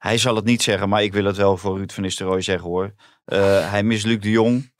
hij 0.04 0.18
zal 0.18 0.36
het 0.36 0.46
niet 0.46 0.62
zeggen, 0.62 0.89
maar 0.89 1.04
ik 1.04 1.13
wil 1.13 1.26
het 1.26 1.38
wel 1.38 1.58
voor 1.58 1.78
Ruud 1.78 1.92
van 1.92 2.04
Nistelrooy 2.04 2.42
zeggen 2.42 2.70
hoor. 2.70 2.94
Eh, 3.26 3.70
hij 3.70 3.84
mist 3.84 4.06
Luc 4.06 4.20
de 4.20 4.30
Jong. 4.30 4.74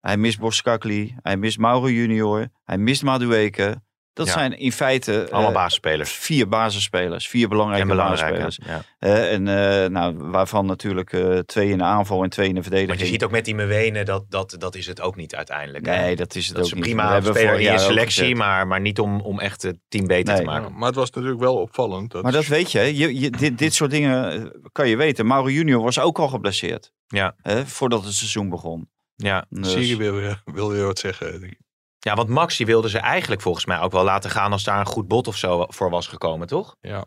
Hij 0.00 0.16
mist 0.16 0.38
Boskakli. 0.38 1.14
Hij 1.22 1.36
mist 1.36 1.58
Mauro 1.58 1.90
Junior. 1.90 2.48
Hij 2.64 2.78
mist 2.78 3.02
Madueke. 3.02 3.82
Dat 4.18 4.26
Ja. 4.26 4.32
zijn 4.32 4.58
in 4.58 4.72
feite 4.72 5.22
eh, 5.24 5.32
Allemaal 5.32 5.52
basisspelers. 5.52 6.10
vier 6.12 6.48
basisspelers. 6.48 7.28
Vier 7.28 7.48
belangrijke 7.48 7.82
En 7.82 7.88
belangrijk. 7.96 8.38
basisspelers. 8.38 8.58
Ja. 8.66 8.82
Eh, 8.98 9.32
en 9.32 9.48
eh, 9.48 9.88
nou, 9.90 10.16
waarvan 10.18 10.66
natuurlijk 10.66 11.12
eh, 11.12 11.38
twee 11.38 11.68
in 11.70 11.78
de 11.78 11.84
aanval 11.84 12.22
en 12.22 12.30
twee 12.30 12.48
in 12.48 12.54
de 12.54 12.62
verdediging. 12.62 12.96
Want 12.96 13.06
je 13.08 13.14
ziet 13.14 13.24
ook 13.24 13.30
met 13.30 13.44
die 13.44 13.54
Mewene, 13.54 14.04
dat, 14.04 14.24
dat, 14.28 14.54
dat 14.58 14.74
is 14.74 14.86
het 14.86 15.00
ook 15.00 15.16
niet 15.16 15.34
uiteindelijk. 15.34 15.86
hè? 15.86 15.96
Nee, 15.96 16.16
dat 16.16 16.34
is 16.34 16.46
het 16.46 16.56
Dat 16.56 16.64
ook 16.64 16.70
is 16.70 16.70
een 16.72 16.76
niet. 16.78 16.86
We 16.88 16.94
prima 16.94 17.12
hebben 17.12 17.34
speler 17.34 17.54
in 17.60 17.72
je 17.72 17.78
selectie, 17.78 18.34
maar, 18.36 18.66
maar 18.66 18.80
niet 18.80 18.98
om, 19.00 19.20
om 19.20 19.40
echt 19.40 19.62
het 19.62 19.78
team 19.88 20.06
beter 20.06 20.32
Nee. 20.34 20.42
te 20.42 20.48
maken. 20.48 20.68
Ja, 20.72 20.76
maar 20.78 20.86
het 20.86 20.96
was 20.96 21.10
natuurlijk 21.10 21.40
wel 21.40 21.56
opvallend. 21.56 22.10
Dat 22.10 22.22
Maar 22.22 22.32
dat 22.32 22.46
weet 22.46 22.72
je, 22.72 22.78
hè. 22.78 22.84
je, 22.84 23.20
je 23.20 23.30
dit, 23.30 23.58
dit 23.58 23.74
soort 23.74 23.90
dingen 23.90 24.52
kan 24.72 24.88
je 24.88 24.96
weten. 24.96 25.26
Mauro 25.26 25.48
Junior 25.50 25.82
was 25.82 25.98
ook 26.00 26.18
al 26.18 26.28
geblesseerd. 26.28 26.92
Ja. 27.06 27.34
Hè, 27.42 27.66
voordat 27.66 28.04
het 28.04 28.14
seizoen 28.14 28.48
begon. 28.48 28.88
Ja. 29.16 29.44
Dus- 29.50 29.72
Siri 29.72 29.96
wil 29.96 30.12
weer, 30.14 30.42
wil 30.44 30.70
weer 30.70 30.84
wat 30.84 30.98
zeggen. 30.98 31.40
denk 31.40 31.52
ik. 31.52 31.58
Ja, 32.08 32.14
want 32.14 32.28
Max 32.28 32.56
die 32.56 32.66
wilde 32.66 32.88
ze 32.88 32.98
eigenlijk 32.98 33.40
volgens 33.40 33.66
mij 33.66 33.80
ook 33.80 33.92
wel 33.92 34.04
laten 34.04 34.30
gaan 34.30 34.52
als 34.52 34.64
daar 34.64 34.80
een 34.80 34.86
goed 34.86 35.08
bod 35.08 35.26
of 35.26 35.36
zo 35.36 35.64
voor 35.68 35.90
was 35.90 36.06
gekomen, 36.06 36.46
toch? 36.46 36.76
Ja. 36.80 37.04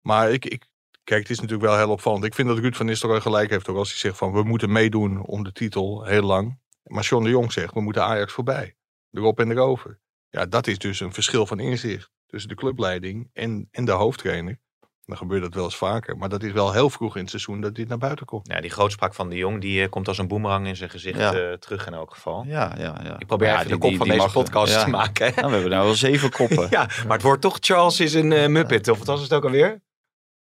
Maar 0.00 0.30
ik, 0.30 0.44
ik, 0.44 0.66
kijk, 1.04 1.20
het 1.20 1.30
is 1.30 1.40
natuurlijk 1.40 1.68
wel 1.68 1.78
heel 1.78 1.90
opvallend. 1.90 2.24
Ik 2.24 2.34
vind 2.34 2.48
dat 2.48 2.58
Ruud 2.58 2.74
van 2.74 2.86
Nistelrooy 2.86 3.20
gelijk 3.20 3.50
heeft 3.50 3.68
ook 3.68 3.76
als 3.76 3.88
hij 3.88 3.98
zegt 3.98 4.16
van 4.16 4.32
we 4.32 4.42
moeten 4.42 4.72
meedoen 4.72 5.22
om 5.22 5.44
de 5.44 5.52
titel 5.52 6.04
heel 6.04 6.22
lang. 6.22 6.60
Maar 6.82 7.02
John 7.02 7.24
de 7.24 7.30
Jong 7.30 7.52
zegt 7.52 7.74
we 7.74 7.80
moeten 7.80 8.04
Ajax 8.04 8.32
voorbij. 8.32 8.76
Erop 9.10 9.40
en 9.40 9.50
erover. 9.50 10.00
Ja, 10.28 10.46
dat 10.46 10.66
is 10.66 10.78
dus 10.78 11.00
een 11.00 11.12
verschil 11.12 11.46
van 11.46 11.60
inzicht 11.60 12.10
tussen 12.26 12.48
de 12.48 12.56
clubleiding 12.56 13.30
en, 13.32 13.68
en 13.70 13.84
de 13.84 13.92
hoofdtrainer. 13.92 14.60
Dan 15.08 15.16
gebeurt 15.16 15.42
dat 15.42 15.54
wel 15.54 15.64
eens 15.64 15.76
vaker. 15.76 16.16
Maar 16.16 16.28
dat 16.28 16.42
is 16.42 16.52
wel 16.52 16.72
heel 16.72 16.90
vroeg 16.90 17.14
in 17.14 17.20
het 17.20 17.30
seizoen 17.30 17.60
dat 17.60 17.74
dit 17.74 17.88
naar 17.88 17.98
buiten 17.98 18.26
komt. 18.26 18.46
Ja, 18.46 18.60
die 18.60 18.70
grootspraak 18.70 19.14
van 19.14 19.28
de 19.28 19.36
Jong 19.36 19.60
die 19.60 19.82
eh, 19.82 19.88
komt 19.88 20.08
als 20.08 20.18
een 20.18 20.28
boemerang 20.28 20.66
in 20.66 20.76
zijn 20.76 20.90
gezicht 20.90 21.18
Ja. 21.18 21.32
eh, 21.34 21.52
terug 21.52 21.86
in 21.86 21.94
elk 21.94 22.14
geval. 22.14 22.44
Ja, 22.46 22.74
ja, 22.78 23.00
ja. 23.04 23.18
Ik 23.18 23.26
probeer 23.26 23.48
Ja, 23.48 23.54
even 23.54 23.66
die- 23.66 23.74
de 23.74 23.80
kop 23.80 23.88
die- 23.88 23.98
van 23.98 24.06
die 24.08 24.16
deze 24.16 24.26
mag- 24.34 24.44
podcast 24.44 24.72
ja. 24.72 24.84
te 24.84 24.90
maken. 24.90 25.26
hè. 25.26 25.32
Nou, 25.34 25.46
we 25.46 25.52
hebben 25.52 25.70
nou 25.70 25.84
wel 25.84 25.94
zeven 25.94 26.30
koppen. 26.30 26.66
Ja, 26.76 26.88
maar 27.06 27.12
het 27.16 27.22
wordt 27.22 27.42
toch 27.42 27.56
Charles 27.60 28.00
is 28.00 28.14
een 28.14 28.32
eh, 28.32 28.46
Muppet, 28.48 28.88
of 28.88 28.98
wat 28.98 29.06
was 29.06 29.20
het 29.20 29.32
ook 29.32 29.44
alweer? 29.44 29.80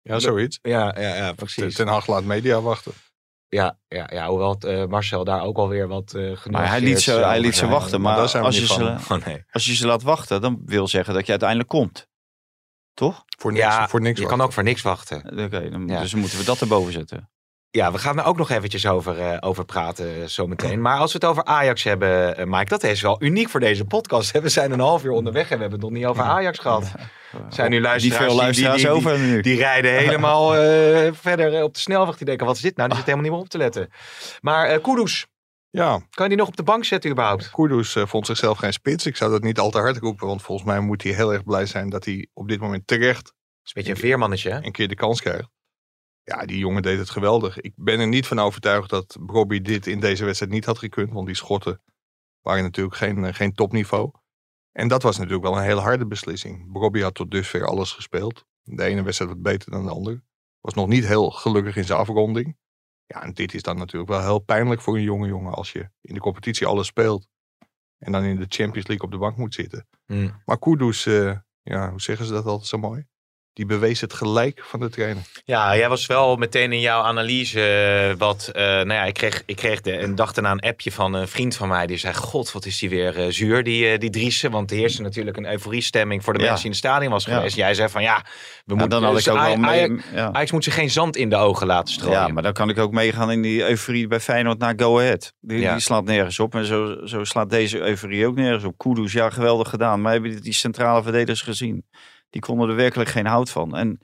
Ja, 0.02 0.20
zoiets. 0.20 0.60
Ja, 0.62 0.96
ja, 1.00 1.16
ja 1.16 1.26
Ten, 1.26 1.36
precies. 1.36 1.76
ten 1.76 1.88
Hag 1.88 2.08
laat 2.08 2.24
media 2.24 2.62
wachten. 2.62 2.92
Ja, 3.48 3.78
ja, 3.88 4.10
ja 4.14 4.28
hoewel 4.28 4.50
het, 4.50 4.64
eh, 4.64 4.86
Marcel 4.86 5.24
daar 5.24 5.42
ook 5.44 5.58
alweer 5.58 5.88
wat 5.88 6.14
eh 6.14 6.46
Maar 6.46 6.70
hij 6.70 6.82
liet 6.82 7.02
ze, 7.02 7.12
hij 7.12 7.40
liet 7.40 7.56
ze 7.56 7.68
wachten. 7.68 8.02
Maar 8.02 8.14
Maar, 8.14 8.42
als, 8.42 8.58
je 8.60 8.66
ze. 8.66 8.98
Oh, 9.10 9.26
nee. 9.26 9.44
als 9.52 9.66
je 9.66 9.76
ze 9.76 9.88
laat 9.88 10.04
wachten, 10.04 10.42
dan 10.42 10.62
wil 10.66 10.88
zeggen 10.88 11.14
dat 11.14 11.24
je 11.26 11.30
uiteindelijk 11.32 11.70
komt. 11.70 12.08
Toch? 12.96 13.24
Voor 13.40 13.52
niks, 13.52 13.64
Ja, 13.64 13.88
voor 13.88 14.02
niks 14.02 14.16
je 14.16 14.22
wachten. 14.22 14.38
kan 14.38 14.48
ook 14.48 14.54
voor 14.54 14.64
niks 14.64 14.82
wachten. 14.82 15.18
Oké, 15.46 15.70
Ja. 15.88 16.02
dus 16.02 16.14
moeten 16.16 16.38
we 16.38 16.44
dat 16.44 16.62
erboven 16.62 16.94
zetten. 16.94 17.30
Ja, 17.70 17.92
we 17.92 17.98
gaan 17.98 18.20
er 18.20 18.26
ook 18.26 18.38
nog 18.38 18.50
eventjes 18.50 18.88
over, 18.88 19.20
eh, 19.20 19.38
over 19.40 19.66
praten 19.66 20.16
eh, 20.22 20.28
zometeen. 20.28 20.82
Maar 20.82 20.98
als 21.00 21.12
we 21.14 21.18
het 21.22 21.28
over 21.28 21.44
Ajax 21.44 21.84
hebben, 21.84 22.38
eh, 22.38 22.46
Mike, 22.46 22.66
dat 22.70 22.84
is 22.84 23.02
wel 23.02 23.16
uniek 23.24 23.50
voor 23.50 23.60
deze 23.60 23.86
podcast. 23.86 24.32
hè. 24.32 24.42
We 24.48 24.50
zijn 24.50 24.72
een 24.72 24.80
half 24.80 25.04
uur 25.04 25.12
onderweg 25.12 25.44
en 25.50 25.56
we 25.56 25.62
hebben 25.62 25.80
het 25.80 25.90
nog 25.90 25.98
niet 25.98 26.06
over 26.06 26.24
Ajax 26.24 26.60
gehad. 26.60 26.92
Zijn 27.50 27.70
nu 27.70 27.76
Niet 27.76 27.86
luisteraars 27.86 28.22
veel 28.24 28.32
die- 28.34 28.42
luisteraars 28.42 28.76
die, 28.82 28.86
die, 28.86 28.96
over 28.98 29.20
nu. 29.20 29.42
Die 29.42 29.58
rijden 29.58 29.92
helemaal 30.06 30.56
eh, 30.56 31.12
verder 31.14 31.64
op 31.64 31.74
de 31.74 31.80
snelweg. 31.80 32.18
Die 32.18 32.26
denken, 32.26 32.46
wat 32.46 32.56
is 32.56 32.62
dit 32.62 32.76
nou? 32.78 32.88
Die 32.90 32.98
zit 32.98 33.06
helemaal 33.06 33.26
niet 33.28 33.36
meer 33.36 33.46
op 33.46 33.52
te 33.52 33.58
letten. 33.58 33.90
Maar 34.42 34.68
eh 34.68 34.82
Kudus, 34.84 35.28
Ja, 35.76 36.02
kan 36.10 36.24
je 36.24 36.30
die 36.30 36.38
nog 36.38 36.48
op 36.48 36.56
de 36.56 36.64
bank 36.64 36.86
zetten 36.86 37.12
überhaupt? 37.12 37.50
Kudus 37.50 37.96
eh, 37.96 38.06
vond 38.06 38.26
zichzelf 38.26 38.58
geen 38.58 38.74
spits. 38.74 39.06
Ik 39.06 39.16
zou 39.16 39.32
dat 39.32 39.44
niet 39.44 39.60
al 39.60 39.70
te 39.70 39.78
hard 39.78 39.98
roepen. 39.98 40.28
Want 40.28 40.42
volgens 40.42 40.68
mij 40.68 40.80
moet 40.80 41.04
hij 41.04 41.12
heel 41.12 41.34
erg 41.34 41.44
blij 41.44 41.66
zijn 41.66 41.90
dat 41.90 42.06
hij 42.06 42.28
op 42.34 42.48
dit 42.48 42.60
moment 42.60 42.88
terecht 42.88 43.28
is 43.28 43.34
een 43.64 43.74
beetje 43.74 43.92
een 43.92 43.98
veermannetje, 43.98 44.50
hè? 44.52 44.64
een 44.64 44.72
keer 44.72 44.88
de 44.88 44.96
kans 44.96 45.22
krijgt. 45.22 45.50
Ja, 46.24 46.46
die 46.46 46.58
jongen 46.58 46.82
deed 46.82 46.98
het 46.98 47.10
geweldig. 47.10 47.60
Ik 47.60 47.74
ben 47.76 48.00
er 48.00 48.08
niet 48.08 48.28
van 48.28 48.40
overtuigd 48.40 48.90
dat 48.90 49.18
Robbie 49.26 49.62
dit 49.62 49.88
in 49.88 50.00
deze 50.00 50.26
wedstrijd 50.26 50.52
niet 50.52 50.66
had 50.66 50.78
gekund. 50.78 51.12
Want 51.12 51.26
die 51.26 51.36
schotten 51.36 51.82
waren 52.42 52.64
natuurlijk 52.64 52.96
geen, 52.96 53.26
eh, 53.26 53.34
geen 53.34 53.54
topniveau. 53.54 54.12
En 54.72 54.88
dat 54.88 55.04
was 55.04 55.18
natuurlijk 55.18 55.44
wel 55.44 55.58
een 55.58 55.64
hele 55.64 55.82
harde 55.82 56.08
beslissing. 56.08 56.70
Robbie 56.74 57.04
had 57.04 57.14
tot 57.14 57.32
dusver 57.32 57.66
alles 57.66 57.92
gespeeld. 57.92 58.46
De 58.62 58.84
ene 58.84 59.04
wedstrijd 59.04 59.32
wat 59.32 59.42
beter 59.42 59.72
dan 59.72 59.84
de 59.84 59.92
andere. 59.92 60.24
Was 60.60 60.74
nog 60.74 60.88
niet 60.88 61.08
heel 61.08 61.30
gelukkig 61.30 61.76
in 61.76 61.86
zijn 61.86 62.00
afronding. 62.00 62.58
Ja, 63.06 63.24
en 63.24 63.34
dit 63.34 63.54
is 63.54 63.62
dan 63.62 63.78
natuurlijk 63.78 64.12
wel 64.12 64.22
heel 64.22 64.40
pijnlijk 64.40 64.82
voor 64.82 64.96
een 64.96 65.04
jonge 65.04 65.28
jongen. 65.28 65.54
Als 65.54 65.72
je 65.72 65.90
in 66.02 66.14
de 66.14 66.20
competitie 66.20 66.68
alles 66.68 66.88
speelt. 66.88 67.28
En 67.98 68.12
dan 68.12 68.24
in 68.24 68.36
de 68.36 68.46
Champions 68.48 68.88
League 68.88 69.06
op 69.06 69.12
de 69.12 69.18
bank 69.18 69.38
moet 69.38 69.54
zitten. 69.54 69.88
Hmm. 70.06 70.42
Maar 70.46 70.60
Kudus, 70.60 71.06
eh, 71.06 71.38
ja, 71.62 71.90
hoe 71.90 72.02
zeggen 72.02 72.26
ze 72.26 72.34
dat 72.34 72.46
altijd 72.46 72.68
zo 72.68 72.78
mooi? 72.78 73.06
Die 73.56 73.66
bewees 73.66 74.02
het 74.02 74.14
gelijk 74.14 74.64
van 74.64 74.80
de 74.80 74.90
trainer. 74.90 75.24
Ja, 75.46 75.78
jij 75.78 75.90
was 75.90 76.06
wel 76.06 76.36
meteen 76.36 76.72
in 76.74 76.80
jouw 76.80 77.02
analyse 77.02 77.62
eh, 78.12 78.18
wat... 78.18 78.50
eh, 78.54 78.64
nou 78.64 78.94
ja, 78.94 79.04
ik 79.04 79.14
kreeg, 79.14 79.44
ik 79.46 79.56
kreeg 79.56 79.82
de, 79.82 80.00
een 80.00 80.16
dag 80.16 80.34
daarna 80.34 80.52
een 80.52 80.60
appje 80.60 80.92
van 80.92 81.14
een 81.14 81.28
vriend 81.28 81.56
van 81.56 81.68
mij. 81.68 81.88
Die 81.88 81.98
zei, 81.98 82.14
god, 82.14 82.52
wat 82.52 82.66
is 82.66 82.80
die 82.80 82.90
weer 82.90 83.20
eh, 83.20 83.26
zuur, 83.30 83.64
die, 83.64 83.88
eh, 83.92 84.00
die 84.00 84.10
Driessen. 84.10 84.52
Want 84.52 84.72
er 84.72 84.78
heerste 84.78 85.02
natuurlijk 85.02 85.38
een 85.38 85.46
euforiestemming 85.52 86.24
voor 86.24 86.34
de 86.34 86.40
Ja. 86.40 86.46
mensen 86.46 86.64
die 86.70 86.74
in 86.76 86.78
het 86.82 86.90
stadion 86.92 87.12
was 87.12 87.26
Ja. 87.26 87.36
geweest. 87.36 87.56
Jij 87.56 87.74
zei 87.74 87.90
van, 87.90 88.02
ja, 88.02 88.16
we 88.24 88.32
Ja, 88.66 88.80
moeten... 88.80 88.90
dan 88.90 89.04
had 89.04 89.20
ik 89.20 89.28
ook 89.28 89.40
wel 89.40 89.56
mee. 89.56 89.70
Ajax, 89.70 90.04
ja. 90.14 90.30
Ajax 90.32 90.52
moet 90.52 90.64
zich 90.64 90.74
geen 90.74 90.90
zand 90.92 91.16
in 91.16 91.30
de 91.30 91.36
ogen 91.36 91.68
laten 91.68 91.94
strooien. 91.94 92.20
Ja, 92.20 92.28
maar 92.28 92.44
dan 92.44 92.54
kan 92.54 92.70
ik 92.70 92.78
ook 92.80 92.92
meegaan 92.92 93.32
in 93.32 93.42
die 93.42 93.68
euforie 93.70 94.08
bij 94.08 94.20
Feyenoord 94.20 94.58
naar 94.60 94.74
Go 94.78 95.00
Ahead. 95.00 95.34
Die, 95.40 95.60
Ja. 95.60 95.72
die 95.74 95.82
slaat 95.82 96.04
nergens 96.06 96.40
op. 96.40 96.56
En 96.56 96.66
zo, 96.66 96.96
zo 97.06 97.24
slaat 97.24 97.50
deze 97.50 97.80
euforie 97.80 98.28
ook 98.28 98.36
nergens 98.36 98.64
op. 98.64 98.78
Kudus, 98.78 99.12
ja, 99.14 99.30
geweldig 99.30 99.70
gedaan. 99.70 100.02
Maar 100.02 100.12
hebben 100.12 100.32
die, 100.32 100.40
die 100.40 100.54
centrale 100.54 101.04
verdedigers 101.04 101.42
gezien? 101.42 101.86
Die 102.30 102.42
konden 102.42 102.70
er 102.70 102.76
werkelijk 102.76 103.10
geen 103.10 103.26
hout 103.26 103.50
van. 103.50 103.76
En 103.76 104.00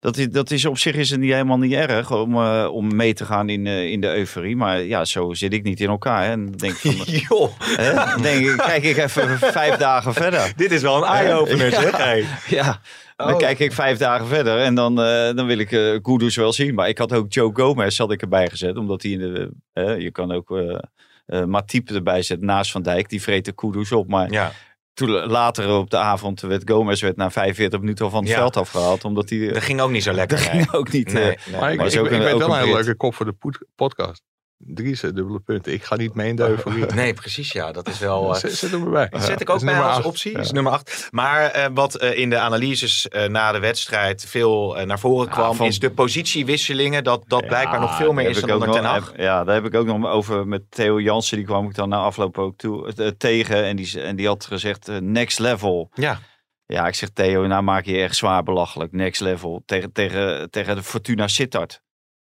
dat 0.00 0.16
is, 0.16 0.28
dat 0.28 0.50
is 0.50 0.64
op 0.64 0.78
zich 0.78 0.94
is 0.94 1.10
het 1.10 1.20
niet 1.20 1.32
helemaal 1.32 1.58
niet 1.58 1.72
erg 1.72 2.12
om, 2.12 2.34
eh, 2.34 2.68
om 2.72 2.96
mee 2.96 3.14
te 3.14 3.24
gaan 3.24 3.48
in, 3.48 3.66
eh, 3.66 3.90
in 3.90 4.00
de 4.00 4.14
euforie. 4.16 4.56
Maar 4.56 4.80
ja, 4.82 5.04
zo 5.04 5.32
zit 5.34 5.52
ik 5.52 5.62
niet 5.62 5.80
in 5.80 5.88
elkaar. 5.88 6.24
Hè. 6.24 6.30
En 6.30 6.44
dan 6.46 6.56
denk 6.56 6.72
ik 6.74 6.96
van, 6.96 7.14
Joh, 7.28 7.50
hè, 7.60 7.94
dan 7.94 8.22
denk 8.22 8.46
ik, 8.46 8.56
kijk 8.56 8.82
ik 8.82 8.96
even 8.96 9.38
vijf 9.60 9.76
dagen 9.76 10.14
verder. 10.14 10.52
dit 10.56 10.72
is 10.72 10.82
wel 10.82 10.96
een 10.96 11.08
eye-opener, 11.08 11.70
Ja. 11.70 11.80
zeg. 11.80 11.96
Hey. 11.96 12.24
Ja, 12.48 12.80
dan 13.16 13.32
Oh. 13.32 13.38
kijk 13.38 13.58
ik 13.58 13.72
vijf 13.72 13.98
dagen 13.98 14.26
verder 14.26 14.58
en 14.58 14.74
dan, 14.74 15.00
eh, 15.00 15.34
dan 15.34 15.46
wil 15.46 15.58
ik 15.58 15.72
eh 15.72 15.96
Kudus 16.02 16.36
wel 16.36 16.52
zien. 16.52 16.74
Maar 16.74 16.88
ik 16.88 16.98
had 16.98 17.12
ook 17.12 17.32
Joe 17.32 17.50
Gomez 17.54 17.98
had 17.98 18.12
ik 18.12 18.22
erbij 18.22 18.48
gezet, 18.48 18.76
omdat 18.76 19.02
hij 19.02 19.10
in 19.12 19.18
de... 19.18 19.50
eh, 19.72 19.98
je 19.98 20.10
kan 20.10 20.32
ook 20.32 20.50
eh 20.58 20.78
eh 21.26 21.44
Matip 21.44 21.90
erbij 21.90 22.22
zetten 22.22 22.46
naast 22.46 22.70
Van 22.70 22.82
Dijk. 22.82 23.08
Die 23.08 23.22
vreet 23.22 23.44
de 23.44 23.52
Kudus 23.52 23.92
op. 23.92 24.08
Maar 24.08 24.30
Ja, 24.30 24.52
toen 24.94 25.10
later 25.10 25.70
op 25.76 25.90
de 25.90 25.96
avond 25.96 26.40
werd 26.40 26.70
Gomez 26.70 27.02
werd 27.02 27.16
na 27.16 27.30
45 27.30 27.80
minuten 27.80 28.04
al 28.04 28.10
van 28.10 28.20
het 28.20 28.30
Ja. 28.30 28.36
veld 28.36 28.56
afgehaald. 28.56 29.04
Omdat 29.04 29.30
hij... 29.30 29.48
dat 29.52 29.62
ging 29.62 29.80
ook 29.80 29.90
niet 29.90 30.02
zo 30.02 30.12
lekker. 30.12 30.36
dat 30.42 30.52
nee. 30.52 30.62
ging 30.62 30.72
ook 30.74 30.92
niet... 30.92 31.12
Nee, 31.12 31.22
eh, 31.22 31.46
nee. 31.46 31.60
Maar 31.60 31.70
ik, 31.72 31.76
Maar 31.78 31.86
ik, 31.86 31.92
is 31.92 31.98
ook 31.98 32.06
ik 32.06 32.12
een- 32.12 32.18
weet 32.18 32.32
ook 32.32 32.38
wel 32.38 32.48
een 32.48 32.54
een 32.54 32.60
hele 32.60 32.74
leuke 32.74 32.94
kop 32.96 33.14
voor 33.14 33.26
de 33.26 33.34
podcast. 33.76 34.22
Driessen, 34.66 35.14
dubbele 35.14 35.40
punten. 35.40 35.72
Ik 35.72 35.84
ga 35.84 35.96
niet 35.96 36.14
mee 36.14 36.28
in 36.28 36.36
de 36.36 36.48
euforie. 36.48 36.86
Nee, 36.86 37.14
precies, 37.14 37.52
ja. 37.52 37.72
Dat 37.72 37.88
is 37.88 37.98
wel... 37.98 38.28
eh, 38.34 38.40
Zet, 38.40 38.52
zet 38.52 38.70
hem 38.70 38.84
erbij. 38.84 39.08
Dat 39.08 39.22
zet 39.22 39.40
ik 39.40 39.50
ook 39.50 39.64
bij 39.64 39.80
als 39.80 39.96
acht. 39.96 40.04
optie. 40.04 40.38
is 40.38 40.50
nummer 40.52 40.72
8. 40.72 41.08
Maar 41.10 41.44
eh, 41.50 41.66
wat 41.74 41.94
eh, 41.94 42.18
in 42.18 42.30
de 42.30 42.38
analyses 42.38 43.08
eh, 43.08 43.28
na 43.28 43.52
de 43.52 43.58
wedstrijd 43.58 44.24
veel 44.28 44.78
eh, 44.78 44.86
naar 44.86 44.98
voren 44.98 45.26
Ja, 45.28 45.32
kwam, 45.32 45.54
van- 45.54 45.66
is 45.66 45.78
de 45.78 45.90
positiewisselingen. 45.90 47.04
Dat, 47.04 47.24
dat 47.26 47.46
blijkbaar 47.46 47.80
nog 47.80 47.96
veel 47.96 48.12
meer 48.12 48.28
is 48.28 48.40
dan 48.40 48.52
onder 48.52 48.70
Ten 48.70 48.84
Hag. 48.84 49.12
Ja, 49.16 49.44
daar 49.44 49.54
heb 49.54 49.64
ik 49.64 49.74
ook 49.74 49.86
nog 49.86 50.06
over 50.06 50.46
met 50.46 50.62
Theo 50.70 51.00
Jansen. 51.00 51.36
Die 51.36 51.46
kwam 51.46 51.66
ik 51.68 51.74
dan 51.74 51.88
na 51.88 51.96
afloop 51.98 52.38
ook 52.38 52.56
toe, 52.56 53.14
tegen. 53.16 53.64
En 53.64 53.76
die, 53.76 54.02
en 54.02 54.16
die 54.16 54.26
had 54.26 54.44
gezegd, 54.44 54.88
next 55.00 55.38
level. 55.38 55.90
Ja, 55.94 56.18
Ja, 56.66 56.86
ik 56.86 56.94
zeg 56.94 57.08
Theo, 57.08 57.46
nou 57.46 57.62
maak 57.62 57.84
je 57.84 57.92
je 57.92 58.02
echt 58.02 58.16
zwaar 58.16 58.42
belachelijk. 58.42 58.92
Next 58.92 59.20
level. 59.20 59.62
Tegen, 59.66 59.92
tegen, 59.92 60.50
tegen 60.50 60.76
de 60.76 60.82
Fortuna 60.82 61.28
Sittard. 61.28 61.80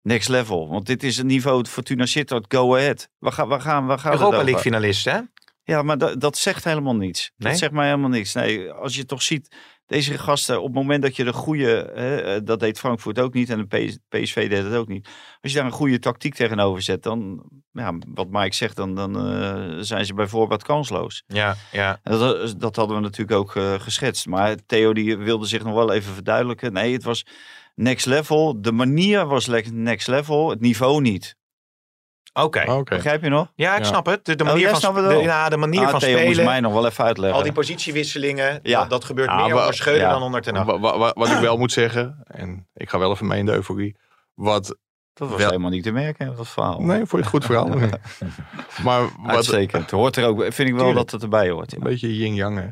Next 0.10 0.30
level. 0.30 0.69
Want 0.69 0.86
dit 0.86 1.04
is 1.04 1.17
het 1.17 1.26
niveau 1.26 1.65
Fortuna 1.65 2.06
Sittard. 2.06 2.45
Go 2.48 2.76
ahead. 2.76 3.10
Waar 3.19 3.32
gaan, 3.32 3.48
waar 3.48 3.60
gaan, 3.62 3.86
gaan 3.88 3.98
we 3.98 4.10
het 4.10 4.19
Europa? 4.19 4.43
League 4.43 4.62
finalist, 4.62 5.06
hè? 5.06 5.19
Ja, 5.63 5.82
maar 5.82 5.98
dat, 5.98 6.22
dat 6.22 6.38
zegt 6.38 6.63
helemaal 6.63 6.95
niets. 6.95 7.32
Nee? 7.38 7.50
Dat 7.50 7.60
zegt 7.60 7.72
mij 7.72 7.86
helemaal 7.86 8.10
niks. 8.10 8.34
Nee, 8.34 8.72
als 8.72 8.95
je 8.95 9.06
toch 9.06 9.22
ziet, 9.22 9.56
deze 9.86 10.17
gasten, 10.17 10.58
op 10.58 10.65
het 10.65 10.76
moment 10.76 11.02
dat 11.02 11.15
je 11.15 11.24
de 11.24 11.34
goede, 11.34 11.91
hè, 11.93 12.22
eh, 12.22 12.41
dat 12.43 12.60
deed 12.60 12.80
Frankfurt 12.80 13.19
ook 13.19 13.34
niet 13.34 13.50
en 13.50 13.67
de 13.67 13.78
PS 13.78 13.98
PSV 14.10 14.50
deed 14.50 14.63
het 14.63 14.74
ook 14.74 14.88
niet. 14.88 15.10
Als 15.41 15.52
je 15.52 15.58
daar 15.58 15.67
een 15.67 15.72
goede 15.72 16.00
tactiek 16.00 16.36
tegenover 16.36 16.82
zet, 16.82 17.04
dan, 17.04 17.43
ja, 17.72 17.98
wat 18.13 18.30
Mike 18.30 18.56
zegt, 18.56 18.76
dan, 18.76 18.95
dan 18.95 19.32
eh, 19.32 19.78
zijn 19.80 20.06
ze 20.06 20.13
bijvoorbeeld 20.13 20.63
kansloos. 20.63 21.24
Ja, 21.28 21.56
ja. 21.72 22.00
En 22.04 22.17
dat, 22.17 22.60
dat 22.60 22.76
hadden 22.76 22.95
we 22.95 23.02
natuurlijk 23.02 23.38
ook 23.39 23.56
eh, 23.56 23.74
geschetst. 23.80 24.28
Maar 24.28 24.56
Theo 24.65 24.93
die 24.93 25.17
wilde 25.17 25.45
zich 25.45 25.63
nog 25.63 25.74
wel 25.74 25.93
even 25.93 26.13
verduidelijken. 26.13 26.74
Nee, 26.74 26.93
het 26.93 27.04
was 27.04 27.26
next 27.83 28.05
level. 28.05 28.61
De 28.61 28.71
manier 28.71 29.25
was 29.25 29.47
next 29.71 30.07
level, 30.07 30.49
het 30.49 30.59
niveau 30.59 31.01
niet. 31.01 31.37
Oké. 32.33 32.71
Oké. 32.71 32.95
Begrijp 32.95 33.23
je 33.23 33.29
nog? 33.29 33.51
Ja, 33.55 33.73
ik 33.73 33.79
Ja. 33.79 33.85
snap 33.85 34.05
het. 34.05 34.25
De, 34.25 34.35
de 34.35 34.43
Oh, 34.43 34.49
manier 34.49 34.63
jij 34.63 34.71
van, 34.71 34.79
snapt 34.79 34.97
het 34.97 35.09
de, 35.09 35.15
ja, 35.15 35.49
de 35.49 35.57
manier 35.57 35.83
Ah, 35.83 35.89
van 35.89 35.99
Theo 35.99 36.11
moest 36.17 36.23
spelen. 36.25 36.45
mij 36.45 36.59
nog 36.59 36.73
wel 36.73 36.85
even 36.85 37.03
uitleggen. 37.03 37.37
Al 37.37 37.43
die 37.43 37.51
positiewisselingen. 37.53 38.59
Ja. 38.63 38.79
Dat, 38.79 38.89
dat 38.89 39.03
gebeurt 39.03 39.29
Ja, 39.29 39.45
meer 39.45 39.55
onder 39.57 39.73
Schreuder 39.73 40.03
ja. 40.03 40.09
dan 40.11 40.21
onder 40.21 40.41
Ten 40.41 40.55
Hag. 40.55 40.65
Wa- 40.65 40.79
wa- 40.79 40.97
wa- 40.97 41.11
wat 41.15 41.29
ik 41.29 41.37
wel 41.37 41.57
moet 41.57 41.71
zeggen, 41.71 42.21
en 42.25 42.67
ik 42.73 42.89
ga 42.89 42.99
wel 42.99 43.11
even 43.11 43.27
mee 43.27 43.39
in 43.39 43.45
de 43.45 43.51
euforie. 43.53 43.95
Wat, 44.33 44.65
dat 45.13 45.29
was 45.29 45.37
wel- 45.37 45.47
helemaal 45.47 45.69
niet 45.69 45.83
te 45.83 45.91
merken, 45.91 46.35
dat 46.35 46.47
verhaal. 46.47 46.79
nee, 46.81 46.97
vond 46.97 47.09
je 47.11 47.17
het 47.17 47.27
goed 47.27 47.45
verhaal? 47.45 47.67
Maar 48.83 49.01
wat, 49.01 49.35
Uitstekend. 49.35 49.81
Het 49.81 49.91
hoort 49.91 50.15
er 50.15 50.25
ook, 50.25 50.39
vind 50.41 50.57
ik 50.59 50.73
wel 50.73 50.75
Tuurlijk. 50.85 50.95
dat 50.95 51.11
het 51.11 51.21
erbij 51.23 51.49
hoort. 51.49 51.73
een 51.73 51.83
beetje 51.83 52.17
yin-yang 52.17 52.57
hè. 52.57 52.67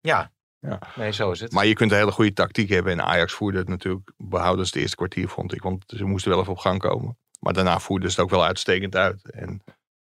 Ja. 0.00 0.32
Ja. 0.68 0.78
Nee, 0.96 1.12
zo 1.12 1.30
is 1.30 1.40
het. 1.40 1.52
Maar 1.52 1.66
je 1.66 1.74
kunt 1.74 1.90
een 1.90 1.96
hele 1.98 2.10
goede 2.12 2.32
tactiek 2.32 2.68
hebben. 2.68 2.92
En 2.92 3.04
Ajax 3.04 3.32
voerde 3.32 3.58
het 3.58 3.68
natuurlijk 3.68 4.10
behoudens 4.16 4.68
het 4.70 4.78
eerste 4.80 4.96
kwartier, 4.96 5.28
vond 5.28 5.54
ik. 5.54 5.62
Want 5.62 5.84
ze 5.86 6.04
moesten 6.04 6.30
wel 6.30 6.40
even 6.40 6.52
op 6.52 6.58
gang 6.58 6.78
komen. 6.80 7.18
Maar 7.40 7.52
daarna 7.52 7.78
voerden 7.80 8.10
ze 8.10 8.14
het 8.16 8.24
ook 8.24 8.30
wel 8.30 8.44
uitstekend 8.44 8.96
uit. 8.96 9.30
En 9.30 9.62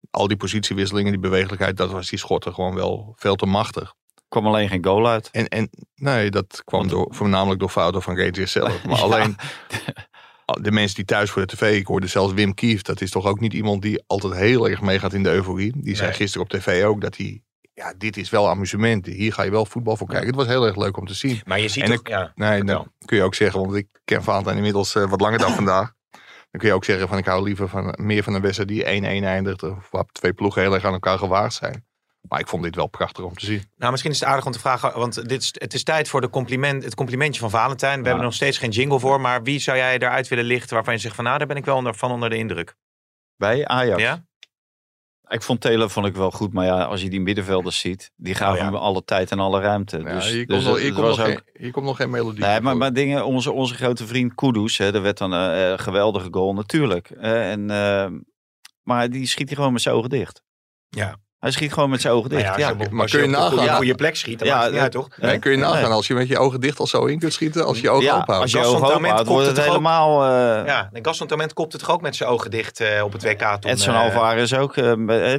al 0.10 0.28
die 0.28 0.38
positiewisselingen, 0.38 1.12
die 1.12 1.22
bewegelijkheid, 1.22 1.78
dat 1.78 1.92
was 1.92 2.10
die 2.10 2.20
schotten 2.20 2.54
gewoon 2.54 2.76
wel 2.76 3.14
veel 3.18 3.36
te 3.36 3.46
machtig. 3.46 3.94
kwam 4.28 4.48
alleen 4.48 4.70
geen 4.70 4.84
goal 4.86 5.08
uit. 5.08 5.30
En, 5.32 5.48
en 5.48 5.70
nee, 5.96 6.30
dat 6.32 6.62
kwam 6.66 6.88
door, 6.88 7.08
voornamelijk 7.10 7.60
door 7.60 7.70
fouten 7.70 8.02
van 8.02 8.18
Rangers 8.18 8.52
zelf. 8.52 8.84
Maar 8.86 8.98
Ja. 8.98 9.04
alleen 9.04 9.36
de 10.62 10.72
mensen 10.72 10.96
die 10.96 11.06
thuis 11.06 11.30
voor 11.32 11.42
de 11.48 11.56
tv, 11.56 11.78
ik 11.80 11.88
hoorde 11.88 12.08
zelfs 12.08 12.34
Wim 12.34 12.54
Kieft, 12.54 12.86
dat 12.86 13.02
is 13.02 13.10
toch 13.12 13.26
ook 13.26 13.40
niet 13.40 13.54
iemand 13.54 13.82
die 13.82 14.04
altijd 14.08 14.34
heel 14.34 14.70
erg 14.70 14.82
meegaat 14.82 15.14
in 15.14 15.24
de 15.24 15.30
euforie. 15.32 15.74
Die 15.76 15.96
zei 15.96 16.08
Nee. 16.08 16.18
gisteren 16.18 16.46
op 16.48 16.52
tv 16.54 16.84
ook 16.84 17.02
dat 17.02 17.18
hij, 17.18 17.42
ja, 17.74 17.94
dit 17.98 18.18
is 18.18 18.30
wel 18.30 18.50
amusement. 18.50 19.06
Hier 19.06 19.34
ga 19.34 19.44
je 19.44 19.52
wel 19.52 19.66
voetbal 19.66 19.98
voor 19.98 20.08
kijken. 20.08 20.28
Het 20.28 20.36
was 20.36 20.48
heel 20.48 20.66
erg 20.66 20.76
leuk 20.76 20.98
om 20.98 21.08
te 21.08 21.14
zien. 21.14 21.42
Maar 21.46 21.60
je 21.60 21.68
ziet 21.68 21.84
En 21.84 21.96
toch... 21.96 22.08
ja. 22.08 22.32
Nee, 22.36 22.64
dan 22.64 22.92
kun 23.06 23.18
je 23.18 23.24
ook 23.24 23.36
zeggen, 23.36 23.62
want 23.62 23.76
ik 23.76 23.88
ken 24.06 24.24
Valentijn 24.24 24.56
inmiddels 24.56 24.96
eh, 24.96 25.10
wat 25.10 25.22
langer 25.22 25.40
dan 25.40 25.54
vandaag. 25.62 25.94
Dan 26.52 26.62
kun 26.62 26.70
je 26.70 26.76
ook 26.76 26.86
zeggen 26.86 27.08
van 27.08 27.18
ik 27.18 27.26
hou 27.26 27.44
liever 27.44 27.70
van 27.70 27.96
meer 27.98 28.24
van 28.24 28.34
een 28.34 28.42
wedstrijd 28.42 28.70
die 28.70 28.84
1-1 28.84 28.88
eindigt. 29.26 29.64
Of 29.64 29.88
waar 29.92 30.06
twee 30.12 30.34
ploegen 30.34 30.62
heel 30.62 30.74
erg 30.74 30.86
aan 30.86 30.94
elkaar 30.94 31.18
gewaagd 31.18 31.54
zijn. 31.54 31.86
Maar 32.22 32.40
ik 32.40 32.48
vond 32.48 32.64
dit 32.64 32.76
wel 32.76 32.88
prachtig 32.88 33.24
om 33.24 33.34
te 33.34 33.46
zien. 33.46 33.64
Nou, 33.78 33.92
misschien 33.92 34.12
is 34.12 34.20
het 34.20 34.30
aardig 34.30 34.46
om 34.46 34.52
te 34.52 34.60
vragen, 34.60 35.00
want 35.00 35.30
dit 35.30 35.42
is, 35.42 35.54
het 35.54 35.74
is 35.74 35.84
tijd 35.84 36.10
voor 36.10 36.22
de 36.22 36.30
compliment, 36.30 36.84
het 36.84 36.96
complimentje 36.96 37.40
van 37.40 37.50
Valentijn. 37.50 38.00
We 38.00 38.04
hebben 38.04 38.18
er 38.18 38.24
nog 38.24 38.34
steeds 38.34 38.58
geen 38.58 38.70
jingle 38.70 39.00
voor, 39.00 39.22
maar 39.22 39.44
wie 39.44 39.60
zou 39.60 39.78
jij 39.78 39.94
eruit 39.98 40.28
willen 40.28 40.46
lichten 40.46 40.76
waarvan 40.76 40.94
je 40.94 41.00
zegt 41.00 41.16
van 41.16 41.24
nou, 41.24 41.38
daar 41.38 41.48
ben 41.48 41.58
ik 41.58 41.66
wel 41.66 41.76
onder, 41.76 41.96
van 41.96 42.12
onder 42.12 42.30
de 42.30 42.38
indruk. 42.38 42.76
Bij 43.36 43.68
Ajax. 43.68 44.02
Ja? 44.02 44.26
Ik 45.32 45.42
vond 45.42 45.62
Taylor 45.62 45.90
vond 45.90 46.06
ik 46.06 46.16
wel 46.16 46.32
goed, 46.32 46.54
maar 46.54 46.66
ja, 46.66 46.84
als 46.84 47.02
je 47.02 47.10
die 47.10 47.22
middenvelders 47.22 47.80
ziet, 47.80 48.12
die 48.16 48.36
gaven 48.36 48.54
Oh 48.54 48.60
ja. 48.60 48.66
hem 48.66 48.76
alle 48.76 49.04
tijd 49.04 49.32
en 49.32 49.40
alle 49.40 49.60
ruimte. 49.62 49.98
Ja, 49.98 50.14
dus, 50.14 50.30
hier, 50.32 50.46
dus 50.46 50.56
komt 50.56 50.64
nog, 50.64 50.74
het 50.74 50.84
hier, 50.84 50.94
komt 50.94 51.06
was 51.08 51.18
nog 51.18 51.28
ook- 51.28 51.32
geen, 51.34 51.62
hier 51.64 51.72
komt 51.72 51.86
nog 51.86 51.96
geen 51.98 52.10
melodie. 52.10 52.44
Nee, 52.46 52.62
maar, 52.62 52.78
maar 52.78 52.94
dingen, 52.94 53.26
onze, 53.26 53.52
onze 53.52 53.74
grote 53.76 54.08
vriend 54.08 54.36
Kudus, 54.36 54.78
hè, 54.78 54.94
er 54.94 55.02
werd 55.02 55.18
dan 55.18 55.32
een 55.32 55.80
geweldige 55.80 56.28
goal 56.32 56.54
natuurlijk. 56.54 57.10
Eh, 57.10 57.52
en, 57.52 57.70
eh, 57.70 58.08
maar 58.82 59.10
die 59.10 59.26
schiet 59.28 59.48
hij 59.48 59.56
gewoon 59.56 59.74
met 59.74 59.82
zijn 59.82 59.96
ogen 59.96 60.10
dicht. 60.10 60.42
Ja. 60.90 61.16
Hij 61.42 61.52
schiet 61.52 61.74
gewoon 61.74 61.90
met 61.90 62.02
zijn 62.02 62.14
ogen 62.14 62.30
dicht. 62.30 62.44
Nou 62.44 62.60
ja, 62.60 62.68
je, 62.68 62.76
maar 62.76 63.08
kun 63.10 63.20
je 63.20 63.26
op 63.26 63.32
de 63.32 63.38
goede- 63.40 63.56
nagaan? 63.56 63.76
goede 63.76 63.96
plek 63.96 64.16
schiet, 64.16 64.40
dan 64.40 64.48
Ja, 64.48 64.54
maakt 64.54 64.66
het 64.66 64.74
niet 64.74 64.82
uit, 64.84 64.92
dat- 64.92 65.02
toch? 65.04 65.18
Nee, 65.18 65.40
kun 65.40 65.52
je 65.52 65.58
Nee. 65.58 65.66
nagaan 65.66 65.92
als 65.92 66.08
je 66.08 66.14
met 66.14 66.28
je 66.28 66.38
ogen 66.38 66.62
dicht 66.62 66.80
al 66.80 66.88
zo 66.88 67.06
in 67.06 67.20
kunt 67.20 67.34
schieten. 67.34 67.66
Als 67.66 67.78
je 67.78 67.84
je 67.84 67.90
ogen 67.90 68.04
Ja, 68.06 68.12
open 68.16 68.26
houdt. 68.34 68.42
als 68.42 68.52
je 68.52 68.58
Gaston 68.58 68.76
ogen 68.76 68.96
open 68.96 69.10
houdt, 69.10 69.28
wordt 69.28 69.46
het 69.48 69.56
kopt 69.56 69.56
het 69.56 69.56
toch 69.56 69.66
ook? 69.66 69.72
helemaal... 69.72 70.24
eh 70.62 70.66
Ja, 70.68 70.90
en 70.94 71.06
Gaston 71.06 71.28
kopte 71.54 71.76
het 71.78 71.86
toch 71.86 71.96
ook 71.96 72.02
met 72.02 72.16
zijn 72.16 72.30
ogen 72.30 72.52
dicht 72.52 72.80
eh, 72.80 73.04
op 73.04 73.12
het 73.14 73.24
WK 73.24 73.40
toen. 73.60 73.72
Edson 73.72 73.94
eh, 73.94 74.02
Alvarez 74.02 74.54
ook, 74.54 74.74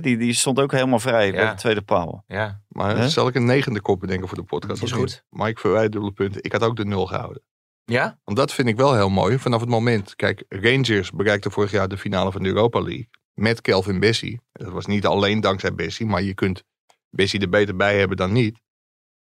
die, 0.02 0.16
die 0.16 0.34
stond 0.34 0.60
ook 0.60 0.72
helemaal 0.72 0.98
vrij 0.98 1.30
bij 1.32 1.40
Ja. 1.42 1.50
de 1.50 1.56
tweede 1.56 1.82
paal. 1.82 2.24
Ja, 2.26 2.60
Maar 2.68 2.96
Hè? 2.96 3.08
zal 3.08 3.28
ik 3.28 3.34
een 3.34 3.44
negende 3.44 3.80
kop 3.80 4.00
bedenken 4.00 4.28
voor 4.28 4.36
de 4.36 4.44
podcast? 4.44 4.82
Is 4.82 4.92
goed. 4.92 5.24
Mike 5.30 5.60
Verwijt, 5.60 5.92
dubbele 5.92 6.12
punten. 6.12 6.42
Ik 6.42 6.52
had 6.52 6.62
ook 6.62 6.76
de 6.76 6.84
nul 6.84 7.06
gehouden. 7.06 7.42
ja? 7.84 8.18
Want 8.24 8.38
dat 8.38 8.52
vind 8.52 8.68
ik 8.68 8.76
wel 8.76 8.94
heel 8.94 9.08
mooi. 9.10 9.38
Vanaf 9.38 9.60
het 9.60 9.68
moment. 9.68 10.16
Kijk, 10.16 10.44
Rangers 10.48 11.10
bereikte 11.10 11.50
vorig 11.50 11.70
jaar 11.70 11.88
de 11.88 11.98
finale 11.98 12.32
van 12.32 12.42
de 12.42 12.48
Europa 12.48 12.80
League. 12.80 13.08
Met 13.34 13.60
Kelvin 13.60 14.00
Bessie. 14.00 14.40
Dat 14.52 14.72
was 14.72 14.86
niet 14.86 15.06
alleen 15.06 15.40
dankzij 15.40 15.74
Bessie. 15.74 16.06
Maar 16.06 16.22
je 16.22 16.34
kunt 16.34 16.62
Bessie 17.10 17.40
er 17.40 17.48
beter 17.48 17.76
bij 17.76 17.98
hebben 17.98 18.16
dan 18.16 18.32
niet. 18.32 18.60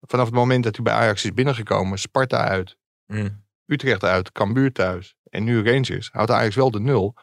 Vanaf 0.08 0.26
het 0.26 0.34
moment 0.36 0.64
dat 0.64 0.76
hij 0.76 0.84
bij 0.84 0.94
Ajax 0.94 1.24
is 1.26 1.34
binnengekomen. 1.34 2.00
Sparta 2.00 2.38
uit. 2.48 2.78
Mm. 3.06 3.46
Utrecht 3.66 4.04
uit. 4.04 4.32
Cambuur 4.32 4.72
thuis. 4.72 5.16
En 5.30 5.44
nu 5.44 5.64
Rangers. 5.72 6.10
Houdt 6.12 6.32
Ajax 6.32 6.56
wel 6.56 6.72
de 6.72 6.80
nul. 6.80 7.16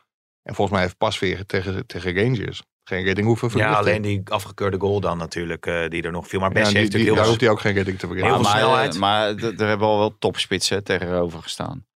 En 0.42 0.54
volgens 0.54 0.76
mij 0.76 0.86
heeft 0.86 0.98
Pasveer 0.98 1.46
tegen, 1.46 1.86
tegen 1.86 2.14
Rangers 2.14 2.62
geen 2.84 3.04
redding 3.04 3.26
hoeven 3.26 3.48
ja, 3.48 3.52
verrichten. 3.54 3.78
alleen 3.78 4.02
die 4.02 4.22
afgekeurde 4.24 4.78
goal 4.80 5.00
dan 5.00 5.18
natuurlijk, 5.18 5.66
eh, 5.66 5.88
die 5.88 6.02
er 6.02 6.12
nog 6.12 6.28
viel. 6.28 6.40
Maar 6.40 6.48
Ja, 6.48 6.54
Bessie 6.54 6.72
die, 6.74 6.82
heeft 6.84 7.04
die, 7.04 7.14
daar 7.14 7.26
hoeft 7.26 7.40
hij 7.40 7.50
ook 7.50 7.60
geen 7.60 7.72
redding 7.74 7.98
te. 7.98 8.06
Heel 8.06 8.16
veel 8.16 8.40
maar, 8.40 8.44
snelheid. 8.50 8.94
eh, 8.94 9.00
Maar 9.00 9.34
d- 9.36 9.42
er 9.60 9.66
hebben 9.66 9.86
al 9.86 9.98
wel 9.98 10.18
topspitsen 10.18 10.84
tegenover 10.84 11.42
gestaan. 11.42 11.86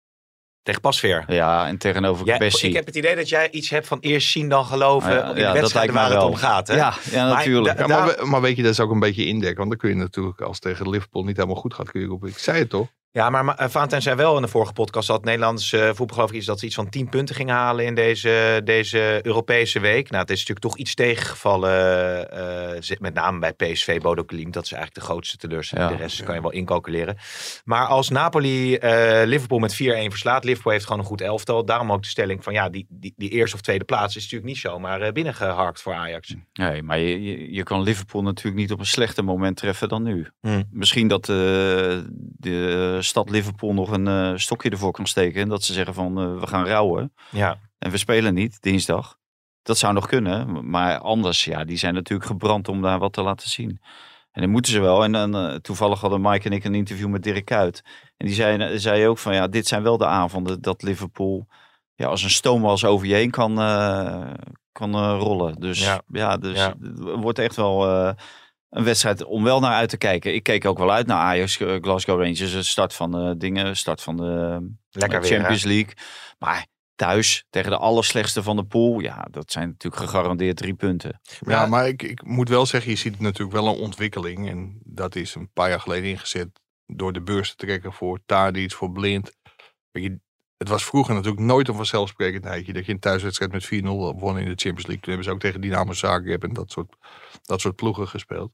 Tegen 0.63 0.81
Pasveer. 0.81 1.25
Ja, 1.27 1.67
en 1.67 1.79
tegenover 1.79 2.27
Ja, 2.27 2.39
Bessie. 2.39 2.69
ik 2.69 2.75
heb 2.75 2.87
het 2.87 2.97
idee 2.97 3.17
dat 3.17 3.29
jij 3.29 3.51
iets 3.51 3.71
hebt 3.71 3.87
van 3.87 3.99
eerst 4.01 4.31
zien 4.31 4.49
dan 4.49 4.65
geloven. 4.65 5.13
Ja, 5.13 5.29
in 5.29 5.35
de 5.35 5.41
ja, 5.41 5.47
dat 5.47 5.61
wedstrijden 5.61 5.95
waar 5.95 6.11
het 6.11 6.23
om 6.23 6.35
gaat. 6.35 6.69
Hè? 6.69 6.75
Ja, 6.77 6.95
ja 7.11 7.29
natuurlijk. 7.29 7.87
maar, 7.87 8.29
maar 8.29 8.41
weet 8.41 8.57
je, 8.57 8.63
dat 8.63 8.73
is 8.73 8.81
ook 8.81 8.91
een 8.91 9.01
beetje 9.01 9.27
indekken. 9.27 9.57
Want 9.57 9.69
dan 9.69 9.79
kun 9.79 9.89
je 9.89 9.95
natuurlijk, 9.95 10.41
als 10.41 10.59
het 10.61 10.63
tegen 10.63 10.91
Liverpool 10.91 11.25
niet 11.25 11.37
helemaal 11.37 11.61
goed 11.61 11.75
gaat, 11.75 11.91
kun 11.91 12.01
je 12.01 12.07
roepen. 12.07 12.29
Ik 12.29 12.39
zei 12.39 12.59
het 12.59 12.71
toch? 12.71 12.87
Ja, 13.19 13.31
maar 13.31 13.45
uh, 13.45 13.69
Valentijn 13.69 14.03
zei 14.03 14.17
wel 14.17 14.37
in 14.37 14.43
de 14.43 14.49
vorige 14.49 14.73
podcast 14.73 15.09
dat 15.09 15.25
Nederlands 15.25 15.73
uh, 15.73 15.87
voetbal 15.87 16.07
geloof 16.07 16.31
ik 16.31 16.37
is 16.37 16.45
dat 16.45 16.59
ze 16.59 16.67
iets 16.67 16.75
van 16.75 16.89
10 16.89 17.09
punten 17.09 17.35
gingen 17.35 17.55
halen 17.55 17.85
in 17.85 17.95
deze, 17.95 18.61
deze 18.65 19.21
Europese 19.23 19.81
week. 19.81 20.11
Nou, 20.11 20.23
het 20.23 20.31
is 20.31 20.39
natuurlijk 20.39 20.67
toch 20.67 20.77
iets 20.77 20.95
tegengevallen, 20.95 22.29
uh, 22.91 22.99
met 22.99 23.15
name 23.15 23.39
bij 23.39 23.53
PSV, 23.53 24.01
Bodo 24.01 24.23
Glimt. 24.27 24.53
Dat 24.53 24.65
is 24.65 24.73
eigenlijk 24.73 25.05
de 25.05 25.13
grootste 25.13 25.37
teleurstelling. 25.37 25.91
Ja, 25.91 25.97
de 25.97 26.03
rest 26.03 26.19
ja. 26.19 26.25
kan 26.25 26.35
je 26.35 26.41
wel 26.41 26.51
incalculeren. 26.51 27.17
Maar 27.65 27.87
als 27.87 28.09
Napoli 28.09 28.75
uh, 28.75 28.81
Liverpool 29.25 29.59
met 29.59 29.75
4-1 29.75 29.77
verslaat, 29.77 30.45
Liverpool 30.45 30.73
heeft 30.73 30.85
gewoon 30.85 31.01
een 31.01 31.07
goed 31.07 31.21
elftal. 31.21 31.65
Daarom 31.65 31.93
ook 31.93 32.03
de 32.03 32.09
stelling 32.09 32.45
van 32.45 32.53
ja, 32.53 32.69
die, 32.69 32.87
die, 32.91 33.15
die 33.17 33.31
eerste 33.31 33.57
of 33.57 33.63
tweede 33.63 33.85
plaats 33.85 34.17
is 34.17 34.23
natuurlijk 34.23 34.51
niet 34.51 34.61
zomaar 34.61 35.13
binnengeharkt 35.13 35.83
voor 35.83 35.95
Ajax. 35.95 36.35
Nee, 36.53 36.83
maar 36.83 36.99
je, 36.99 37.23
je, 37.23 37.53
je, 37.53 37.63
kan 37.63 37.83
Liverpool 37.83 38.23
natuurlijk 38.23 38.57
niet 38.57 38.73
op 38.73 38.79
een 38.79 38.87
slechter 38.87 39.25
moment 39.25 39.57
treffen 39.57 39.89
dan 39.89 40.03
nu. 40.03 40.27
Hmm. 40.41 40.65
Misschien 40.71 41.09
dat 41.09 41.25
de 41.27 42.99
stad 43.09 43.31
Liverpool 43.31 43.75
nog 43.75 43.91
een 43.91 44.07
uh, 44.07 44.33
stokje 44.37 44.71
ervoor 44.71 44.93
kan 44.93 45.07
steken. 45.07 45.43
En 45.43 45.49
dat 45.49 45.65
ze 45.65 45.73
zeggen 45.73 45.95
van 45.95 46.21
uh, 46.21 46.41
we 46.41 46.47
gaan 46.47 46.67
rouwen. 46.67 47.13
Ja. 47.31 47.59
En 47.79 47.91
we 47.91 47.97
spelen 47.97 48.35
niet 48.35 48.63
dinsdag. 48.63 49.17
Dat 49.63 49.79
zou 49.79 49.93
nog 49.93 50.07
kunnen. 50.07 50.71
Maar 50.71 50.99
anders, 50.99 51.45
ja, 51.45 51.65
die 51.65 51.77
zijn 51.77 51.95
natuurlijk 51.95 52.29
gebrand 52.29 52.69
om 52.69 52.83
daar 52.83 52.99
wat 52.99 53.13
te 53.13 53.23
laten 53.23 53.51
zien. 53.51 53.81
En 54.33 54.43
dan 54.43 54.51
moeten 54.51 54.73
ze 54.73 54.81
wel. 54.81 55.05
En 55.05 55.13
dan, 55.13 55.37
uh, 55.37 55.55
toevallig 55.55 56.01
hadden 56.01 56.21
Mike 56.21 56.49
en 56.49 56.53
ik 56.55 56.65
een 56.65 56.75
interview 56.75 57.09
met 57.09 57.23
Dirk 57.23 57.45
Kuyt. 57.45 57.83
En 58.17 58.27
die 58.27 58.35
zei, 58.35 58.79
zei 58.79 59.07
ook 59.07 59.19
van 59.19 59.35
ja, 59.35 59.47
dit 59.47 59.67
zijn 59.67 59.83
wel 59.83 59.99
de 59.99 60.07
avonden 60.07 60.61
dat 60.61 60.83
Liverpool 60.83 61.47
ja, 61.95 62.07
als 62.07 62.23
een 62.23 62.31
stoomwas 62.31 62.85
over 62.85 63.07
je 63.07 63.15
heen 63.15 63.31
kan, 63.31 63.61
uh, 63.61 64.31
kan 64.73 65.17
rollen. 65.17 65.55
Dus 65.55 65.85
ja, 65.85 66.03
ja 66.07 66.37
dus 66.37 66.59
ja. 66.59 66.75
het 66.81 67.01
wordt 67.01 67.39
echt 67.39 67.57
wel 67.57 67.89
uh, 67.89 68.11
een 68.71 68.85
wedstrijd 68.85 69.25
om 69.25 69.45
wel 69.45 69.61
naar 69.61 69.75
uit 69.75 69.89
te 69.89 69.97
kijken. 69.97 70.35
Ik 70.35 70.43
keek 70.43 70.65
ook 70.65 70.79
wel 70.79 70.93
uit 70.93 71.07
naar 71.07 71.19
Ajax, 71.19 71.59
uh, 71.59 71.77
Glasgow 71.81 72.21
Rangers. 72.21 72.53
De 72.53 72.63
start 72.63 72.95
van 72.95 73.11
de 73.11 73.35
dingen, 73.37 73.77
start 73.77 74.03
van 74.03 74.17
de 74.17 74.61
Lekker 74.91 75.23
Champions 75.23 75.63
weer, 75.63 75.75
League. 75.75 75.95
Maar 76.39 76.67
thuis 76.95 77.45
tegen 77.51 77.71
de 77.71 77.77
allerslechtste 77.77 78.43
van 78.43 78.57
de 78.57 78.65
pool. 78.65 79.01
Ja, 79.01 79.27
dat 79.31 79.53
zijn 79.53 79.69
natuurlijk 79.69 80.03
gegarandeerd 80.03 80.57
drie 80.57 80.75
punten. 80.75 81.21
Ja, 81.23 81.53
ja, 81.53 81.67
maar 81.67 81.89
ik, 81.89 82.03
ik 82.03 82.25
moet 82.25 82.49
wel 82.49 82.67
zeggen, 82.67 82.91
je 82.91 82.97
ziet 82.97 83.21
natuurlijk 83.21 83.53
wel 83.53 83.67
een 83.67 83.81
ontwikkeling. 83.81 84.49
En 84.49 84.81
dat 84.85 85.15
is 85.15 85.35
een 85.35 85.51
paar 85.53 85.69
jaar 85.69 85.81
geleden 85.81 86.11
ingezet 86.11 86.61
door 86.87 87.13
de 87.13 87.23
beurs 87.23 87.51
te 87.51 87.57
trekken 87.57 87.93
voor 87.93 88.21
Tadic, 88.27 88.73
voor 88.73 88.93
Blind. 88.93 89.37
Je, 89.91 90.21
het 90.59 90.69
was 90.69 90.85
vroeger 90.85 91.15
natuurlijk 91.15 91.43
nooit 91.43 91.69
een 91.69 91.75
vanzelfsprekendheidje 91.75 92.73
dat 92.73 92.87
je 92.87 92.93
een 92.93 92.99
thuiswedstrijd 92.99 93.53
met 93.53 93.65
4-0 93.65 93.69
won 94.21 94.39
in 94.39 94.45
de 94.45 94.55
Champions 94.57 94.87
League. 94.87 95.01
Toen 95.01 95.13
hebben 95.13 95.25
ze 95.25 95.31
ook 95.31 95.41
tegen 95.41 95.61
Dynamo 95.61 95.93
Zagreb 95.93 96.43
en 96.43 96.53
dat 96.53 96.71
soort, 96.71 96.97
dat 97.43 97.61
soort 97.61 97.77
ploegen 97.77 98.09
gespeeld. 98.09 98.53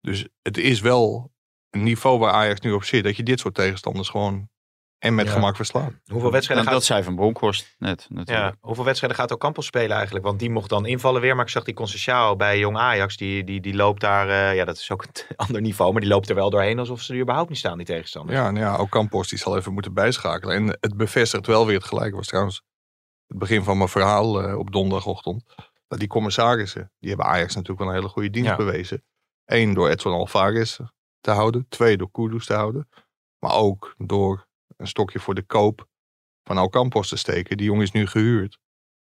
Dus 0.00 0.28
het 0.42 0.56
is 0.56 0.80
wel 0.80 1.32
een 1.70 1.82
niveau 1.82 2.18
waar 2.18 2.32
Ajax 2.32 2.60
nu 2.60 2.72
op 2.72 2.84
zit, 2.84 3.04
dat 3.04 3.16
je 3.16 3.22
dit 3.22 3.40
soort 3.40 3.54
tegenstanders 3.54 4.08
gewoon 4.08 4.49
en 5.00 5.14
met 5.14 5.26
ja. 5.26 5.32
gemak 5.32 5.56
verslaat. 5.56 5.92
Hoeveel 6.06 6.30
wedstrijden 6.30 6.64
nou, 6.64 6.64
gaat... 6.64 6.72
Dat 6.72 6.84
zei 6.84 7.02
Van 7.02 7.14
Bronkhorst 7.14 7.74
net 7.78 8.06
natuurlijk. 8.08 8.38
Ja, 8.38 8.54
hoeveel 8.60 8.84
wedstrijden 8.84 9.18
gaat 9.18 9.30
Ocampos 9.30 9.66
spelen 9.66 9.96
eigenlijk? 9.96 10.24
Want 10.24 10.38
die 10.38 10.50
mocht 10.50 10.68
dan 10.68 10.86
invallen 10.86 11.20
weer. 11.20 11.34
Maar 11.36 11.44
ik 11.44 11.50
zag 11.50 11.64
die 11.64 11.74
Conceição 11.74 12.36
bij 12.36 12.58
Jong 12.58 12.76
Ajax. 12.76 13.16
Die, 13.16 13.44
die, 13.44 13.60
die 13.60 13.74
loopt 13.74 14.00
daar... 14.00 14.28
Uh, 14.28 14.54
ja, 14.54 14.64
dat 14.64 14.76
is 14.76 14.90
ook 14.90 15.02
een 15.06 15.36
ander 15.36 15.60
niveau. 15.60 15.92
Maar 15.92 16.00
die 16.00 16.10
loopt 16.10 16.28
er 16.28 16.34
wel 16.34 16.50
doorheen 16.50 16.78
alsof 16.78 17.00
ze 17.00 17.12
er 17.12 17.20
überhaupt 17.20 17.48
niet 17.48 17.58
staan, 17.58 17.76
die 17.76 17.86
tegenstanders. 17.86 18.38
Ja, 18.38 18.50
nou 18.50 18.64
ja 18.64 18.78
Ocampos 18.78 19.28
die 19.28 19.38
zal 19.38 19.56
even 19.56 19.72
moeten 19.72 19.94
bijschakelen. 19.94 20.56
En 20.56 20.76
het 20.80 20.96
bevestigt 20.96 21.46
wel 21.46 21.66
weer 21.66 21.76
het 21.76 21.84
gelijk. 21.86 22.14
was 22.14 22.26
trouwens 22.26 22.62
het 23.26 23.38
begin 23.38 23.62
van 23.62 23.76
mijn 23.76 23.88
verhaal 23.88 24.48
uh, 24.48 24.58
op 24.58 24.72
donderdagochtend. 24.72 25.44
Dat 25.88 25.98
die 25.98 26.08
commissarissen, 26.08 26.92
die 26.98 27.08
hebben 27.08 27.26
Ajax 27.26 27.54
natuurlijk 27.54 27.80
wel 27.80 27.88
een 27.88 27.94
hele 27.94 28.08
goede 28.08 28.30
dienst 28.30 28.50
ja. 28.50 28.56
bewezen. 28.56 29.04
Eén, 29.44 29.74
door 29.74 29.88
Edson 29.88 30.12
Alvarez 30.12 30.78
te 31.20 31.30
houden. 31.30 31.66
Twee, 31.68 31.96
door 31.96 32.10
Kudus 32.10 32.46
te 32.46 32.54
houden. 32.54 32.88
Maar 33.38 33.54
ook 33.54 33.94
door 33.98 34.48
een 34.76 34.86
stokje 34.86 35.18
voor 35.18 35.34
de 35.34 35.42
koop 35.42 35.88
van 36.42 36.58
Alcampos 36.58 37.08
te 37.08 37.16
steken. 37.16 37.56
Die 37.56 37.66
jongen 37.66 37.82
is 37.82 37.92
nu 37.92 38.06
gehuurd. 38.06 38.58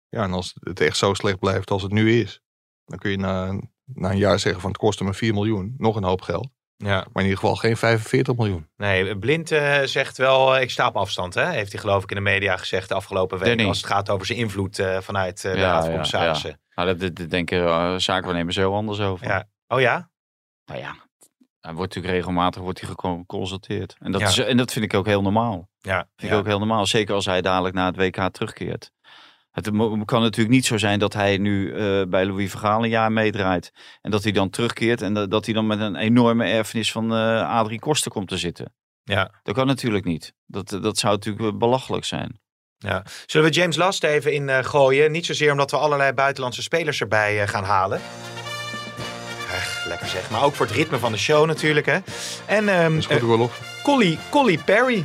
Ja, 0.08 0.22
en 0.22 0.32
als 0.32 0.54
het 0.61 0.80
echt 0.80 0.96
zo 0.96 1.14
slecht 1.14 1.38
blijft 1.38 1.70
als 1.70 1.82
het 1.82 1.92
nu 1.92 2.20
is, 2.20 2.40
dan 2.84 2.98
kun 2.98 3.11
je 3.11 3.16
na, 3.16 3.61
na 3.84 4.11
een 4.11 4.18
jaar 4.18 4.38
zeggen 4.38 4.61
van 4.61 4.70
het 4.70 4.80
kostte 4.80 5.04
me 5.04 5.14
4 5.14 5.34
miljoen, 5.34 5.74
nog 5.78 5.96
een 5.96 6.04
hoop 6.04 6.20
geld. 6.20 6.48
Ja. 6.76 6.96
Maar 6.96 7.22
in 7.22 7.22
ieder 7.22 7.38
geval 7.38 7.56
geen 7.56 7.76
45 7.76 8.36
miljoen. 8.36 8.68
Nee, 8.76 9.18
Blind 9.18 9.50
eh, 9.50 9.82
zegt 9.82 10.16
wel, 10.16 10.56
eh, 10.56 10.62
ik 10.62 10.70
sta 10.70 10.86
op 10.86 10.96
afstand. 10.96 11.34
Hè? 11.34 11.50
Heeft 11.50 11.72
hij 11.72 11.80
geloof 11.80 12.02
ik 12.02 12.11
in 12.11 12.16
de 12.16 12.22
media 12.22 12.56
gezegd 12.56 12.88
de 12.88 12.94
afgelopen 12.94 13.38
week. 13.38 13.48
Danny. 13.48 13.64
Als 13.64 13.76
het 13.76 13.86
gaat 13.86 14.11
over 14.11 14.26
zijn 14.26 14.38
invloed 14.38 14.78
eh, 14.78 15.00
vanuit 15.00 15.44
eh, 15.44 15.52
de 15.52 15.58
Ja, 15.58 15.64
Raad 15.64 15.74
van 15.74 15.84
ja, 15.84 15.90
Commissarissen. 15.90 16.61
Nou, 16.74 16.96
dat, 16.98 17.16
dat, 17.16 17.30
denken 17.30 17.58
uh, 17.58 17.96
zaakwaarnemers 17.96 18.56
heel 18.56 18.74
anders 18.74 19.00
over. 19.00 19.26
Ja. 19.26 19.48
Oh 19.68 19.80
ja? 19.80 20.11
Nou 20.64 20.80
ja, 20.80 20.96
hij 21.61 21.74
wordt 21.74 21.94
natuurlijk 21.94 22.22
regelmatig 22.22 22.62
wordt 22.62 22.80
hij 22.80 22.88
gecon- 22.88 23.18
geconsulteerd. 23.18 23.96
En 23.98 24.12
dat, 24.12 24.20
Ja. 24.20 24.26
is, 24.26 24.38
en 24.38 24.56
dat 24.56 24.72
vind 24.72 24.84
ik 24.84 24.94
ook 24.94 25.06
heel 25.06 25.22
normaal. 25.22 25.68
Ja. 25.78 26.08
Vind 26.16 26.30
ja. 26.30 26.36
ik 26.36 26.40
ook 26.42 26.46
heel 26.46 26.58
normaal. 26.58 26.86
Zeker 26.86 27.14
als 27.14 27.24
hij 27.24 27.40
dadelijk 27.40 27.74
naar 27.74 27.86
het 27.86 27.96
WK 27.96 28.28
terugkeert. 28.32 28.90
Het 29.50 29.70
kan 30.04 30.20
natuurlijk 30.22 30.48
niet 30.48 30.66
zo 30.66 30.78
zijn 30.78 30.98
dat 30.98 31.12
hij 31.12 31.38
nu 31.38 31.72
eh, 31.72 32.02
bij 32.08 32.26
Louis 32.26 32.50
Vergaal 32.50 32.82
een 32.82 32.88
jaar 32.90 33.12
meedraait. 33.12 33.70
En 34.00 34.11
dat 34.11 34.22
hij 34.22 34.32
dan 34.32 34.50
terugkeert 34.50 35.02
en 35.02 35.14
dat, 35.14 35.30
dat 35.30 35.44
hij 35.44 35.54
dan 35.54 35.66
met 35.66 35.80
een 35.80 35.96
enorme 35.96 36.44
erfenis 36.44 36.92
van 36.92 37.14
eh 37.14 37.48
Adrie 37.48 37.78
Koster 37.80 38.11
komt 38.11 38.28
te 38.28 38.38
zitten. 38.38 38.74
Ja. 39.02 39.40
Dat 39.42 39.54
kan 39.54 39.66
natuurlijk 39.66 40.04
niet. 40.04 40.32
Dat, 40.46 40.68
dat 40.68 40.98
zou 40.98 41.14
natuurlijk 41.14 41.58
belachelijk 41.58 42.04
zijn. 42.04 42.40
Ja. 42.78 43.04
Zullen 43.26 43.48
we 43.50 43.54
James 43.54 43.76
Last 43.76 44.04
even 44.04 44.32
in 44.32 44.48
eh, 44.48 44.64
gooien? 44.64 45.12
Niet 45.12 45.26
zozeer 45.26 45.52
omdat 45.52 45.70
we 45.70 45.76
allerlei 45.76 46.12
buitenlandse 46.12 46.62
spelers 46.62 47.00
erbij 47.00 47.42
eh, 47.42 47.48
gaan 47.48 47.64
halen. 47.64 48.00
Lekker 49.91 50.09
zeg. 50.09 50.30
Maar 50.30 50.43
ook 50.45 50.55
voor 50.55 50.66
het 50.66 50.74
ritme 50.74 50.99
van 50.99 51.12
de 51.12 51.18
show 51.18 51.47
natuurlijk. 51.47 51.86
Hè. 51.86 51.99
En 52.47 52.68
ehm 52.68 52.82
Dat 52.91 52.99
is 52.99 53.07
goed 53.07 53.16
eh, 53.16 53.22
Roloff. 53.22 53.61
Collie, 53.82 54.18
Collie 54.30 54.59
Perry 54.64 55.05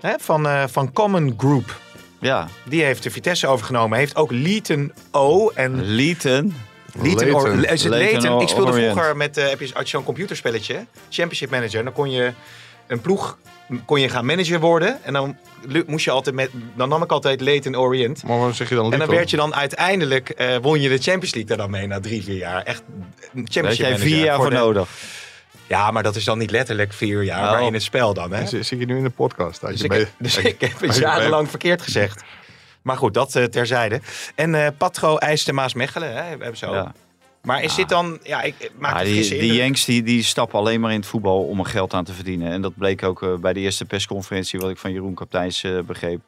hè, 0.00 0.14
van, 0.18 0.46
eh, 0.46 0.64
van 0.70 0.92
Common 0.92 1.34
Group. 1.36 1.80
Ja, 2.20 2.48
Die 2.64 2.82
heeft 2.84 3.02
de 3.02 3.10
Vitesse 3.10 3.46
overgenomen. 3.46 3.98
Heeft 3.98 4.16
ook 4.16 4.30
Leeton 4.30 4.92
O 5.10 5.48
en 5.54 5.82
Leeten. 5.84 6.56
Leeton, 7.02 7.34
Or- 7.34 7.48
is 7.48 7.54
het 7.54 7.60
Leighton 7.60 7.90
Leighton? 7.90 8.40
Ik 8.40 8.48
speelde 8.48 8.70
Orient. 8.72 8.92
vroeger 8.92 9.16
met, 9.16 9.36
eh, 9.36 9.48
heb 9.48 9.60
je 9.60 9.70
zo'n 9.84 10.04
computerspelletje, 10.04 10.86
Championship 11.10 11.50
Manager. 11.50 11.84
Dan 11.84 11.92
kon 11.92 12.10
je 12.10 12.32
een 12.86 13.00
ploeg 13.00 13.38
kon 13.84 14.00
je 14.00 14.08
gaan 14.08 14.26
manager 14.26 14.60
worden. 14.60 14.98
En 15.04 15.12
dan 15.12 15.36
moest 15.86 16.04
je 16.04 16.10
altijd 16.10 16.34
met, 16.34 16.50
dan 16.74 16.88
nam 16.88 17.02
ik 17.02 17.12
altijd 17.12 17.40
Leighton 17.40 17.76
Orient. 17.76 18.22
Maar 18.22 18.36
waarom 18.36 18.54
zeg 18.54 18.68
je 18.68 18.74
dan 18.74 18.92
En 18.92 18.98
dan 18.98 19.08
werd 19.08 19.30
je 19.30 19.36
dan 19.36 19.54
uiteindelijk, 19.54 20.28
eh, 20.30 20.56
won 20.56 20.80
je 20.80 20.88
de 20.88 20.98
Champions 20.98 21.34
League 21.34 21.44
daar 21.44 21.56
dan 21.56 21.70
mee 21.70 21.86
na 21.86 22.00
drie, 22.00 22.22
vier 22.22 22.36
jaar. 22.36 22.62
Echt 22.62 22.82
een 22.88 22.94
Daar 22.98 23.08
heb 23.34 23.44
Championship 23.52 23.76
jij 23.78 23.90
Manager. 23.90 24.08
vier 24.08 24.24
jaar 24.24 24.36
voor 24.36 24.50
de- 24.50 24.56
nodig. 24.56 24.88
Ja, 25.66 25.90
maar 25.90 26.02
dat 26.02 26.16
is 26.16 26.24
dan 26.24 26.38
niet 26.38 26.50
letterlijk 26.50 26.92
vier 26.92 27.22
jaar, 27.22 27.44
Oh. 27.44 27.50
maar 27.50 27.62
in 27.62 27.72
het 27.72 27.82
spel 27.82 28.14
dan. 28.14 28.32
Hè? 28.32 28.46
Zit 28.46 28.66
zit 28.66 28.78
je 28.78 28.86
nu 28.86 28.96
in 28.96 29.02
de 29.02 29.10
podcast? 29.10 29.62
Als 29.64 29.70
Dus 29.72 29.78
je 29.80 29.84
ik, 29.84 29.90
bij- 29.90 30.08
dus 30.18 30.36
ik 30.52 30.60
heb 30.60 30.80
het 30.80 30.96
jarenlang 30.96 31.48
verkeerd 31.50 31.82
gezegd. 31.82 32.22
Maar 32.82 32.96
goed, 32.96 33.14
dat 33.14 33.34
eh, 33.36 33.44
terzijde. 33.44 34.00
En 34.34 34.54
eh 34.54 34.66
Patro 34.78 35.16
eiste 35.16 35.52
Maasmechelen, 35.52 36.14
hè, 36.14 36.22
hebben 36.22 36.56
ze 36.56 36.66
ook. 36.66 36.74
Ja. 36.74 36.92
Maar 37.42 37.62
is 37.62 37.74
dit 37.74 37.88
dan... 37.88 38.18
Ja, 38.22 38.42
ik 38.42 38.70
maak 38.78 38.96
het 38.96 39.06
die, 39.06 39.28
die. 39.28 39.52
Yanks 39.52 39.84
die, 39.84 40.02
die 40.02 40.22
stappen 40.22 40.58
alleen 40.58 40.80
maar 40.80 40.90
in 40.90 40.98
het 40.98 41.06
voetbal 41.06 41.42
om 41.44 41.58
er 41.58 41.66
geld 41.66 41.94
aan 41.94 42.04
te 42.04 42.12
verdienen. 42.12 42.52
En 42.52 42.62
dat 42.62 42.76
bleek 42.76 43.02
ook 43.02 43.22
eh, 43.22 43.34
bij 43.34 43.52
de 43.52 43.60
eerste 43.60 43.84
persconferentie, 43.84 44.58
wat 44.58 44.70
ik 44.70 44.78
van 44.78 44.92
Jeroen 44.92 45.14
Kapteins 45.14 45.64
eh, 45.64 45.78
begreep. 45.80 46.20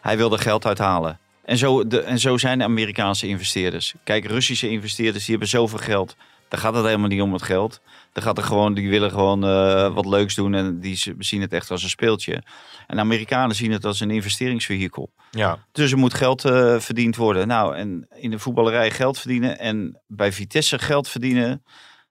Hij 0.00 0.16
wilde 0.16 0.38
geld 0.38 0.66
uithalen. 0.66 1.18
En 1.44 1.58
zo, 1.58 1.86
de, 1.86 2.00
en 2.00 2.18
zo 2.18 2.36
zijn 2.36 2.58
de 2.58 2.64
Amerikaanse 2.64 3.26
investeerders. 3.26 3.94
Kijk, 4.04 4.26
Russische 4.26 4.68
investeerders 4.68 5.24
die 5.24 5.30
hebben 5.30 5.48
zoveel 5.48 5.78
geld. 5.78 6.16
Daar 6.48 6.60
gaat 6.60 6.74
het 6.74 6.84
helemaal 6.84 7.08
niet 7.08 7.22
om 7.22 7.32
het 7.32 7.42
geld. 7.42 7.80
Daar 8.12 8.24
gaat 8.24 8.38
er 8.38 8.44
gewoon, 8.44 8.74
die 8.74 8.90
willen 8.90 9.10
gewoon 9.10 9.44
eh, 9.44 9.94
wat 9.94 10.06
leuks 10.06 10.34
doen 10.34 10.54
en 10.54 10.80
die 10.80 11.14
zien 11.18 11.40
het 11.40 11.52
echt 11.52 11.70
als 11.70 11.82
een 11.82 11.88
speeltje. 11.88 12.42
En 12.86 12.96
de 12.96 13.02
Amerikanen 13.02 13.56
zien 13.56 13.72
het 13.72 13.84
als 13.84 14.00
een 14.00 14.10
investeringsvehikel. 14.10 15.12
Ja. 15.30 15.58
Dus 15.72 15.92
er 15.92 15.98
moet 15.98 16.14
geld 16.14 16.44
eh, 16.44 16.78
verdiend 16.78 17.16
worden. 17.16 17.46
Nou, 17.46 17.76
en 17.76 18.06
in 18.14 18.30
de 18.30 18.38
voetballerij 18.38 18.90
geld 18.90 19.18
verdienen 19.18 19.58
en 19.58 20.00
bij 20.06 20.32
Vitesse 20.32 20.78
geld 20.78 21.08
verdienen. 21.08 21.64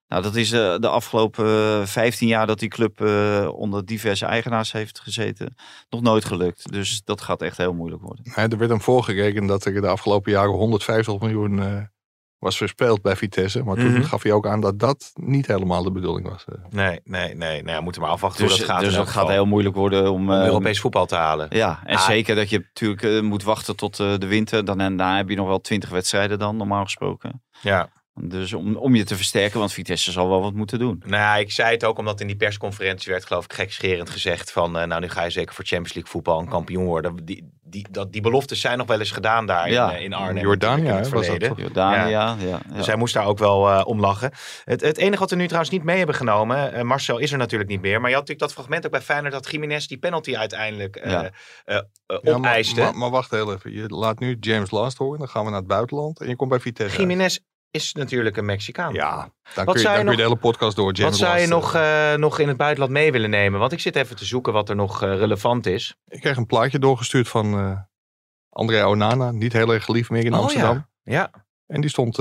Nou, 0.07 0.23
dat 0.23 0.35
is 0.35 0.51
eh, 0.51 0.77
de 0.77 0.87
afgelopen 0.87 1.45
eh, 1.45 1.85
15 1.85 2.27
jaar 2.27 2.47
dat 2.47 2.59
die 2.59 2.69
club 2.69 3.01
onder 3.53 3.85
diverse 3.85 4.25
eigenaars 4.25 4.71
heeft 4.71 4.99
gezeten. 4.99 5.55
Nog 5.89 6.01
nooit 6.01 6.25
gelukt. 6.25 6.71
Dus 6.71 7.01
dat 7.05 7.21
gaat 7.21 7.41
echt 7.41 7.57
heel 7.57 7.73
moeilijk 7.73 8.01
worden. 8.01 8.25
Er 8.33 8.57
werd 8.57 8.69
hem 8.69 8.81
voorgerekend 8.81 9.47
dat 9.47 9.65
er 9.65 9.81
de 9.81 9.87
afgelopen 9.87 10.31
jaren 10.31 10.51
150 10.51 11.19
miljoen 11.19 11.89
was 12.41 12.57
verspeeld 12.57 13.01
bij 13.01 13.15
Vitesse. 13.15 13.63
Maar 13.63 13.75
toen 13.75 13.91
Mhm. 13.93 14.01
gaf 14.03 14.23
hij 14.23 14.31
ook 14.31 14.47
aan 14.47 14.61
dat 14.61 14.79
dat 14.79 15.11
niet 15.13 15.47
helemaal 15.47 15.83
de 15.83 15.91
bedoeling 15.91 16.29
was. 16.29 16.45
eh. 16.45 16.55
Nee, 16.69 16.99
nee, 17.03 17.35
nee. 17.35 17.63
Nou 17.63 17.75
ja, 17.75 17.81
moeten 17.81 18.01
we 18.01 18.07
maar 18.07 18.15
afwachten 18.15 18.41
Dus, 18.43 18.51
hoe 18.57 18.65
dat 18.65 18.69
gaat. 18.75 18.81
dus 18.85 18.93
dat 18.93 19.07
gaat 19.09 19.27
heel 19.27 19.45
moeilijk 19.45 19.75
worden 19.75 20.11
om... 20.11 20.29
om 20.29 20.31
eh, 20.31 20.45
Europees 20.45 20.79
voetbal 20.79 21.05
te 21.05 21.15
halen. 21.15 21.47
Ja, 21.49 21.79
en 21.85 21.95
Ah. 21.95 22.05
zeker 22.05 22.35
dat 22.35 22.49
je 22.49 22.57
natuurlijk 22.57 23.03
eh, 23.03 23.21
moet 23.21 23.43
wachten 23.43 23.75
tot 23.75 23.99
eh, 23.99 24.13
de 24.17 24.27
winter. 24.27 24.65
Dan, 24.65 24.79
en 24.79 24.97
daar 24.97 25.17
heb 25.17 25.29
je 25.29 25.35
nog 25.35 25.47
wel 25.47 25.61
20 25.61 25.89
wedstrijden 25.89 26.39
dan, 26.39 26.57
normaal 26.57 26.83
gesproken. 26.83 27.43
Ja. 27.61 27.89
Dus 28.19 28.53
om, 28.53 28.75
om 28.75 28.95
je 28.95 29.03
te 29.03 29.15
versterken, 29.15 29.59
want 29.59 29.73
Vitesse 29.73 30.11
zal 30.11 30.29
wel 30.29 30.41
wat 30.41 30.53
moeten 30.53 30.79
doen. 30.79 31.03
Nou 31.05 31.21
ja, 31.21 31.35
ik 31.35 31.51
zei 31.51 31.71
het 31.71 31.83
ook 31.83 31.97
omdat 31.97 32.21
in 32.21 32.27
die 32.27 32.35
persconferentie 32.35 33.11
werd 33.11 33.25
geloof 33.25 33.43
ik 33.43 33.53
gekscherend 33.53 34.09
gezegd 34.09 34.51
van... 34.51 34.77
eh, 34.77 34.85
nou, 34.87 35.01
nu 35.01 35.09
ga 35.09 35.23
je 35.23 35.29
zeker 35.29 35.55
voor 35.55 35.65
Champions 35.65 35.93
League 35.93 36.11
voetbal 36.11 36.39
een 36.39 36.47
kampioen 36.49 36.85
worden. 36.85 37.25
Die, 37.25 37.49
die, 37.63 37.87
dat, 37.91 38.11
die 38.11 38.21
beloftes 38.21 38.61
zijn 38.61 38.77
nog 38.77 38.87
wel 38.87 38.99
eens 38.99 39.11
gedaan 39.11 39.45
daar 39.45 39.71
Ja. 39.71 39.89
in, 39.91 39.95
eh, 39.97 40.03
in 40.03 40.13
Arnhem. 40.13 40.43
Jordanië, 40.43 40.81
natuurlijk 40.81 41.05
in 41.13 41.17
het 41.17 41.27
hè, 41.27 41.29
was 41.31 41.39
dat 41.39 41.49
toch? 41.49 41.59
Jordanië, 41.59 42.09
ja. 42.09 42.35
ja, 42.39 42.61
Dus 42.73 42.85
hij 42.85 42.95
moest 42.95 43.13
daar 43.13 43.25
ook 43.25 43.37
wel 43.39 43.69
eh, 43.69 43.81
om 43.85 43.99
lachen. 43.99 44.31
Het, 44.63 44.81
het 44.81 44.97
enige 44.97 45.19
wat 45.19 45.29
we 45.29 45.35
nu 45.35 45.45
trouwens 45.45 45.71
niet 45.71 45.83
mee 45.83 45.97
hebben 45.97 46.15
genomen... 46.15 46.85
Marcel 46.87 47.17
is 47.17 47.31
er 47.31 47.37
natuurlijk 47.37 47.69
niet 47.69 47.81
meer. 47.81 48.01
Maar 48.01 48.09
je 48.09 48.15
had 48.15 48.27
natuurlijk 48.27 48.39
dat 48.39 48.53
fragment 48.53 48.85
ook 48.85 48.91
bij 48.91 49.01
Feyenoord... 49.01 49.33
dat 49.33 49.51
Jiménez 49.51 49.85
die 49.85 49.97
penalty 49.97 50.35
uiteindelijk 50.35 50.95
eh 50.95 51.11
Ja. 51.11 51.29
eh, 51.65 51.75
eh, 51.75 51.81
Ja, 52.05 52.19
maar, 52.23 52.33
opeiste. 52.33 52.81
maar, 52.81 52.95
maar 52.97 53.09
wacht 53.09 53.31
heel 53.31 53.53
even. 53.53 53.71
Je 53.73 53.87
laat 53.87 54.19
nu 54.19 54.37
James 54.39 54.71
Last 54.71 54.97
horen. 54.97 55.19
Dan 55.19 55.27
gaan 55.29 55.43
we 55.43 55.49
naar 55.49 55.59
het 55.59 55.67
buitenland. 55.67 56.19
En 56.21 56.27
je 56.27 56.35
komt 56.35 56.49
bij 56.49 56.59
Vitesse. 56.59 56.99
Jiménez 56.99 57.37
is 57.71 57.93
natuurlijk 57.93 58.37
een 58.37 58.45
Mexicaan. 58.45 58.93
Ja, 58.93 59.15
dan, 59.55 59.65
Wat 59.65 59.65
kun 59.65 59.73
je, 59.73 59.79
zou 59.79 59.95
dan 59.95 59.95
je 59.95 60.01
kun 60.03 60.11
je 60.11 60.15
de 60.15 60.15
nog- 60.15 60.17
hele 60.21 60.35
podcast 60.35 60.75
door. 60.75 60.93
James 60.93 61.19
Wat 61.19 61.29
zou 61.29 61.39
je 61.39 61.47
nog, 61.47 61.75
eh. 61.75 62.13
eh, 62.13 62.19
nog 62.19 62.39
in 62.39 62.47
het 62.47 62.57
buitenland 62.57 62.91
mee 62.91 63.11
willen 63.11 63.29
nemen? 63.29 63.59
Want 63.59 63.71
ik 63.71 63.79
zit 63.79 63.95
even 63.95 64.15
te 64.15 64.25
zoeken 64.25 64.53
wat 64.53 64.69
er 64.69 64.75
nog 64.75 65.03
eh, 65.03 65.15
relevant 65.17 65.65
is. 65.65 65.95
Ik 66.07 66.19
kreeg 66.21 66.37
een 66.37 66.45
plaatje 66.45 66.79
doorgestuurd 66.79 67.27
van 67.27 67.53
eh 67.53 67.79
André 68.49 68.85
Onana. 68.85 69.31
Niet 69.31 69.53
heel 69.53 69.73
erg 69.73 69.85
geliefd 69.85 70.09
meer 70.09 70.25
in 70.25 70.33
Oh, 70.33 70.39
Amsterdam. 70.39 70.87
Ja. 71.03 71.31
En 71.67 71.81
die 71.81 71.89
stond, 71.89 72.19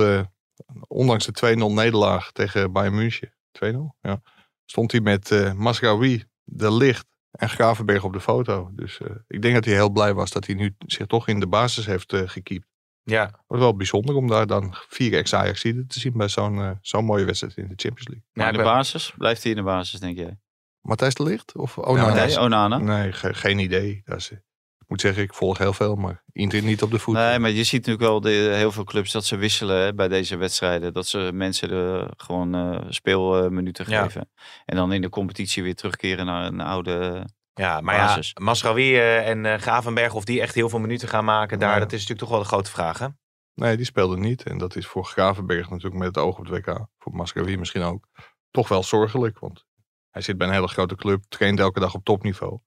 ondanks 0.88 1.26
de 1.26 1.56
2-0 1.56 1.72
nederlaag 1.74 2.32
tegen 2.32 2.72
Bayern 2.72 2.94
München, 2.94 3.34
2-0, 3.64 3.96
ja, 4.00 4.20
stond 4.64 4.92
hij 4.92 5.00
met 5.00 5.30
eh 5.30 5.52
Masraoui, 5.52 6.24
De 6.44 6.72
Licht 6.72 7.06
en 7.30 7.48
Gravenberg 7.48 8.04
op 8.04 8.12
de 8.12 8.20
foto. 8.20 8.70
Dus 8.72 9.00
ik 9.26 9.42
denk 9.42 9.54
dat 9.54 9.64
hij 9.64 9.74
heel 9.74 9.90
blij 9.90 10.14
was 10.14 10.30
dat 10.30 10.46
hij 10.46 10.54
nu 10.54 10.74
zich 10.86 11.06
toch 11.06 11.28
in 11.28 11.40
de 11.40 11.46
basis 11.46 11.86
heeft 11.86 12.14
gekiept. 12.16 12.66
Ja. 13.10 13.40
Wordt 13.46 13.62
wel 13.62 13.76
bijzonder 13.76 14.14
om 14.14 14.28
daar 14.28 14.46
dan 14.46 14.74
vier 14.88 15.14
ex-Ajax 15.14 15.60
te 15.60 15.84
zien 15.86 16.12
bij 16.16 16.28
zo'n 16.28 16.58
eh, 16.60 16.70
zo'n 16.80 17.04
mooie 17.04 17.24
wedstrijd 17.24 17.56
in 17.56 17.62
de 17.68 17.74
Champions 17.76 18.08
League. 18.08 18.24
Maar 18.32 18.44
Ja, 18.44 18.50
in 18.52 18.58
ik 18.58 18.64
de 18.64 18.64
ben- 18.66 18.74
basis? 18.76 19.12
Blijft 19.16 19.42
hij 19.42 19.50
in 19.52 19.56
de 19.58 19.64
basis, 19.64 20.00
denk 20.00 20.16
jij? 20.18 20.38
Matthijs 20.80 21.14
De 21.14 21.22
Licht? 21.22 21.56
Of 21.56 21.78
Onana? 21.78 22.24
Nee, 22.24 22.40
Onana? 22.40 22.78
Nee, 22.78 23.12
ge- 23.12 23.34
geen 23.34 23.58
idee. 23.58 24.02
Dat 24.04 24.16
is, 24.18 24.30
ik 24.30 24.86
moet 24.86 25.00
zeggen, 25.00 25.22
ik 25.22 25.34
volg 25.34 25.58
heel 25.58 25.72
veel, 25.72 25.94
maar 25.94 26.22
Inter 26.32 26.62
niet 26.62 26.82
op 26.82 26.90
de 26.90 26.98
voet. 26.98 27.14
Nee, 27.14 27.38
maar 27.38 27.50
je 27.50 27.64
ziet 27.64 27.86
natuurlijk 27.86 28.04
wel 28.10 28.20
de, 28.20 28.52
heel 28.56 28.72
veel 28.72 28.84
clubs 28.84 29.12
dat 29.12 29.24
ze 29.24 29.36
wisselen 29.36 29.76
hè, 29.82 29.94
bij 29.94 30.08
deze 30.08 30.36
wedstrijden. 30.36 30.92
Dat 30.92 31.06
ze 31.06 31.30
mensen 31.34 31.68
de, 31.68 32.10
gewoon 32.16 32.54
eh, 32.54 32.80
speelminuten 32.88 33.84
Ja. 33.88 34.02
geven. 34.02 34.30
En 34.64 34.76
dan 34.76 34.92
in 34.92 35.00
de 35.00 35.08
competitie 35.08 35.62
weer 35.62 35.74
terugkeren 35.74 36.26
naar 36.26 36.46
een 36.46 36.60
oude... 36.60 37.24
Ja, 37.54 37.80
maar 37.80 37.96
Basis. 37.96 38.32
ja, 38.34 38.44
Masraoui 38.44 38.96
eh, 38.96 39.28
en 39.28 39.46
eh, 39.46 39.58
Gravenberg, 39.60 40.14
of 40.14 40.24
die 40.24 40.40
echt 40.40 40.54
heel 40.54 40.68
veel 40.68 40.78
minuten 40.78 41.08
gaan 41.08 41.24
maken 41.24 41.58
daar, 41.58 41.72
Ja. 41.74 41.78
dat 41.78 41.92
is 41.92 41.98
natuurlijk 42.00 42.20
toch 42.20 42.28
wel 42.30 42.38
de 42.38 42.44
grote 42.44 42.70
vraag, 42.70 42.98
hè? 42.98 43.06
Nee, 43.54 43.76
die 43.76 43.86
speelde 43.86 44.16
niet. 44.16 44.42
En 44.42 44.58
dat 44.58 44.76
is 44.76 44.86
voor 44.86 45.04
Gravenberg 45.04 45.70
natuurlijk 45.70 45.96
met 45.96 46.06
het 46.14 46.18
oog 46.24 46.38
op 46.38 46.46
het 46.46 46.54
WK. 46.66 46.86
Voor 46.98 47.14
Mascavi 47.14 47.56
misschien 47.56 47.82
ook. 47.82 48.06
Toch 48.50 48.68
wel 48.68 48.82
zorgelijk, 48.82 49.38
want 49.38 49.64
hij 50.10 50.22
zit 50.22 50.38
bij 50.38 50.46
een 50.46 50.52
hele 50.52 50.68
grote 50.68 50.94
club. 50.96 51.22
Traint 51.28 51.60
elke 51.60 51.80
dag 51.80 51.94
op 51.94 52.04
topniveau. 52.04 52.58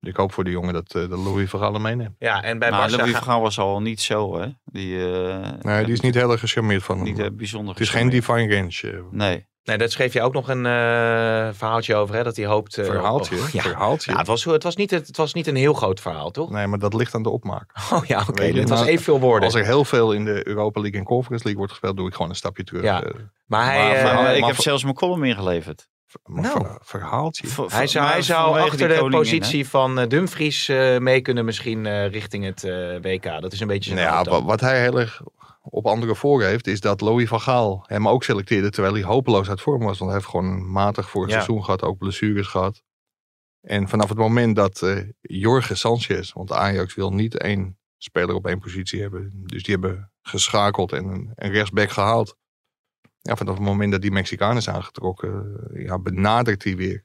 Dus 0.00 0.10
ik 0.10 0.16
hoop 0.16 0.32
voor 0.32 0.44
die 0.44 0.52
jongen 0.52 0.72
dat, 0.74 0.94
eh 0.94 1.08
dat 1.08 1.18
Louis 1.18 1.50
Vergaal 1.50 1.72
hem 1.72 1.82
meeneemt. 1.82 2.16
Ja, 2.18 2.42
en 2.42 2.58
bij 2.58 2.70
Maar 2.70 2.80
Barca... 2.80 2.96
Louis 2.96 3.12
Vergaal 3.12 3.40
was 3.40 3.58
al 3.58 3.80
niet 3.80 4.00
zo, 4.00 4.38
hè? 4.40 4.48
Die, 4.64 5.14
eh, 5.16 5.50
Nee, 5.60 5.84
die 5.84 5.92
is 5.92 6.00
niet 6.00 6.14
heel 6.14 6.30
erg 6.30 6.40
gecharmeerd 6.40 6.82
van 6.82 6.96
hem. 6.96 7.04
niet 7.14 7.36
bijzonder 7.36 7.72
het 7.74 7.82
is 7.82 7.88
geen 7.90 8.08
divine 8.08 8.54
range. 8.56 9.04
Nee. 9.10 9.46
Nee, 9.64 9.78
daar 9.78 9.88
schreef 9.88 10.12
je 10.12 10.22
ook 10.22 10.32
nog 10.32 10.48
een 10.48 10.66
eh, 10.66 10.72
verhaaltje 11.52 11.94
over, 11.94 12.14
hè? 12.14 12.22
Dat 12.22 12.36
hij 12.36 12.46
hoopt... 12.46 12.78
eh, 12.78 12.84
verhaaltje. 12.84 13.36
oh, 13.36 13.48
ja. 13.52 13.62
verhaaltje. 13.62 14.12
Ja, 14.12 14.18
het 14.18 14.26
was, 14.26 14.44
het, 14.44 14.62
was 14.62 14.76
niet, 14.76 14.90
het 14.90 15.16
was 15.16 15.34
niet 15.34 15.46
een 15.46 15.56
heel 15.56 15.72
groot 15.72 16.00
verhaal, 16.00 16.30
toch? 16.30 16.50
Nee, 16.50 16.66
maar 16.66 16.78
dat 16.78 16.94
ligt 16.94 17.14
aan 17.14 17.22
de 17.22 17.30
opmaak. 17.30 17.70
Oh 17.92 18.04
ja, 18.04 18.24
oké. 18.28 18.42
Het 18.44 18.68
was 18.68 18.78
nou, 18.78 18.90
evenveel 18.90 19.20
woorden. 19.20 19.44
Als 19.44 19.54
er 19.54 19.64
heel 19.64 19.84
veel 19.84 20.12
in 20.12 20.24
de 20.24 20.46
Europa 20.48 20.80
League 20.80 20.98
en 21.00 21.06
Conference 21.06 21.44
League 21.44 21.56
wordt 21.56 21.72
gespeeld, 21.72 21.96
doe 21.96 22.06
ik 22.06 22.12
gewoon 22.14 22.30
een 22.30 22.36
stapje 22.36 22.64
terug. 22.64 22.82
Ja. 22.82 23.02
Eh, 23.02 23.10
Maar 23.46 23.64
hij... 23.64 24.02
Maar, 24.02 24.12
eh, 24.12 24.14
maar 24.22 24.34
ik 24.34 24.40
maar 24.40 24.50
heb 24.50 24.60
zelfs 24.60 24.82
mijn 24.82 24.94
column 24.94 25.24
ingeleverd. 25.24 25.88
Nou. 26.24 26.60
ver- 26.64 26.78
verhaaltje. 26.82 27.46
Hij 27.68 27.86
zou, 27.86 28.06
hij 28.06 28.22
zou 28.22 28.60
achter 28.60 28.88
de 28.88 28.94
koningin, 28.94 29.12
hè? 29.12 29.18
positie 29.18 29.68
van 29.68 30.08
Dumfries 30.08 30.68
eh, 30.68 30.98
mee 30.98 31.20
kunnen 31.20 31.44
misschien 31.44 31.86
eh, 31.86 32.08
richting 32.08 32.44
het 32.44 32.64
eh, 32.64 32.72
WK. 33.02 33.40
Dat 33.40 33.52
is 33.52 33.60
een 33.60 33.66
beetje 33.66 33.90
zijn 33.94 34.06
Nou 34.06 34.30
ja, 34.30 34.42
wat 34.44 34.60
hij 34.60 34.80
heel 34.80 35.00
erg 35.00 35.22
op 35.62 35.86
anderen 35.86 36.16
voor 36.16 36.42
heeft, 36.42 36.66
is 36.66 36.80
dat 36.80 37.00
Louis 37.00 37.28
van 37.28 37.40
Gaal 37.40 37.84
hem 37.86 38.08
ook 38.08 38.24
selecteerde 38.24 38.70
terwijl 38.70 38.94
hij 38.94 39.02
hopeloos 39.02 39.48
uit 39.48 39.60
vorm 39.60 39.82
was. 39.82 39.98
Want 39.98 40.10
hij 40.10 40.20
heeft 40.20 40.30
gewoon 40.30 40.70
matig 40.70 41.10
vorig 41.10 41.28
Ja. 41.28 41.34
seizoen 41.34 41.64
gehad, 41.64 41.82
ook 41.82 41.98
blessures 41.98 42.46
gehad. 42.46 42.82
En 43.60 43.88
vanaf 43.88 44.08
het 44.08 44.18
moment 44.18 44.56
dat 44.56 44.82
eh 44.82 44.98
Jorge 45.20 45.74
Sanchez, 45.74 46.32
want 46.32 46.52
Ajax 46.52 46.94
wil 46.94 47.12
niet 47.12 47.38
één 47.38 47.78
speler 47.96 48.34
op 48.34 48.46
één 48.46 48.58
positie 48.58 49.00
hebben. 49.00 49.30
Dus 49.46 49.62
die 49.62 49.74
hebben 49.74 50.12
geschakeld 50.22 50.92
en 50.92 51.04
een, 51.04 51.32
een 51.34 51.50
rechtsback 51.50 51.90
gehaald. 51.90 52.36
ja, 53.18 53.36
vanaf 53.36 53.54
het 53.54 53.62
moment 53.64 53.92
dat 53.92 54.02
die 54.02 54.10
Mexicaan 54.12 54.56
is 54.56 54.68
aangetrokken, 54.68 55.60
ja, 55.74 55.98
benadert 55.98 56.64
hij 56.64 56.76
weer 56.76 57.04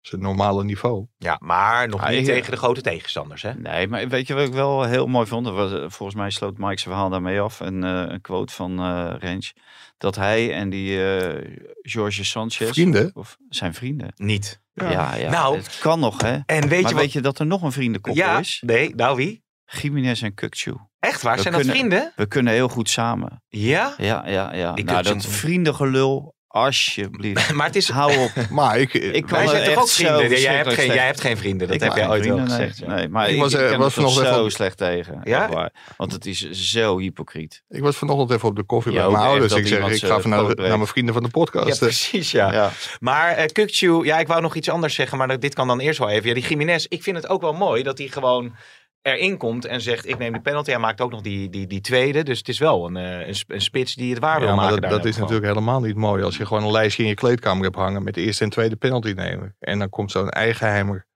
zijn 0.00 0.20
normale 0.20 0.64
niveau. 0.64 1.06
Ja, 1.18 1.36
maar 1.40 1.88
nog 1.88 2.02
Ja, 2.02 2.08
niet 2.08 2.18
ik- 2.18 2.34
tegen 2.34 2.50
de 2.50 2.56
grote 2.56 2.80
tegenstanders, 2.80 3.42
hè? 3.42 3.54
Nee, 3.54 3.88
maar 3.88 4.08
weet 4.08 4.26
je 4.26 4.34
wat 4.34 4.46
ik 4.46 4.52
wel 4.52 4.82
heel 4.82 5.06
mooi 5.06 5.26
vond? 5.26 5.48
Was, 5.48 5.72
eh, 5.72 5.78
volgens 5.78 6.14
mij 6.14 6.30
sloot 6.30 6.58
Mike 6.58 6.80
zijn 6.80 6.94
verhaal 6.94 7.10
daarmee 7.10 7.40
af. 7.40 7.60
Een, 7.60 7.84
eh, 7.84 8.04
een 8.06 8.20
quote 8.20 8.52
van 8.52 8.70
eh 8.78 9.14
Range. 9.18 9.52
Dat 9.98 10.16
hij 10.16 10.54
en 10.54 10.70
die 10.70 11.04
eh 11.18 11.56
Jorge 11.82 12.24
Sanchez... 12.24 12.68
Vrienden? 12.70 13.10
Of 13.14 13.36
zijn 13.48 13.74
vrienden. 13.74 14.12
Niet. 14.16 14.60
Ja, 14.74 15.14
ja. 15.14 15.30
Nou, 15.30 15.56
het 15.56 15.78
kan 15.80 16.00
nog, 16.00 16.22
hè? 16.22 16.32
En 16.32 16.44
weet 16.46 16.68
maar 16.68 16.76
je 16.78 16.82
wat... 16.82 16.92
weet 16.92 17.12
je 17.12 17.20
dat 17.20 17.38
er 17.38 17.46
nog 17.46 17.62
een 17.62 17.72
vriendenkoppel 17.72 18.22
Ja, 18.24 18.38
is? 18.38 18.62
nee, 18.66 18.94
nou 18.94 19.16
wie? 19.16 19.42
Jiménez 19.64 20.22
en 20.22 20.34
Kukcu. 20.34 20.74
Echt 20.98 21.22
waar? 21.22 21.36
We 21.36 21.42
Zijn 21.42 21.54
dat 21.54 21.66
vrienden? 21.66 22.12
We 22.16 22.26
kunnen 22.26 22.52
heel 22.52 22.68
goed 22.68 22.90
samen. 22.90 23.42
Ja? 23.48 23.94
Ja, 23.96 24.28
ja, 24.28 24.54
ja. 24.54 24.72
Die 24.72 24.84
nou, 24.84 25.02
dat 25.02 25.26
vriendengelul, 25.26 26.34
alsjeblieft. 26.50 27.52
Maar 27.54 27.66
het 27.66 27.76
is... 27.76 27.88
Hou 27.88 28.16
op. 28.16 28.30
Maar 28.50 28.78
ik, 28.78 28.94
Ik 28.94 29.26
kan 29.26 29.38
Wij 29.38 29.46
zijn 29.46 29.64
toch 29.64 29.82
ook 29.82 29.88
vrienden? 29.88 30.30
Ja, 30.30 30.36
jij, 30.36 30.54
hebt 30.54 30.72
geen, 30.72 30.86
jij 30.86 31.06
hebt 31.06 31.20
geen 31.20 31.36
vrienden, 31.36 31.66
dat 31.66 31.76
Ik 31.76 31.82
heb 31.82 31.96
jij 31.96 32.08
ooit 32.08 32.26
wel 32.26 32.36
nee. 32.36 32.46
gezegd. 32.46 32.86
Nee, 32.86 33.08
maar 33.08 33.28
Ik 33.28 33.34
ik, 33.34 33.40
was, 33.40 33.54
ik 33.54 33.60
eh, 33.60 33.76
was 33.76 33.94
vanochtend 33.94 34.26
zo 34.26 34.48
slecht 34.48 34.76
tegen. 34.76 35.20
Ja? 35.24 35.70
Want 35.96 36.12
het 36.12 36.26
is 36.26 36.50
zo 36.50 36.98
hypocriet. 36.98 37.62
ik 37.68 37.82
was 37.82 37.96
vanochtend 37.96 38.30
even 38.30 38.48
op 38.48 38.56
de 38.56 38.62
koffie 38.62 38.92
bij 38.92 39.08
mijn 39.08 39.16
ouders. 39.16 39.52
Ik 39.52 39.66
zeg, 39.66 39.88
ik 39.88 40.04
ga 40.04 40.28
naar, 40.28 40.54
naar 40.54 40.54
mijn 40.54 40.86
vrienden 40.86 41.14
van 41.14 41.22
de 41.22 41.28
podcast. 41.28 41.66
Ja, 41.66 41.72
Eh, 41.72 41.78
precies, 41.78 42.30
ja. 42.30 42.52
Ja. 42.52 42.70
Maar 43.00 43.48
uh, 43.56 44.04
ja, 44.04 44.18
ik 44.18 44.26
wou 44.26 44.40
nog 44.40 44.54
iets 44.54 44.68
anders 44.68 44.94
zeggen, 44.94 45.18
maar 45.18 45.40
dit 45.40 45.54
kan 45.54 45.66
dan 45.66 45.80
eerst 45.80 45.98
wel 45.98 46.08
even. 46.08 46.28
Ja, 46.28 46.34
die 46.34 46.46
Jiménez, 46.46 46.86
ik 46.88 47.02
vind 47.02 47.16
het 47.16 47.28
ook 47.28 47.40
wel 47.40 47.52
mooi 47.52 47.82
dat 47.82 47.98
hij 47.98 48.06
gewoon 48.06 48.54
erin 49.02 49.36
komt 49.36 49.64
en 49.64 49.80
zegt, 49.80 50.08
ik 50.08 50.18
neem 50.18 50.32
de 50.32 50.40
penalty. 50.40 50.70
Hij 50.70 50.78
maakt 50.80 51.00
ook 51.00 51.10
nog 51.10 51.20
die, 51.20 51.50
die, 51.50 51.66
die 51.66 51.80
tweede, 51.80 52.22
dus 52.22 52.38
het 52.38 52.48
is 52.48 52.58
wel 52.58 52.86
een, 52.86 52.96
eh, 52.96 53.26
een, 53.28 53.34
een 53.46 53.60
spits 53.60 53.94
die 53.94 54.10
het 54.10 54.18
waar 54.20 54.38
wil 54.40 54.48
Ja, 54.48 54.54
maar 54.54 54.70
maken. 54.72 54.88
dat, 54.90 55.04
is 55.04 55.16
natuurlijk 55.16 55.46
helemaal 55.46 55.80
niet 55.80 55.96
mooi. 55.96 56.22
Als 56.22 56.36
je 56.36 56.46
gewoon 56.46 56.62
een 56.64 56.70
lijstje 56.70 57.02
in 57.02 57.08
je 57.08 57.14
kleedkamer 57.14 57.64
hebt 57.64 57.76
hangen 57.76 58.02
met 58.02 58.14
de 58.14 58.20
eerste 58.20 58.44
en 58.44 58.50
tweede 58.50 58.76
penalty 58.76 59.10
nemen. 59.12 59.56
En 59.58 59.78
dan 59.78 59.88
komt 59.88 60.10
zo'n 60.10 60.28
eigenheimer 60.30 61.06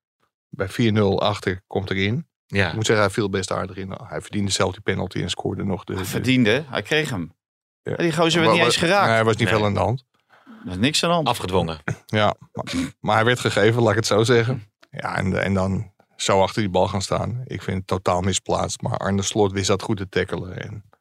bij 0.49 0.69
4-0 0.69 1.01
achter, 1.19 1.63
komt 1.67 1.91
erin. 1.91 2.27
Ja. 2.47 2.69
Ik 2.69 2.75
moet 2.75 2.87
zeggen, 2.87 3.05
hij 3.05 3.15
viel 3.15 3.31
best 3.31 3.53
aardig 3.53 3.77
in. 3.77 3.95
Hij 4.05 4.21
verdiende 4.21 4.51
zelf 4.51 4.73
die 4.73 4.81
penalty 4.83 5.23
en 5.23 5.31
scoorde 5.31 5.65
nog 5.65 5.85
de... 5.85 5.95
de- 5.95 6.05
Verdiende, 6.05 6.65
hij 6.71 6.83
kreeg 6.83 7.11
hem. 7.11 7.35
Ja. 7.83 7.97
Die 7.97 8.13
gozer 8.13 8.41
werd 8.41 8.53
niet 8.53 8.63
eens 8.63 8.77
geraakt. 8.77 9.09
Nee, 9.09 9.19
er 9.19 9.25
was 9.25 9.37
niet 9.37 9.49
Nee. 9.49 9.57
veel 9.57 9.67
aan 9.67 9.75
de 9.75 9.81
hand. 9.81 10.05
Er 10.65 10.71
is 10.71 10.77
niks 10.77 11.03
aan 11.03 11.09
de 11.09 11.15
hand. 11.15 11.29
Afgedwongen. 11.29 11.79
Ja, 12.07 12.35
maar, 12.53 12.65
maar 13.01 13.15
hij 13.17 13.25
werd 13.25 13.41
gegeven, 13.41 13.81
laat 13.83 13.91
ik 13.91 13.97
het 13.97 14.07
zo 14.07 14.23
zeggen. 14.25 14.63
Ja, 14.91 15.17
en, 15.17 15.43
en 15.43 15.55
dan 15.55 15.93
zo 16.17 16.41
achter 16.43 16.63
die 16.63 16.71
bal 16.71 16.89
gaan 16.89 17.03
staan. 17.03 17.43
Ik 17.45 17.63
vind 17.63 17.77
het 17.77 17.87
totaal 17.87 18.21
misplaatst. 18.21 18.81
Maar 18.83 18.97
Arne 18.97 19.23
Slot 19.23 19.53
wist 19.53 19.67
dat 19.67 19.83
goed 19.83 19.97
te 19.97 20.09
tackelen. 20.09 20.61
En 20.63 20.71
dat 20.91 20.93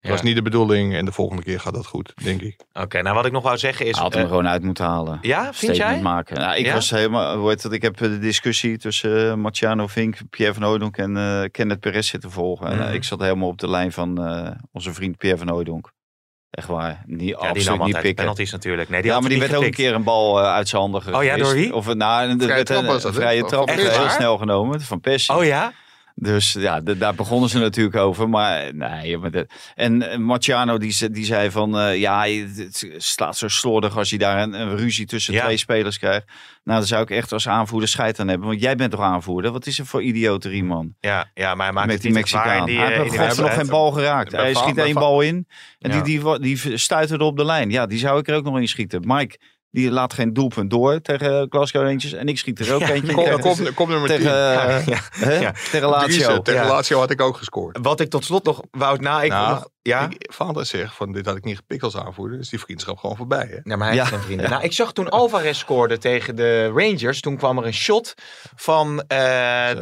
Ja. 0.00 0.10
was 0.10 0.22
niet 0.22 0.34
de 0.34 0.42
bedoeling. 0.42 0.94
En 0.94 1.04
de 1.04 1.12
volgende 1.12 1.42
keer 1.42 1.60
gaat 1.60 1.74
dat 1.74 1.86
goed, 1.86 2.12
denk 2.24 2.40
ik. 2.40 2.60
Oké, 2.72 3.02
nou 3.02 3.14
wat 3.14 3.26
ik 3.26 3.32
nog 3.32 3.42
wou 3.42 3.58
zeggen 3.58 3.86
is... 3.86 3.92
Hij 3.94 4.02
had 4.02 4.14
hem 4.14 4.22
eh, 4.22 4.28
gewoon 4.28 4.48
uit 4.48 4.62
moeten 4.62 4.84
halen. 4.84 5.18
ja, 5.22 5.42
vind 5.42 5.56
Statement 5.56 5.76
jij? 5.76 6.00
maken. 6.02 6.36
Nou, 6.36 6.56
ik 6.56 6.64
Ja? 6.64 6.72
was 6.74 6.90
helemaal, 6.90 7.44
dat? 7.44 7.72
Ik 7.72 7.82
heb 7.82 7.96
de 7.96 8.18
discussie 8.18 8.78
tussen 8.78 9.26
uh, 9.26 9.34
Marciano 9.34 9.86
Vink, 9.86 10.16
Pierre 10.30 10.54
van 10.54 10.62
Hooydonk 10.62 10.96
en 10.96 11.16
uh, 11.16 11.42
Kenneth 11.50 11.80
Perez 11.80 12.08
zitten 12.08 12.30
volgen. 12.30 12.66
En, 12.66 12.76
Mhm. 12.78 12.88
uh, 12.88 12.94
ik 12.94 13.04
zat 13.04 13.20
helemaal 13.20 13.48
op 13.48 13.58
de 13.58 13.68
lijn 13.68 13.92
van 13.92 14.28
uh, 14.28 14.50
onze 14.72 14.92
vriend 14.94 15.16
Pierre 15.16 15.38
van 15.38 15.48
Hooydonk. 15.48 15.92
Echt 16.50 16.68
waar. 16.68 17.02
Niet, 17.06 17.20
Ja, 17.20 17.26
die 17.26 17.36
absoluut 17.36 17.64
nam 17.64 17.74
niet 17.74 17.82
altijd 17.82 18.02
pikken. 18.02 18.14
penalties 18.14 18.52
natuurlijk. 18.52 18.88
Nee, 18.88 19.02
die 19.02 19.10
ja, 19.10 19.20
maar 19.20 19.28
die 19.28 19.38
werd 19.38 19.54
ook 19.54 19.62
een 19.62 19.70
keer 19.70 19.94
een 19.94 20.02
bal 20.02 20.40
uh, 20.40 20.52
uit 20.52 20.68
zijn 20.68 20.82
handen 20.82 21.02
Oh 21.14 21.24
ja, 21.24 21.36
door 21.36 21.54
wie? 21.54 21.74
Of, 21.74 21.94
nou, 21.94 22.28
er 22.30 22.36
Vrije 22.36 22.48
werd 22.48 22.66
trap 22.66 23.04
een, 23.04 23.14
vrije 23.14 23.44
trap 23.44 23.70
heel 23.70 24.08
snel 24.08 24.38
genomen 24.38 24.80
van 24.80 25.00
Persie. 25.00 25.34
Oh 25.34 25.44
ja? 25.44 25.72
Dus 26.22 26.52
ja, 26.52 26.80
de- 26.80 26.98
daar 26.98 27.14
begonnen 27.14 27.48
ze 27.50 27.58
natuurlijk 27.58 27.96
over. 27.96 28.28
Maar 28.28 28.74
nee, 28.74 29.18
maar 29.18 29.30
de, 29.30 29.46
en 29.74 30.10
eh, 30.10 30.18
Marciano 30.18 30.78
die, 30.78 31.10
die 31.10 31.24
zei 31.24 31.50
van 31.50 31.78
eh, 31.78 31.98
ja, 31.98 32.26
het 32.26 32.86
slaat 32.96 33.36
zo 33.36 33.48
slordig 33.48 33.96
als 33.96 34.10
je 34.10 34.18
daar 34.18 34.42
een, 34.42 34.52
een 34.60 34.76
ruzie 34.76 35.06
tussen 35.06 35.34
Ja. 35.34 35.44
twee 35.44 35.56
spelers 35.56 35.98
krijgt. 35.98 36.26
Nou, 36.64 36.78
dan 36.78 36.86
zou 36.88 37.02
ik 37.02 37.10
echt 37.10 37.32
als 37.32 37.48
aanvoerder 37.48 37.88
scheid 37.88 38.18
aan 38.20 38.28
hebben. 38.28 38.48
Want 38.48 38.60
jij 38.60 38.76
bent 38.76 38.90
toch 38.90 39.00
aanvoerder? 39.00 39.52
Wat 39.52 39.66
is 39.66 39.78
er 39.78 39.86
voor 39.86 40.02
idioterie, 40.02 40.64
man? 40.64 40.94
Ja, 41.00 41.30
ja, 41.34 41.54
maar 41.54 41.64
hij 41.66 41.74
maakt 41.74 41.86
Met 41.86 41.94
het 41.94 42.04
die 42.04 42.12
Mexicaan. 42.12 42.66
die, 42.66 42.78
hij 42.78 42.92
eh, 42.92 42.98
heeft 42.98 43.10
die 43.10 43.18
God 43.20 43.36
nog 43.38 43.54
geen 43.54 43.66
bal 43.68 43.90
geraakt. 43.92 44.30
Bij 44.30 44.40
Hij 44.40 44.54
schiet 44.54 44.78
één 44.78 44.94
bal 44.94 45.20
in. 45.20 45.46
En 45.78 45.90
Ja. 45.90 46.00
die, 46.00 46.20
die, 46.22 46.38
die 46.56 46.76
stuiterde 46.76 47.24
op 47.24 47.36
de 47.36 47.44
lijn. 47.44 47.70
Ja, 47.70 47.86
die 47.86 47.98
zou 47.98 48.18
ik 48.18 48.28
er 48.28 48.34
ook 48.36 48.44
nog 48.44 48.58
in 48.58 48.68
schieten. 48.68 49.02
Mike, 49.06 49.38
die 49.70 49.90
laat 49.90 50.12
geen 50.12 50.32
doelpunt 50.32 50.70
door 50.70 51.00
tegen 51.00 51.46
Glasgow 51.50 51.82
Rangers. 51.82 52.12
En 52.12 52.26
ik 52.28 52.38
schiet 52.38 52.60
er 52.60 52.74
ook 52.74 52.80
Ja, 52.80 52.90
eentje 52.90 53.12
Kom, 53.12 53.24
tegen, 53.24 53.40
kom, 53.40 53.74
kom 53.74 53.88
nummer 53.88 54.08
10. 54.08 54.16
tegen, 54.18 54.32
Ja, 54.32 54.78
eh, 55.20 55.40
ja. 55.40 55.52
tegen 55.70 55.88
Lazio. 55.88 56.42
Tegen. 56.42 56.66
Lazio 56.66 56.98
had 56.98 57.10
ik 57.10 57.20
ook 57.20 57.36
gescoord. 57.36 57.78
Wat 57.82 58.00
ik 58.00 58.10
tot 58.10 58.24
slot 58.24 58.44
nog 58.44 58.62
wou... 58.70 58.98
Nou, 59.00 59.24
ik 59.24 59.30
Nou, 59.30 59.50
nog, 59.54 59.68
ja? 59.82 60.08
Ik, 60.10 60.32
Vader 60.32 60.66
zegt 60.66 60.94
van 60.94 61.12
dit 61.12 61.26
had 61.26 61.36
ik 61.36 61.44
niet 61.44 61.56
gepikt 61.56 61.82
als 61.82 61.96
aanvoerder. 61.96 62.38
Dus 62.38 62.48
die 62.48 62.58
vriendschap 62.60 62.98
gewoon 62.98 63.16
voorbij. 63.16 63.46
Hè? 63.50 63.58
Ja, 63.70 63.76
maar 63.76 63.86
hij 63.86 63.96
Ja. 63.96 64.02
heeft 64.02 64.14
geen 64.14 64.24
vrienden. 64.24 64.50
Nou, 64.50 64.62
ik 64.62 64.72
zag 64.72 64.92
toen 64.92 65.08
Alvarez 65.08 65.58
scoorde 65.58 65.98
tegen 65.98 66.36
de 66.36 66.66
Rangers. 66.66 67.20
Toen 67.20 67.36
kwam 67.36 67.58
er 67.58 67.66
een 67.66 67.74
shot 67.74 68.14
van 68.56 69.00
eh, 69.06 69.16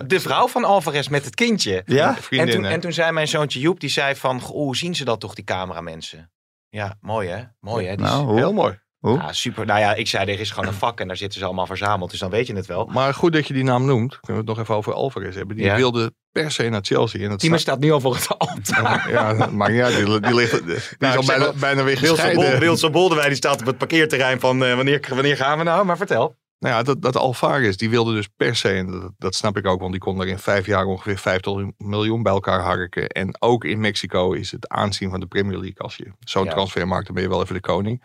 de 0.06 0.20
vrouw 0.20 0.48
van 0.48 0.64
Alvarez 0.64 1.08
met 1.08 1.24
het 1.24 1.34
kindje. 1.34 1.82
Ja? 1.84 2.16
En 2.16 2.22
Vriendin, 2.22 2.54
toen, 2.54 2.64
en 2.64 2.80
toen 2.80 2.92
zei 2.92 3.12
mijn 3.12 3.28
zoontje 3.28 3.60
Joep, 3.60 3.80
die 3.80 3.90
zei 3.90 4.14
van... 4.16 4.40
"Goh, 4.40 4.56
Hoe 4.56 4.76
zien 4.76 4.94
ze 4.94 5.04
dat 5.04 5.20
toch, 5.20 5.34
die 5.34 5.44
cameramensen? 5.44 6.30
Ja, 6.68 6.96
mooi 7.00 7.28
hè? 7.28 7.42
Mooi 7.60 7.86
hè? 7.86 7.96
Die 7.96 8.04
is- 8.06 8.10
Nou? 8.12 8.36
Heel 8.36 8.52
mooi. 8.52 8.78
Hoe? 8.98 9.18
ja, 9.18 9.32
super. 9.32 9.66
Nou 9.66 9.80
ja, 9.80 9.94
ik 9.94 10.06
zei, 10.06 10.32
er 10.32 10.40
is 10.40 10.50
gewoon 10.50 10.68
een 10.68 10.74
vak 10.78 11.00
en 11.00 11.06
daar 11.06 11.16
zitten 11.16 11.38
ze 11.38 11.44
allemaal 11.44 11.66
verzameld. 11.66 12.10
Dus 12.10 12.18
dan 12.20 12.30
weet 12.30 12.46
je 12.46 12.54
het 12.54 12.66
wel. 12.66 12.86
Maar 12.86 13.14
goed 13.14 13.32
dat 13.32 13.46
je 13.48 13.54
die 13.54 13.64
naam 13.64 13.84
noemt. 13.84 14.20
Kunnen 14.20 14.44
we 14.44 14.50
het 14.50 14.56
nog 14.56 14.58
even 14.58 14.76
over 14.76 14.92
Alvarez 14.92 15.34
hebben. 15.36 15.56
Die 15.56 15.64
Ja. 15.64 15.76
wilde 15.76 16.12
per 16.32 16.50
se 16.50 16.68
naar 16.68 16.80
Chelsea. 16.82 17.28
En 17.30 17.38
snap- 17.38 17.58
staat 17.58 17.78
nu 17.78 17.90
al 17.92 18.00
voor 18.00 18.14
het 18.14 18.38
altaar. 18.38 19.10
Ja, 19.10 19.32
niet 19.50 19.82
uit. 19.82 19.96
Die, 19.96 20.20
die, 20.20 20.34
ligt, 20.34 20.66
die 20.66 20.74
is 20.74 20.94
Nou, 20.98 21.14
al 21.16 21.20
ik 21.20 21.26
zeg 21.26 21.36
bijna, 21.36 21.44
wel, 21.52 21.60
bijna 21.60 21.82
weer 21.84 21.98
gescheiden. 21.98 22.58
Wilson 22.60 22.92
Boldewijn 22.92 23.28
die 23.28 23.36
staat 23.36 23.60
op 23.60 23.66
het 23.66 23.78
parkeerterrein 23.78 24.40
van 24.40 24.64
eh, 24.64 24.74
wanneer, 24.74 25.04
wanneer 25.08 25.36
gaan 25.36 25.58
we 25.58 25.64
nou? 25.64 25.84
Maar 25.84 25.96
vertel. 25.96 26.36
Nou 26.58 26.74
ja, 26.74 26.82
dat, 26.82 27.02
dat 27.02 27.16
Alvarez, 27.16 27.76
die 27.76 27.90
wilde 27.90 28.14
dus 28.14 28.28
per 28.36 28.56
se, 28.56 28.68
en 28.68 28.90
dat, 28.90 29.12
dat 29.18 29.34
snap 29.34 29.56
ik 29.56 29.66
ook, 29.66 29.80
want 29.80 29.92
die 29.92 30.00
kon 30.00 30.20
er 30.20 30.26
in 30.28 30.38
vijf 30.38 30.66
jaar 30.66 30.84
ongeveer 30.84 31.18
50 31.18 31.52
miljoen 31.76 32.22
bij 32.22 32.32
elkaar 32.32 32.60
harken. 32.60 33.08
En 33.08 33.36
ook 33.42 33.64
in 33.64 33.80
Mexico 33.80 34.32
is 34.32 34.50
het 34.50 34.68
aanzien 34.68 35.10
van 35.10 35.20
de 35.20 35.26
Premier 35.26 35.56
League. 35.58 35.78
Als 35.78 35.96
je 35.96 36.12
zo'n 36.20 36.44
Ja. 36.44 36.50
transfer 36.50 36.88
maakt, 36.88 37.04
dan 37.06 37.14
ben 37.14 37.22
je 37.22 37.28
wel 37.28 37.42
even 37.42 37.54
de 37.54 37.60
koning. 37.60 38.04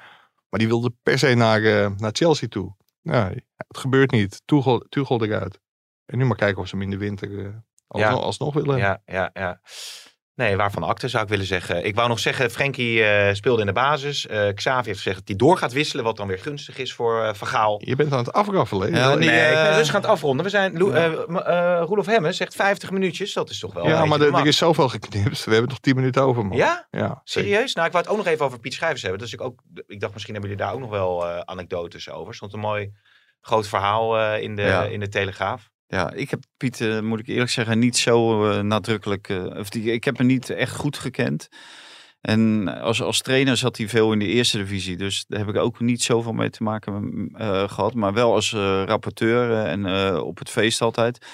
Maar 0.53 0.61
die 0.61 0.71
wilde 0.71 0.93
per 1.03 1.19
se 1.19 1.33
naar, 1.33 1.63
eh, 1.63 1.91
naar 1.97 2.11
Chelsea 2.13 2.47
toe. 2.47 2.75
Ja, 3.01 3.31
het 3.57 3.77
gebeurt 3.77 4.11
niet. 4.11 4.41
Tuchel, 4.45 4.85
Tuchel 4.89 5.23
eruit. 5.23 5.59
En 6.05 6.17
nu 6.17 6.25
maar 6.25 6.37
kijken 6.37 6.61
of 6.61 6.67
ze 6.67 6.75
hem 6.75 6.83
in 6.83 6.89
de 6.89 6.97
winter 6.97 7.45
eh, 7.45 7.53
alsnog, 7.87 8.21
alsnog 8.21 8.53
willen. 8.53 8.77
Ja, 8.77 9.01
ja, 9.05 9.29
ja. 9.33 9.61
Nee, 10.35 10.55
waarvan 10.55 10.83
acte 10.83 11.07
zou 11.07 11.23
ik 11.23 11.29
willen 11.29 11.45
zeggen. 11.45 11.85
Ik 11.85 11.95
wou 11.95 12.07
nog 12.09 12.19
zeggen, 12.19 12.51
Frenkie 12.51 13.03
eh, 13.03 13.33
speelde 13.33 13.61
in 13.61 13.67
de 13.67 13.73
basis. 13.73 14.27
Eh 14.27 14.53
Xavi 14.53 14.85
heeft 14.87 14.97
gezegd 14.97 15.17
dat 15.17 15.27
hij 15.27 15.35
door 15.35 15.57
gaat 15.57 15.73
wisselen, 15.73 16.03
wat 16.05 16.17
dan 16.17 16.27
weer 16.27 16.39
gunstig 16.39 16.77
is 16.77 16.93
voor 16.93 17.23
eh 17.23 17.33
Vergaal. 17.33 17.81
Je 17.85 17.95
bent 17.95 18.11
aan 18.11 18.17
het 18.17 18.33
afraffelen. 18.33 18.91
Ja, 18.91 18.97
Ja, 18.97 19.15
die, 19.15 19.29
nee, 19.29 19.47
ik 19.47 19.53
ben 19.53 19.75
rustig 19.75 19.95
aan 19.95 20.01
het 20.01 20.09
afronden. 20.09 20.45
We 20.45 20.51
zijn, 20.51 20.77
Roelof 21.85 22.05
Hemmen 22.05 22.33
zegt 22.33 22.55
50 22.55 22.91
minuutjes. 22.91 23.33
Dat 23.33 23.49
is 23.49 23.59
toch 23.59 23.73
wel 23.73 23.85
een 23.85 24.07
maar 24.09 24.21
er, 24.21 24.31
de 24.31 24.37
er 24.37 24.47
is 24.47 24.57
zoveel 24.57 24.89
geknipt. 24.89 25.43
We 25.43 25.51
hebben 25.51 25.69
nog 25.69 25.79
10 25.79 25.95
minuten 25.95 26.21
over, 26.23 26.45
man. 26.45 26.57
Ja? 26.57 26.87
Ja, 26.91 26.99
zeker. 26.99 27.21
Serieus? 27.23 27.73
Nou, 27.73 27.87
ik 27.87 27.93
wou 27.93 28.03
het 28.05 28.13
ook 28.13 28.19
nog 28.19 28.27
even 28.27 28.45
over 28.45 28.59
Piet 28.59 28.73
Schrijvers 28.73 29.01
hebben. 29.01 29.19
Dus 29.19 29.33
ik, 29.33 29.41
ook, 29.41 29.61
ik 29.87 29.99
dacht, 29.99 30.13
misschien 30.13 30.33
hebben 30.33 30.51
jullie 30.51 30.65
daar 30.65 30.75
ook 30.75 30.81
nog 30.81 30.89
wel 30.89 31.25
anekdotes 31.45 32.09
over. 32.09 32.27
Er 32.27 32.35
stond 32.35 32.53
een 32.53 32.59
mooi 32.59 32.91
groot 33.41 33.67
verhaal 33.67 34.19
eh, 34.19 34.41
in, 34.41 34.55
de, 34.55 34.61
Ja. 34.61 34.83
in 34.83 34.99
de 34.99 35.09
Telegraaf. 35.09 35.71
Ja, 35.93 36.11
ik 36.11 36.29
heb 36.29 36.43
Piet, 36.57 36.81
eh, 36.81 36.99
moet 36.99 37.19
ik 37.19 37.27
eerlijk 37.27 37.49
zeggen, 37.51 37.79
niet 37.79 37.97
zo 37.97 38.49
eh, 38.51 38.59
nadrukkelijk. 38.59 39.29
eh, 39.29 39.43
of 39.45 39.69
die, 39.69 39.91
ik 39.91 40.03
heb 40.03 40.17
hem 40.17 40.27
niet 40.27 40.49
echt 40.49 40.75
goed 40.75 40.97
gekend. 40.97 41.47
En 42.21 42.67
als, 42.81 43.01
als 43.01 43.21
trainer 43.21 43.57
zat 43.57 43.77
hij 43.77 43.87
veel 43.89 44.11
in 44.11 44.19
de 44.19 44.25
eerste 44.27 44.57
divisie. 44.57 44.97
Dus 44.97 45.25
daar 45.27 45.39
heb 45.39 45.49
ik 45.49 45.57
ook 45.57 45.79
niet 45.79 46.03
zoveel 46.03 46.33
mee 46.33 46.49
te 46.49 46.63
maken 46.63 47.29
eh, 47.33 47.69
gehad. 47.69 47.93
Maar 47.93 48.13
wel 48.13 48.33
als 48.33 48.53
rapporteur 48.85 49.65
en 49.65 50.15
op 50.21 50.37
het 50.39 50.49
feest 50.49 50.81
altijd. 50.81 51.25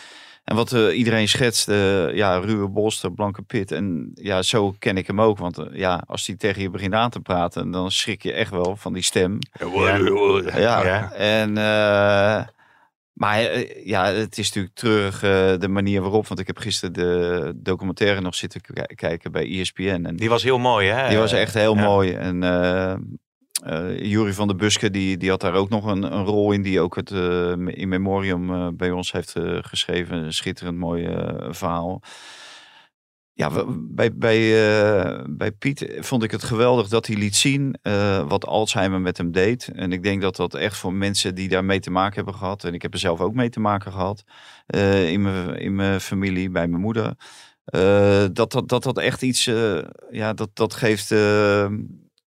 En 0.43 0.55
wat 0.55 0.71
iedereen 0.71 1.27
schetst, 1.27 1.67
eh, 1.67 2.15
ja, 2.15 2.37
ruwe 2.37 2.67
bolster, 2.67 3.11
blanke 3.13 3.41
pit. 3.41 3.71
En 3.71 4.11
ja, 4.13 4.41
zo 4.41 4.75
ken 4.79 4.97
ik 4.97 5.07
hem 5.07 5.21
ook. 5.21 5.37
Want 5.37 5.63
ja, 5.71 6.03
als 6.07 6.27
hij 6.27 6.35
tegen 6.35 6.61
je 6.61 6.69
begint 6.69 6.93
aan 6.93 7.09
te 7.09 7.19
praten, 7.19 7.71
dan 7.71 7.91
schrik 7.91 8.23
je 8.23 8.33
echt 8.33 8.51
wel 8.51 8.75
van 8.75 8.93
die 8.93 9.03
stem. 9.03 9.37
Ja, 10.59 10.83
Ja. 10.83 11.11
en... 11.11 11.57
maar 13.19 13.39
eh, 13.39 13.85
ja, 13.85 14.05
het 14.05 14.37
is 14.37 14.45
natuurlijk 14.47 14.75
treurig 14.75 15.23
eh, 15.23 15.53
de 15.59 15.67
manier 15.67 16.01
waarop. 16.01 16.27
Want 16.27 16.39
ik 16.39 16.47
heb 16.47 16.57
gisteren 16.57 16.93
de 16.93 17.53
documentaire 17.55 18.21
nog 18.21 18.35
zitten 18.35 18.61
kijken 18.95 19.31
bij 19.31 19.59
ESPN. 19.59 20.03
En 20.05 20.15
Die 20.15 20.29
was 20.29 20.43
heel 20.43 20.57
mooi, 20.59 20.87
hè? 20.89 21.09
die 21.09 21.17
was 21.17 21.31
echt 21.31 21.53
heel 21.53 21.75
Ja. 21.75 21.83
mooi. 21.83 22.11
En 22.11 22.43
eh 22.43 22.95
Jury 24.01 24.33
van 24.33 24.47
der 24.47 24.55
Buske, 24.55 24.89
die, 24.91 25.17
die 25.17 25.29
had 25.29 25.41
daar 25.41 25.53
ook 25.53 25.69
nog 25.69 25.85
een, 25.85 26.03
een 26.03 26.23
rol 26.23 26.51
in. 26.51 26.61
Die 26.61 26.79
ook 26.79 26.95
het 26.95 27.11
in 27.65 27.87
memoriam 27.89 28.75
bij 28.77 28.91
ons 28.91 29.11
heeft 29.11 29.35
geschreven. 29.61 30.17
Een 30.17 30.33
schitterend 30.33 30.77
mooi 30.77 31.09
verhaal. 31.49 32.01
Ja, 33.39 33.65
bij, 33.77 34.13
bij, 34.13 34.39
eh, 34.39 35.23
bij 35.29 35.51
Piet 35.51 35.97
vond 35.99 36.23
ik 36.23 36.31
het 36.31 36.43
geweldig 36.43 36.87
dat 36.87 37.07
hij 37.07 37.15
liet 37.15 37.35
zien 37.35 37.77
eh, 37.81 38.27
wat 38.27 38.45
Alzheimer 38.45 39.01
met 39.01 39.17
hem 39.17 39.31
deed. 39.31 39.71
En 39.75 39.91
ik 39.91 40.03
denk 40.03 40.21
dat 40.21 40.35
dat 40.35 40.53
echt 40.53 40.77
voor 40.77 40.93
mensen 40.93 41.35
die 41.35 41.49
daar 41.49 41.65
mee 41.65 41.79
te 41.79 41.91
maken 41.91 42.15
hebben 42.15 42.35
gehad. 42.35 42.63
En 42.63 42.73
ik 42.73 42.81
heb 42.81 42.93
er 42.93 42.99
zelf 42.99 43.19
ook 43.19 43.33
mee 43.33 43.49
te 43.49 43.59
maken 43.59 43.91
gehad. 43.91 44.23
eh, 44.65 45.11
in, 45.11 45.21
mijn, 45.21 45.57
in 45.59 45.75
mijn 45.75 46.01
familie, 46.01 46.49
bij 46.49 46.67
mijn 46.67 46.81
moeder. 46.81 47.15
dat, 48.33 48.51
dat, 48.51 48.67
dat 48.69 48.83
dat 48.83 48.97
echt 48.97 49.21
iets, 49.21 49.43
ja, 50.11 50.33
dat, 50.33 50.49
dat 50.53 50.73
geeft 50.73 51.09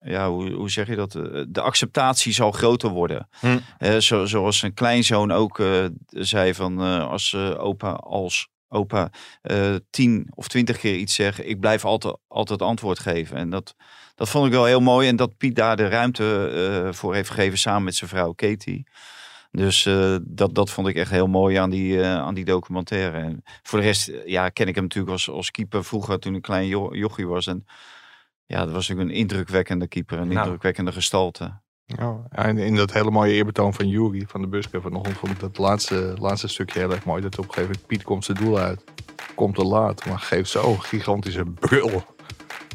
ja, 0.01 0.29
hoe, 0.29 0.51
hoe 0.51 0.69
zeg 0.69 0.87
je 0.87 0.95
dat? 0.95 1.11
De 1.49 1.61
acceptatie 1.61 2.33
zal 2.33 2.51
groter 2.51 2.89
worden. 2.89 3.27
Hm. 3.39 3.57
Eh, 3.77 3.97
zo, 3.97 4.25
zoals 4.25 4.61
een 4.61 4.73
kleinzoon 4.73 5.31
ook 5.31 5.61
zei 6.09 6.53
van 6.53 6.79
als 7.09 7.35
opa 7.57 7.91
als 7.91 8.50
opa 8.71 9.09
eh, 9.41 9.75
tien 9.89 10.27
of 10.35 10.47
twintig 10.47 10.77
keer 10.77 10.95
iets 10.95 11.15
zegt, 11.15 11.45
ik 11.45 11.59
blijf 11.59 11.85
altijd, 11.85 12.17
altijd 12.27 12.61
antwoord 12.61 12.99
geven. 12.99 13.37
En 13.37 13.49
dat, 13.49 13.75
dat 14.15 14.29
vond 14.29 14.45
ik 14.45 14.51
wel 14.51 14.65
heel 14.65 14.79
mooi. 14.79 15.07
En 15.07 15.15
dat 15.15 15.37
Piet 15.37 15.55
daar 15.55 15.75
de 15.77 15.87
ruimte 15.87 16.51
eh, 16.85 16.93
voor 16.93 17.13
heeft 17.13 17.29
gegeven 17.29 17.57
samen 17.57 17.83
met 17.83 17.95
zijn 17.95 18.09
vrouw 18.09 18.33
Katie. 18.33 18.87
Dus 19.51 19.85
eh, 19.85 20.15
dat, 20.21 20.55
dat 20.55 20.69
vond 20.69 20.87
ik 20.87 20.95
echt 20.95 21.11
heel 21.11 21.27
mooi 21.27 21.55
aan 21.55 21.69
die, 21.69 22.03
aan 22.03 22.33
die 22.33 22.45
documentaire. 22.45 23.17
En 23.17 23.43
voor 23.63 23.79
de 23.79 23.85
rest, 23.85 24.11
ja, 24.25 24.49
ken 24.49 24.67
ik 24.67 24.75
hem 24.75 24.83
natuurlijk 24.83 25.11
als, 25.11 25.29
als 25.29 25.51
keeper 25.51 25.83
vroeger 25.83 26.19
toen 26.19 26.35
ik 26.35 26.41
klein 26.41 26.67
jo 26.67 26.95
jochie 26.95 27.27
was. 27.27 27.47
En 27.47 27.65
ja, 28.45 28.57
dat 28.65 28.71
was 28.71 28.87
natuurlijk 28.87 29.09
een 29.15 29.21
indrukwekkende 29.21 29.87
keeper, 29.87 30.19
een 30.19 30.27
Nou. 30.27 30.39
indrukwekkende 30.39 30.91
gestalte. 30.91 31.59
Ja, 31.97 32.17
en 32.29 32.57
in 32.57 32.75
dat 32.75 32.93
hele 32.93 33.11
mooie 33.11 33.33
eerbetoon 33.33 33.73
van 33.73 33.87
Jury 33.87 34.23
van 34.27 34.41
de 34.41 34.47
Buske 34.47 34.81
vanochtend 34.81 35.17
vond 35.17 35.31
ik 35.31 35.39
dat 35.39 35.57
laatste, 35.57 36.13
laatste 36.19 36.47
stukje 36.47 36.79
heel 36.79 36.91
erg 36.91 37.05
mooi. 37.05 37.21
Dat 37.21 37.37
op 37.37 37.45
een 37.45 37.53
gegeven 37.53 37.69
moment 37.69 37.87
Piet 37.87 38.03
komt 38.03 38.25
zijn 38.25 38.37
doel 38.37 38.57
uit. 38.57 38.83
Komt 39.35 39.55
te 39.55 39.63
laat, 39.63 40.05
maar 40.05 40.19
geeft 40.19 40.49
zo 40.49 40.75
gigantische 40.75 41.45
brul. 41.45 42.03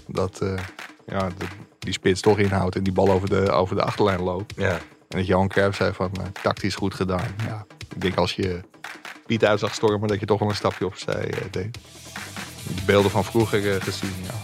Dat 0.07 0.41
eh, 0.41 0.59
ja, 1.07 1.29
die 1.79 1.93
spits 1.93 2.21
toch 2.21 2.39
inhoudt 2.39 2.77
en 2.77 2.83
die 2.83 2.93
bal 2.93 3.11
over 3.11 3.29
de, 3.29 3.51
over 3.51 3.77
de 3.77 3.83
achterlijn 3.83 4.23
loopt. 4.23 4.53
Ja. 4.57 4.79
En 5.09 5.19
dat 5.19 5.27
Johan 5.27 5.49
Cruijff 5.49 5.77
zei 5.77 5.93
van 5.93 6.11
eh, 6.13 6.25
tactisch 6.43 6.75
goed 6.75 6.95
gedaan. 6.95 7.35
Ja, 7.47 7.67
ik 7.95 8.01
denk 8.01 8.17
als 8.17 8.33
je 8.33 8.61
Piet 9.27 9.45
uit 9.45 9.61
zag 9.61 9.75
stormen 9.75 10.09
dat 10.09 10.21
je 10.21 10.27
toch 10.27 10.39
wel 10.39 10.49
een 10.49 10.55
stapje 10.55 10.87
opzij 10.87 11.31
eh, 11.31 11.41
deed. 11.51 11.79
Beelden 12.87 13.11
van 13.11 13.25
vroeger 13.25 13.83
gezien, 13.83 14.15
ja. 14.23 14.35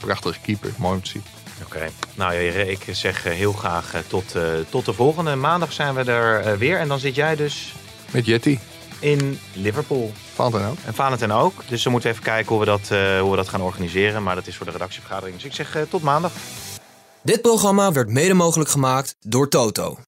Prachtige 0.00 0.40
keeper, 0.40 0.70
mooi 0.78 0.94
om 0.94 1.02
te 1.02 1.08
zien. 1.08 1.41
Oké. 1.74 1.88
Nou 2.14 2.34
ik 2.34 2.86
zeg 2.90 3.24
eh, 3.24 3.32
heel 3.32 3.52
graag 3.52 3.94
eh, 3.94 4.00
tot, 4.06 4.34
eh, 4.34 4.42
tot 4.68 4.84
de 4.84 4.92
volgende. 4.92 5.34
Maandag 5.34 5.72
zijn 5.72 5.94
we 5.94 6.02
er 6.02 6.58
weer. 6.58 6.78
En 6.78 6.88
dan 6.88 6.98
zit 6.98 7.14
jij 7.14 7.36
dus 7.36 7.74
Met 8.10 8.26
Jetty, 8.26 8.58
in 9.02 9.38
Liverpool. 9.52 10.12
Valentijn 10.34 10.70
ook. 10.70 10.76
En 10.84 10.94
Valentijn 10.94 11.32
ook. 11.32 11.52
Dus 11.68 11.84
we 11.84 11.90
moeten 11.90 12.10
even 12.10 12.22
kijken 12.22 12.48
hoe 12.48 12.58
we, 12.58 12.64
dat, 12.64 12.90
eh, 12.90 13.20
hoe 13.20 13.30
we 13.30 13.36
dat 13.36 13.48
gaan 13.48 13.60
organiseren. 13.60 14.22
Maar 14.22 14.34
dat 14.34 14.46
is 14.46 14.56
voor 14.56 14.66
de 14.66 14.72
redactievergadering. 14.72 15.36
Dus 15.36 15.44
ik 15.44 15.54
zeg 15.54 15.76
eh, 15.76 15.82
tot 15.82 16.02
maandag. 16.02 16.32
Dit 17.22 17.42
programma 17.42 17.92
werd 17.92 18.08
mede 18.08 18.34
mogelijk 18.34 18.70
gemaakt 18.70 19.16
door 19.20 19.48
Toto. 19.48 19.98